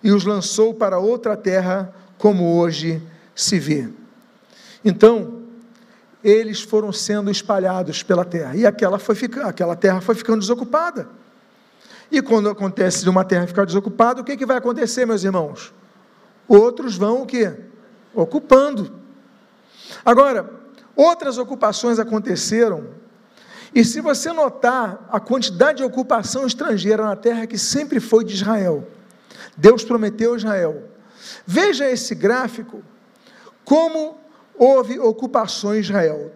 e 0.04 0.12
os 0.12 0.24
lançou 0.24 0.72
para 0.72 1.00
outra 1.00 1.36
terra 1.36 1.92
como 2.16 2.60
hoje 2.60 3.02
se 3.34 3.58
vê. 3.58 3.88
Então, 4.84 5.42
eles 6.22 6.60
foram 6.60 6.92
sendo 6.92 7.28
espalhados 7.28 8.04
pela 8.04 8.24
terra, 8.24 8.54
e 8.54 8.64
aquela, 8.64 9.00
foi 9.00 9.16
aquela 9.42 9.74
terra 9.74 10.00
foi 10.00 10.14
ficando 10.14 10.38
desocupada. 10.38 11.25
E 12.10 12.22
quando 12.22 12.48
acontece 12.48 13.02
de 13.02 13.10
uma 13.10 13.24
terra 13.24 13.46
ficar 13.46 13.64
desocupada, 13.64 14.20
o 14.20 14.24
que, 14.24 14.36
que 14.36 14.46
vai 14.46 14.56
acontecer, 14.56 15.06
meus 15.06 15.24
irmãos? 15.24 15.72
Outros 16.46 16.96
vão 16.96 17.22
o 17.22 17.26
quê? 17.26 17.54
Ocupando. 18.14 18.92
Agora, 20.04 20.48
outras 20.94 21.38
ocupações 21.38 21.98
aconteceram, 21.98 22.88
e 23.74 23.84
se 23.84 24.00
você 24.00 24.32
notar 24.32 25.06
a 25.10 25.20
quantidade 25.20 25.78
de 25.78 25.84
ocupação 25.84 26.46
estrangeira 26.46 27.04
na 27.04 27.16
terra 27.16 27.46
que 27.46 27.58
sempre 27.58 28.00
foi 28.00 28.24
de 28.24 28.34
Israel, 28.34 28.86
Deus 29.56 29.84
prometeu 29.84 30.34
a 30.34 30.36
Israel 30.36 30.96
Veja 31.46 31.88
esse 31.88 32.14
gráfico, 32.14 32.82
como 33.64 34.18
houve 34.56 34.98
ocupação 34.98 35.74
em 35.74 35.80
Israel. 35.80 36.32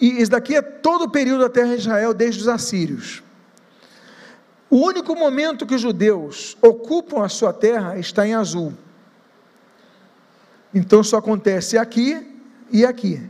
E 0.00 0.20
isso 0.20 0.30
daqui 0.30 0.54
é 0.54 0.62
todo 0.62 1.04
o 1.04 1.10
período 1.10 1.40
da 1.40 1.48
terra 1.48 1.74
de 1.74 1.80
Israel, 1.80 2.12
desde 2.12 2.42
os 2.42 2.48
assírios. 2.48 3.22
O 4.74 4.78
único 4.78 5.14
momento 5.14 5.66
que 5.66 5.76
os 5.76 5.80
judeus 5.80 6.56
ocupam 6.60 7.24
a 7.24 7.28
sua 7.28 7.52
terra 7.52 7.96
está 7.96 8.26
em 8.26 8.34
azul. 8.34 8.72
Então 10.74 11.00
só 11.04 11.18
acontece 11.18 11.78
aqui 11.78 12.20
e 12.72 12.84
aqui. 12.84 13.22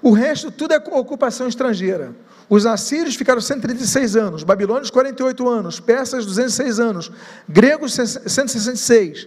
O 0.00 0.12
resto 0.12 0.52
tudo 0.52 0.72
é 0.72 0.76
ocupação 0.76 1.48
estrangeira. 1.48 2.14
Os 2.48 2.64
assírios 2.64 3.16
ficaram 3.16 3.40
136 3.40 4.14
anos, 4.14 4.44
babilônios 4.44 4.88
48 4.88 5.48
anos, 5.48 5.80
persas 5.80 6.24
206 6.24 6.78
anos, 6.78 7.10
gregos 7.48 7.94
166. 7.94 9.26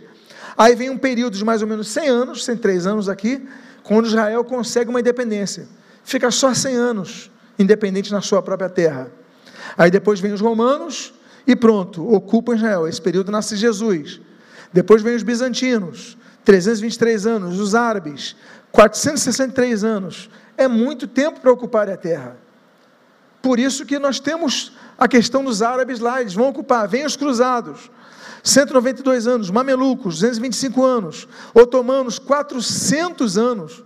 Aí 0.57 0.73
vem 0.73 0.89
um 0.89 0.97
período 0.97 1.35
de 1.35 1.43
mais 1.43 1.61
ou 1.61 1.67
menos 1.67 1.89
100 1.89 2.07
anos, 2.07 2.45
103 2.45 2.87
anos 2.87 3.09
aqui, 3.09 3.45
quando 3.83 4.05
Israel 4.05 4.41
consegue 4.45 4.89
uma 4.89 5.01
independência. 5.01 5.67
Fica 6.01 6.31
só 6.31 6.53
100 6.53 6.75
anos 6.77 7.29
independente 7.59 8.09
na 8.09 8.21
sua 8.21 8.41
própria 8.41 8.69
terra. 8.69 9.11
Aí 9.79 9.89
depois 9.89 10.19
vem 10.19 10.33
os 10.33 10.41
romanos 10.41 11.13
e 11.47 11.55
pronto, 11.55 12.05
ocupam 12.13 12.53
Israel. 12.53 12.85
Esse 12.85 13.01
período 13.01 13.31
nasce 13.31 13.55
Jesus. 13.55 14.19
Depois 14.73 15.01
vem 15.01 15.15
os 15.15 15.23
bizantinos, 15.23 16.17
323 16.43 17.25
anos, 17.25 17.57
os 17.57 17.73
árabes, 17.73 18.35
463 18.73 19.85
anos. 19.85 20.29
É 20.57 20.67
muito 20.67 21.07
tempo 21.07 21.39
para 21.39 21.49
ocupar 21.49 21.89
a 21.89 21.95
terra. 21.95 22.35
Por 23.41 23.57
isso 23.57 23.85
que 23.85 23.97
nós 23.97 24.19
temos 24.19 24.73
a 24.97 25.07
questão 25.07 25.45
dos 25.45 25.61
árabes 25.61 26.01
lá, 26.01 26.19
eles 26.19 26.33
vão 26.33 26.49
ocupar. 26.49 26.85
Vem 26.85 27.05
os 27.05 27.15
cruzados, 27.15 27.89
192 28.43 29.27
anos, 29.27 29.49
mamelucos, 29.49 30.15
225 30.15 30.83
anos, 30.83 31.25
otomanos, 31.53 32.19
400 32.19 33.37
anos, 33.37 33.81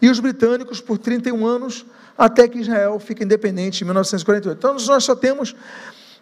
e 0.00 0.08
os 0.08 0.20
britânicos 0.20 0.80
por 0.80 0.98
31 0.98 1.44
anos, 1.44 1.84
até 2.22 2.46
que 2.46 2.60
Israel 2.60 3.00
fica 3.00 3.24
independente 3.24 3.82
em 3.82 3.84
1948. 3.84 4.56
Então 4.56 4.74
nós 4.74 5.02
só 5.02 5.16
temos, 5.16 5.56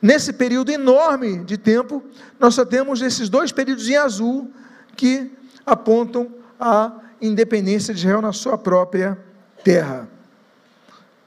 nesse 0.01 0.33
período 0.33 0.71
enorme 0.71 1.45
de 1.45 1.59
tempo, 1.59 2.03
nós 2.39 2.55
só 2.55 2.65
temos 2.65 3.03
esses 3.03 3.29
dois 3.29 3.53
períodos 3.53 3.87
em 3.87 3.97
azul 3.97 4.51
que 4.97 5.31
apontam 5.67 6.33
a 6.59 6.91
independência 7.21 7.93
de 7.93 8.01
Israel 8.01 8.23
na 8.23 8.33
sua 8.33 8.57
própria 8.57 9.19
terra. 9.63 10.09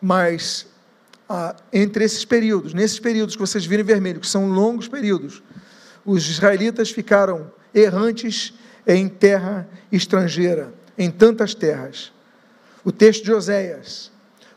Mas 0.01 0.65
ah, 1.29 1.55
entre 1.71 2.03
esses 2.03 2.25
períodos, 2.25 2.73
nesses 2.73 2.99
períodos 2.99 3.35
que 3.35 3.41
vocês 3.41 3.67
viram 3.67 3.83
em 3.83 3.85
vermelho, 3.85 4.19
que 4.19 4.27
são 4.27 4.49
longos 4.49 4.87
períodos, 4.87 5.43
os 6.03 6.27
israelitas 6.27 6.89
ficaram 6.89 7.51
errantes 7.75 8.55
em 8.87 9.07
terra 9.07 9.69
estrangeira, 9.91 10.73
em 10.97 11.11
tantas 11.11 11.53
terras. 11.53 12.11
O 12.83 12.91
texto 12.91 13.23
de 13.23 13.31
Oséias, 13.31 14.11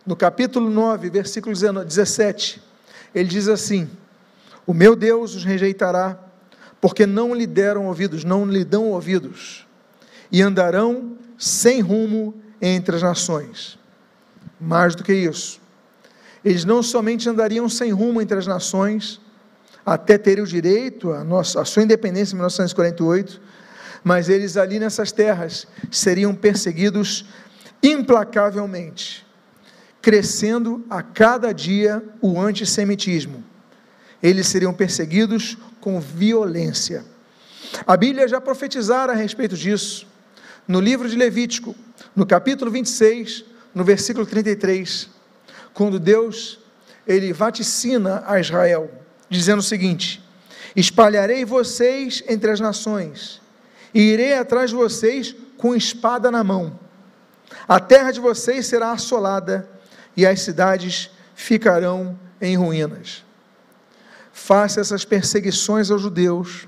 no 0.06 0.14
capítulo 0.14 0.70
9, 0.70 1.10
versículo 1.10 1.54
17, 1.54 2.62
ele 3.14 3.28
diz 3.28 3.48
assim: 3.48 3.90
O 4.66 4.72
meu 4.72 4.94
Deus 4.94 5.34
os 5.34 5.44
rejeitará, 5.44 6.18
porque 6.80 7.04
não 7.04 7.34
lhe 7.34 7.46
deram 7.46 7.86
ouvidos, 7.86 8.22
não 8.22 8.46
lhe 8.46 8.64
dão 8.64 8.84
ouvidos, 8.84 9.66
e 10.30 10.40
andarão 10.40 11.16
sem 11.36 11.80
rumo 11.80 12.34
entre 12.62 12.96
as 12.96 13.02
nações. 13.02 13.78
Mais 14.60 14.94
do 14.94 15.02
que 15.02 15.12
isso, 15.12 15.60
eles 16.44 16.64
não 16.64 16.80
somente 16.80 17.28
andariam 17.28 17.68
sem 17.68 17.90
rumo 17.90 18.22
entre 18.22 18.38
as 18.38 18.46
nações, 18.46 19.20
até 19.84 20.16
terem 20.16 20.44
o 20.44 20.46
direito 20.46 21.12
à, 21.12 21.24
nossa, 21.24 21.60
à 21.60 21.64
sua 21.64 21.82
independência 21.82 22.34
em 22.34 22.36
1948, 22.36 23.40
mas 24.04 24.28
eles 24.28 24.56
ali 24.56 24.78
nessas 24.78 25.10
terras 25.10 25.66
seriam 25.90 26.32
perseguidos 26.32 27.26
implacavelmente, 27.82 29.25
crescendo 30.06 30.86
a 30.88 31.02
cada 31.02 31.52
dia 31.52 32.00
o 32.22 32.40
antissemitismo. 32.40 33.42
Eles 34.22 34.46
seriam 34.46 34.72
perseguidos 34.72 35.58
com 35.80 36.00
violência. 36.00 37.04
A 37.84 37.96
Bíblia 37.96 38.28
já 38.28 38.40
profetizara 38.40 39.12
a 39.12 39.16
respeito 39.16 39.56
disso. 39.56 40.06
No 40.68 40.78
livro 40.78 41.08
de 41.08 41.16
Levítico, 41.16 41.74
no 42.14 42.24
capítulo 42.24 42.70
26, 42.70 43.44
no 43.74 43.82
versículo 43.82 44.24
33, 44.24 45.08
quando 45.74 45.98
Deus 45.98 46.60
ele 47.04 47.32
vaticina 47.32 48.22
a 48.28 48.38
Israel 48.38 48.88
dizendo 49.28 49.58
o 49.58 49.64
seguinte: 49.64 50.22
Espalharei 50.76 51.44
vocês 51.44 52.22
entre 52.28 52.52
as 52.52 52.60
nações, 52.60 53.42
e 53.92 54.02
irei 54.02 54.34
atrás 54.34 54.70
de 54.70 54.76
vocês 54.76 55.34
com 55.58 55.74
espada 55.74 56.30
na 56.30 56.44
mão. 56.44 56.78
A 57.66 57.80
terra 57.80 58.12
de 58.12 58.20
vocês 58.20 58.66
será 58.66 58.92
assolada, 58.92 59.74
e 60.16 60.26
as 60.26 60.40
cidades 60.40 61.10
ficarão 61.34 62.18
em 62.40 62.56
ruínas. 62.56 63.24
Face 64.32 64.80
essas 64.80 65.04
perseguições 65.04 65.90
aos 65.90 66.02
judeus, 66.02 66.66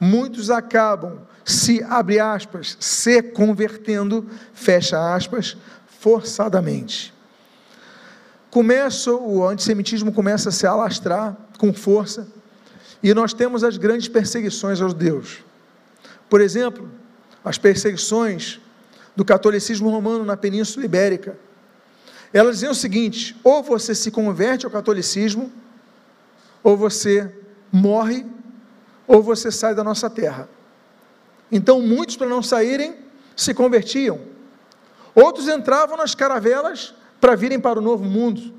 muitos 0.00 0.50
acabam 0.50 1.20
se, 1.44 1.82
abre 1.82 2.18
aspas, 2.18 2.76
se 2.80 3.22
convertendo, 3.22 4.28
fecha 4.52 5.14
aspas, 5.14 5.56
forçadamente. 5.86 7.12
Começa, 8.50 9.12
o 9.12 9.46
antissemitismo 9.46 10.12
começa 10.12 10.48
a 10.48 10.52
se 10.52 10.66
alastrar, 10.66 11.36
com 11.58 11.72
força, 11.72 12.28
e 13.02 13.12
nós 13.12 13.34
temos 13.34 13.62
as 13.62 13.76
grandes 13.76 14.08
perseguições 14.08 14.80
aos 14.80 14.92
judeus. 14.92 15.44
Por 16.30 16.40
exemplo, 16.40 16.88
as 17.44 17.58
perseguições 17.58 18.60
do 19.14 19.24
catolicismo 19.24 19.90
romano 19.90 20.24
na 20.24 20.36
Península 20.36 20.84
Ibérica. 20.84 21.38
Elas 22.34 22.56
diziam 22.56 22.72
o 22.72 22.74
seguinte: 22.74 23.36
ou 23.44 23.62
você 23.62 23.94
se 23.94 24.10
converte 24.10 24.66
ao 24.66 24.72
catolicismo, 24.72 25.52
ou 26.64 26.76
você 26.76 27.32
morre, 27.72 28.26
ou 29.06 29.22
você 29.22 29.52
sai 29.52 29.72
da 29.72 29.84
nossa 29.84 30.10
terra. 30.10 30.48
Então, 31.52 31.80
muitos, 31.80 32.16
para 32.16 32.28
não 32.28 32.42
saírem, 32.42 32.96
se 33.36 33.54
convertiam. 33.54 34.20
Outros 35.14 35.46
entravam 35.46 35.96
nas 35.96 36.16
caravelas 36.16 36.92
para 37.20 37.36
virem 37.36 37.60
para 37.60 37.78
o 37.78 37.82
novo 37.82 38.04
mundo. 38.04 38.52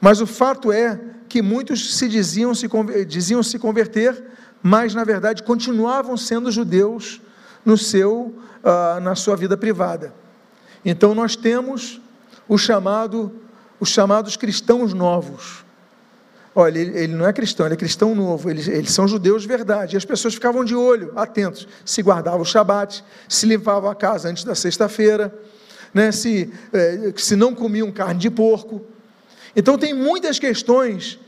Mas 0.00 0.22
o 0.22 0.26
fato 0.26 0.72
é 0.72 0.98
que 1.28 1.42
muitos 1.42 1.96
se 1.96 2.08
diziam 2.08 2.54
se, 2.54 2.66
diziam 3.06 3.42
se 3.42 3.58
converter, 3.58 4.24
mas 4.62 4.94
na 4.94 5.04
verdade 5.04 5.42
continuavam 5.42 6.16
sendo 6.16 6.50
judeus 6.50 7.20
no 7.64 7.76
seu, 7.76 8.34
uh, 8.64 9.00
na 9.00 9.14
sua 9.14 9.36
vida 9.36 9.56
privada. 9.56 10.14
Então 10.84 11.14
nós 11.14 11.36
temos 11.36 12.00
o 12.48 12.56
chamado, 12.56 13.32
os 13.80 13.88
chamados 13.88 14.36
cristãos 14.36 14.92
novos. 14.92 15.64
Olha, 16.54 16.78
ele, 16.78 16.98
ele, 16.98 17.14
não 17.14 17.26
é 17.26 17.32
cristão, 17.34 17.66
ele 17.66 17.74
é 17.74 17.76
cristão 17.76 18.14
novo, 18.14 18.48
eles, 18.48 18.66
eles 18.66 18.90
são 18.90 19.06
judeus 19.06 19.42
de 19.42 19.48
verdade. 19.48 19.94
E 19.94 19.98
as 19.98 20.06
pessoas 20.06 20.32
ficavam 20.34 20.64
de 20.64 20.74
olho, 20.74 21.12
atentos, 21.14 21.68
se 21.84 22.00
guardavam 22.00 22.40
o 22.40 22.46
shabat, 22.46 23.04
se 23.28 23.44
limpavam 23.44 23.90
a 23.90 23.94
casa 23.94 24.30
antes 24.30 24.42
da 24.42 24.54
sexta-feira, 24.54 25.34
né, 25.92 26.10
se, 26.10 26.50
eh, 26.72 27.12
se 27.16 27.36
não 27.36 27.54
comiam 27.54 27.92
carne 27.92 28.20
de 28.20 28.30
porco. 28.30 28.80
Então, 29.54 29.76
tem 29.76 29.92
muitas 29.92 30.38
questões 30.38 31.18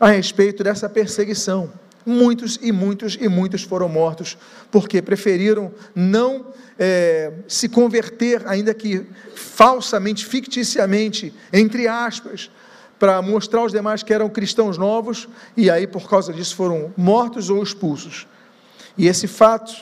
a 0.00 0.08
respeito 0.08 0.64
dessa 0.64 0.88
perseguição. 0.88 1.72
Muitos 2.04 2.58
e 2.60 2.72
muitos 2.72 3.16
e 3.20 3.28
muitos 3.28 3.62
foram 3.62 3.88
mortos 3.88 4.36
porque 4.70 5.00
preferiram 5.00 5.72
não 5.94 6.46
é, 6.78 7.32
se 7.46 7.68
converter, 7.68 8.42
ainda 8.46 8.74
que 8.74 9.06
falsamente, 9.34 10.26
ficticiamente, 10.26 11.32
entre 11.52 11.86
aspas, 11.86 12.50
para 12.98 13.20
mostrar 13.20 13.60
aos 13.60 13.72
demais 13.72 14.02
que 14.02 14.12
eram 14.12 14.28
cristãos 14.28 14.78
novos 14.78 15.28
e 15.56 15.70
aí 15.70 15.86
por 15.86 16.08
causa 16.08 16.32
disso 16.32 16.54
foram 16.56 16.92
mortos 16.96 17.50
ou 17.50 17.62
expulsos. 17.62 18.26
E 18.96 19.06
esse 19.06 19.26
fato, 19.26 19.72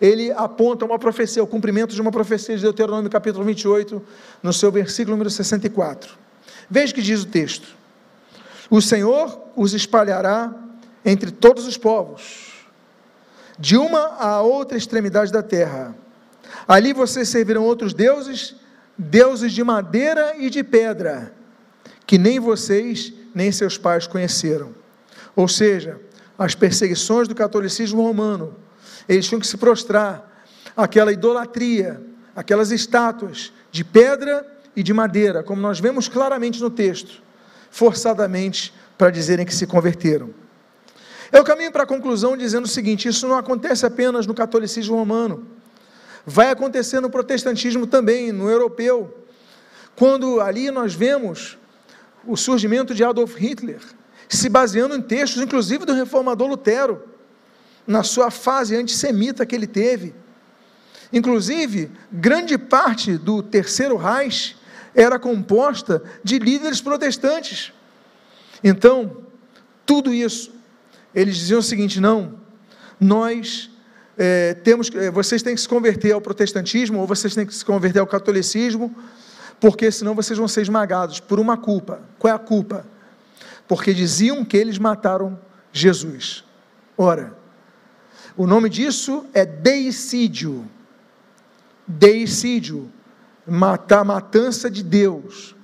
ele 0.00 0.32
aponta 0.32 0.84
uma 0.84 0.98
profecia, 0.98 1.42
o 1.42 1.46
cumprimento 1.46 1.94
de 1.94 2.00
uma 2.00 2.10
profecia 2.10 2.56
de 2.56 2.62
Deuteronômio 2.62 3.10
capítulo 3.10 3.44
28, 3.44 4.02
no 4.42 4.52
seu 4.52 4.70
versículo 4.70 5.16
número 5.16 5.30
64. 5.30 6.14
Veja 6.68 6.92
que 6.92 7.02
diz 7.02 7.22
o 7.22 7.26
texto: 7.26 7.68
O 8.70 8.80
Senhor 8.80 9.40
os 9.56 9.74
espalhará 9.74 10.52
entre 11.04 11.30
todos 11.30 11.66
os 11.66 11.76
povos, 11.76 12.66
de 13.58 13.76
uma 13.76 14.16
a 14.18 14.40
outra 14.42 14.78
extremidade 14.78 15.32
da 15.32 15.42
terra. 15.42 15.94
Ali 16.66 16.92
vocês 16.92 17.28
servirão 17.28 17.64
outros 17.64 17.92
deuses, 17.92 18.56
deuses 18.96 19.52
de 19.52 19.64
madeira 19.64 20.34
e 20.36 20.48
de 20.48 20.62
pedra, 20.62 21.32
que 22.06 22.18
nem 22.18 22.38
vocês 22.38 23.12
nem 23.34 23.50
seus 23.50 23.78
pais 23.78 24.06
conheceram. 24.06 24.74
Ou 25.34 25.48
seja, 25.48 26.00
as 26.38 26.54
perseguições 26.54 27.26
do 27.26 27.34
catolicismo 27.34 28.02
romano, 28.02 28.56
eles 29.08 29.26
tinham 29.26 29.40
que 29.40 29.46
se 29.46 29.56
prostrar 29.56 30.44
àquela 30.76 31.12
idolatria, 31.12 32.00
aquelas 32.34 32.70
estátuas 32.70 33.52
de 33.70 33.84
pedra 33.84 34.46
e 34.74 34.82
de 34.82 34.92
madeira, 34.92 35.42
como 35.42 35.60
nós 35.60 35.80
vemos 35.80 36.08
claramente 36.08 36.60
no 36.60 36.70
texto, 36.70 37.22
forçadamente 37.70 38.74
para 38.96 39.10
dizerem 39.10 39.46
que 39.46 39.54
se 39.54 39.66
converteram. 39.66 40.41
Eu 41.32 41.42
caminho 41.42 41.72
para 41.72 41.84
a 41.84 41.86
conclusão 41.86 42.36
dizendo 42.36 42.66
o 42.66 42.68
seguinte: 42.68 43.08
isso 43.08 43.26
não 43.26 43.36
acontece 43.36 43.86
apenas 43.86 44.26
no 44.26 44.34
catolicismo 44.34 44.94
romano, 44.94 45.46
vai 46.26 46.50
acontecer 46.50 47.00
no 47.00 47.08
protestantismo 47.08 47.86
também, 47.86 48.30
no 48.30 48.50
europeu, 48.50 49.26
quando 49.96 50.40
ali 50.40 50.70
nós 50.70 50.94
vemos 50.94 51.58
o 52.26 52.36
surgimento 52.36 52.94
de 52.94 53.02
Adolf 53.02 53.36
Hitler, 53.36 53.80
se 54.28 54.48
baseando 54.48 54.94
em 54.94 55.02
textos, 55.02 55.42
inclusive 55.42 55.86
do 55.86 55.94
reformador 55.94 56.48
Lutero, 56.48 57.02
na 57.86 58.02
sua 58.02 58.30
fase 58.30 58.76
antissemita 58.76 59.44
que 59.46 59.54
ele 59.54 59.66
teve. 59.66 60.14
Inclusive, 61.12 61.90
grande 62.10 62.56
parte 62.56 63.18
do 63.18 63.42
Terceiro 63.42 63.96
Reich 63.96 64.56
era 64.94 65.18
composta 65.18 66.02
de 66.22 66.38
líderes 66.38 66.80
protestantes. 66.80 67.72
Então, 68.62 69.24
tudo 69.84 70.14
isso, 70.14 70.52
eles 71.14 71.36
diziam 71.36 71.60
o 71.60 71.62
seguinte: 71.62 72.00
não, 72.00 72.34
nós 73.00 73.70
é, 74.16 74.54
temos, 74.54 74.90
é, 74.94 75.10
vocês 75.10 75.42
têm 75.42 75.54
que 75.54 75.60
se 75.60 75.68
converter 75.68 76.12
ao 76.12 76.20
protestantismo 76.20 77.00
ou 77.00 77.06
vocês 77.06 77.34
têm 77.34 77.46
que 77.46 77.54
se 77.54 77.64
converter 77.64 77.98
ao 77.98 78.06
catolicismo, 78.06 78.94
porque 79.60 79.90
senão 79.90 80.14
vocês 80.14 80.38
vão 80.38 80.48
ser 80.48 80.62
esmagados 80.62 81.20
por 81.20 81.40
uma 81.40 81.56
culpa. 81.56 82.00
Qual 82.18 82.32
é 82.32 82.36
a 82.36 82.38
culpa? 82.38 82.84
Porque 83.66 83.94
diziam 83.94 84.44
que 84.44 84.56
eles 84.56 84.78
mataram 84.78 85.38
Jesus. 85.72 86.44
Ora, 86.96 87.36
o 88.36 88.46
nome 88.46 88.68
disso 88.68 89.26
é 89.32 89.44
deicídio. 89.44 90.68
Deicídio, 91.86 92.90
matar, 93.46 94.04
matança 94.04 94.70
de 94.70 94.82
Deus. 94.82 95.54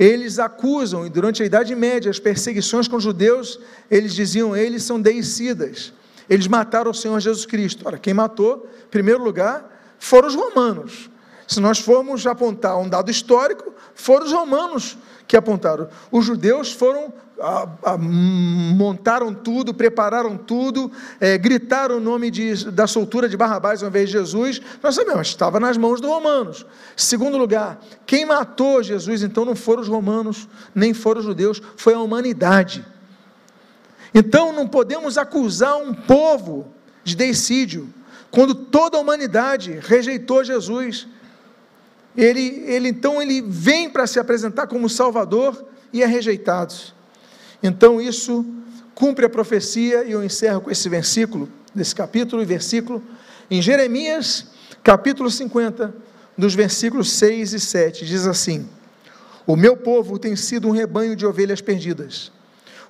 Eles 0.00 0.38
acusam, 0.38 1.04
e 1.04 1.10
durante 1.10 1.42
a 1.42 1.46
Idade 1.46 1.74
Média, 1.74 2.10
as 2.10 2.18
perseguições 2.18 2.88
com 2.88 2.96
os 2.96 3.02
judeus, 3.02 3.60
eles 3.90 4.14
diziam, 4.14 4.56
eles 4.56 4.82
são 4.82 4.98
deicidas. 4.98 5.92
Eles 6.26 6.46
mataram 6.46 6.90
o 6.90 6.94
Senhor 6.94 7.20
Jesus 7.20 7.44
Cristo. 7.44 7.86
Ora, 7.86 7.98
quem 7.98 8.14
matou, 8.14 8.66
em 8.86 8.88
primeiro 8.88 9.22
lugar, 9.22 9.94
foram 9.98 10.26
os 10.28 10.34
romanos. 10.34 11.10
Se 11.46 11.60
nós 11.60 11.80
formos 11.80 12.26
apontar 12.26 12.78
um 12.78 12.88
dado 12.88 13.10
histórico, 13.10 13.74
foram 13.94 14.24
os 14.24 14.32
romanos 14.32 14.96
que 15.30 15.36
apontaram. 15.36 15.86
Os 16.10 16.24
judeus 16.24 16.72
foram, 16.72 17.12
a, 17.40 17.68
a, 17.84 17.96
montaram 17.96 19.32
tudo, 19.32 19.72
prepararam 19.72 20.36
tudo, 20.36 20.90
é, 21.20 21.38
gritaram 21.38 21.98
o 21.98 22.00
nome 22.00 22.32
de, 22.32 22.68
da 22.72 22.88
soltura 22.88 23.28
de 23.28 23.36
Barrabás 23.36 23.80
ao 23.80 23.88
invés 23.88 24.08
de 24.08 24.14
Jesus. 24.14 24.60
Nós 24.82 24.96
sabemos, 24.96 25.28
estava 25.28 25.60
nas 25.60 25.76
mãos 25.76 26.00
dos 26.00 26.10
romanos. 26.10 26.66
Segundo 26.96 27.38
lugar, 27.38 27.80
quem 28.04 28.26
matou 28.26 28.82
Jesus 28.82 29.22
então 29.22 29.44
não 29.44 29.54
foram 29.54 29.82
os 29.82 29.86
romanos, 29.86 30.48
nem 30.74 30.92
foram 30.92 31.20
os 31.20 31.26
judeus, 31.26 31.62
foi 31.76 31.94
a 31.94 32.00
humanidade. 32.00 32.84
Então 34.12 34.52
não 34.52 34.66
podemos 34.66 35.16
acusar 35.16 35.76
um 35.76 35.94
povo 35.94 36.66
de 37.04 37.14
deicídio, 37.14 37.88
quando 38.32 38.52
toda 38.52 38.98
a 38.98 39.00
humanidade 39.00 39.78
rejeitou 39.80 40.42
Jesus. 40.42 41.06
Ele, 42.20 42.64
ele 42.66 42.88
então 42.88 43.20
ele 43.20 43.40
vem 43.40 43.88
para 43.88 44.06
se 44.06 44.18
apresentar 44.18 44.66
como 44.66 44.88
Salvador 44.88 45.64
e 45.92 46.02
é 46.02 46.06
rejeitado. 46.06 46.74
Então 47.62 48.00
isso 48.00 48.44
cumpre 48.94 49.24
a 49.24 49.28
profecia 49.28 50.04
e 50.04 50.12
eu 50.12 50.22
encerro 50.22 50.60
com 50.60 50.70
esse 50.70 50.88
versículo, 50.88 51.48
desse 51.74 51.94
capítulo 51.94 52.42
e 52.42 52.44
versículo, 52.44 53.02
em 53.50 53.62
Jeremias, 53.62 54.46
capítulo 54.82 55.30
50, 55.30 55.94
dos 56.36 56.54
versículos 56.54 57.10
6 57.12 57.54
e 57.54 57.60
7, 57.60 58.04
diz 58.04 58.26
assim: 58.26 58.68
O 59.46 59.56
meu 59.56 59.76
povo 59.76 60.18
tem 60.18 60.36
sido 60.36 60.68
um 60.68 60.72
rebanho 60.72 61.16
de 61.16 61.24
ovelhas 61.24 61.60
perdidas 61.60 62.30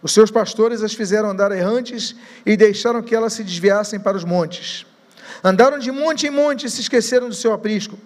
os 0.02 0.12
seus 0.12 0.30
pastores 0.30 0.82
as 0.82 0.94
fizeram 0.94 1.30
andar 1.30 1.52
errantes 1.52 2.14
e 2.44 2.56
deixaram 2.56 3.02
que 3.02 3.14
elas 3.14 3.34
se 3.34 3.44
desviassem 3.44 4.00
para 4.00 4.16
os 4.16 4.24
montes. 4.24 4.86
Andaram 5.44 5.78
de 5.78 5.90
monte 5.90 6.26
em 6.26 6.30
monte 6.30 6.66
e 6.66 6.70
se 6.70 6.80
esqueceram 6.80 7.28
do 7.28 7.34
seu 7.34 7.52
aprisco. 7.52 7.98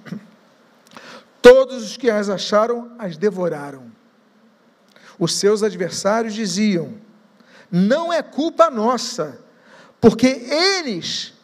Todos 1.45 1.85
os 1.85 1.97
que 1.99 2.09
as 2.09 2.31
acharam 2.31 2.93
as 2.99 3.19
devoraram. 3.19 3.93
Os 5.19 5.35
seus 5.35 5.63
adversários 5.63 6.33
diziam: 6.33 6.95
Não 7.71 8.11
é 8.11 8.23
culpa 8.23 8.71
nossa, 8.71 9.39
porque 10.01 10.27
eles 10.27 11.35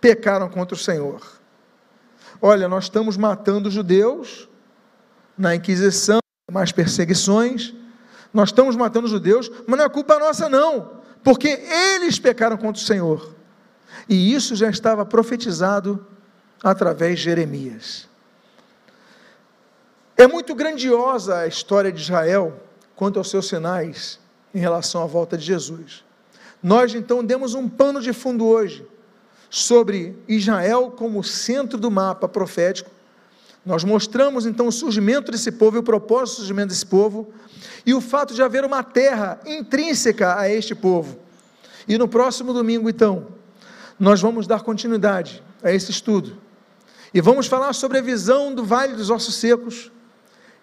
pecaram 0.00 0.48
contra 0.48 0.76
o 0.76 0.78
Senhor. 0.78 1.20
Olha, 2.40 2.68
nós 2.68 2.84
estamos 2.84 3.16
matando 3.16 3.70
judeus 3.70 4.48
na 5.36 5.54
Inquisição, 5.56 6.20
mais 6.50 6.70
perseguições 6.70 7.74
nós 8.32 8.50
estamos 8.50 8.76
matando 8.76 9.08
judeus, 9.08 9.50
mas 9.66 9.78
não 9.78 9.84
é 9.84 9.88
culpa 9.88 10.18
nossa, 10.18 10.48
não, 10.48 11.00
porque 11.22 11.48
eles 11.48 12.18
pecaram 12.18 12.56
contra 12.56 12.80
o 12.80 12.84
Senhor. 12.84 13.34
E 14.08 14.32
isso 14.32 14.54
já 14.54 14.70
estava 14.70 15.04
profetizado 15.04 16.06
através 16.62 17.18
de 17.18 17.24
Jeremias. 17.24 18.08
É 20.20 20.26
muito 20.26 20.54
grandiosa 20.54 21.38
a 21.38 21.46
história 21.46 21.90
de 21.90 21.98
Israel 21.98 22.60
quanto 22.94 23.18
aos 23.18 23.30
seus 23.30 23.48
sinais 23.48 24.20
em 24.54 24.58
relação 24.58 25.02
à 25.02 25.06
volta 25.06 25.34
de 25.34 25.46
Jesus. 25.46 26.04
Nós 26.62 26.94
então 26.94 27.24
demos 27.24 27.54
um 27.54 27.66
pano 27.66 28.02
de 28.02 28.12
fundo 28.12 28.44
hoje 28.44 28.86
sobre 29.48 30.14
Israel 30.28 30.92
como 30.94 31.24
centro 31.24 31.78
do 31.78 31.90
mapa 31.90 32.28
profético. 32.28 32.90
Nós 33.64 33.82
mostramos 33.82 34.44
então 34.44 34.66
o 34.66 34.72
surgimento 34.72 35.32
desse 35.32 35.50
povo 35.50 35.78
e 35.78 35.80
o 35.80 35.82
propósito 35.82 36.34
do 36.34 36.38
surgimento 36.40 36.68
desse 36.68 36.84
povo 36.84 37.32
e 37.86 37.94
o 37.94 38.00
fato 38.02 38.34
de 38.34 38.42
haver 38.42 38.62
uma 38.62 38.82
terra 38.82 39.40
intrínseca 39.46 40.38
a 40.38 40.50
este 40.50 40.74
povo. 40.74 41.18
E 41.88 41.96
no 41.96 42.06
próximo 42.06 42.52
domingo, 42.52 42.90
então, 42.90 43.28
nós 43.98 44.20
vamos 44.20 44.46
dar 44.46 44.60
continuidade 44.60 45.42
a 45.62 45.72
esse 45.72 45.90
estudo 45.90 46.36
e 47.14 47.22
vamos 47.22 47.46
falar 47.46 47.72
sobre 47.72 47.96
a 47.96 48.02
visão 48.02 48.54
do 48.54 48.62
Vale 48.62 48.92
dos 48.92 49.08
Ossos 49.08 49.36
Secos 49.36 49.90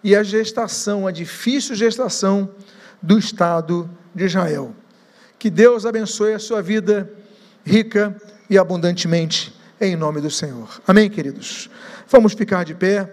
e 0.02 0.14
a 0.14 0.22
gestação, 0.22 1.06
a 1.06 1.10
difícil 1.10 1.74
gestação 1.74 2.50
do 3.02 3.18
Estado 3.18 3.88
de 4.14 4.24
Israel. 4.24 4.74
Que 5.38 5.50
Deus 5.50 5.86
abençoe 5.86 6.34
a 6.34 6.38
sua 6.38 6.62
vida 6.62 7.10
rica 7.64 8.16
e 8.48 8.56
abundantemente, 8.56 9.54
em 9.80 9.94
nome 9.94 10.20
do 10.20 10.30
Senhor. 10.30 10.80
Amém, 10.86 11.08
queridos? 11.10 11.70
Vamos 12.08 12.32
ficar 12.32 12.64
de 12.64 12.74
pé, 12.74 13.12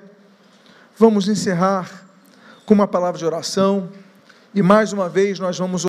vamos 0.97 1.27
encerrar 1.27 2.07
com 2.65 2.73
uma 2.73 2.87
palavra 2.87 3.19
de 3.19 3.25
oração, 3.25 3.89
e 4.53 4.61
mais 4.61 4.93
uma 4.93 5.09
vez 5.09 5.37
nós 5.37 5.59
vamos 5.59 5.83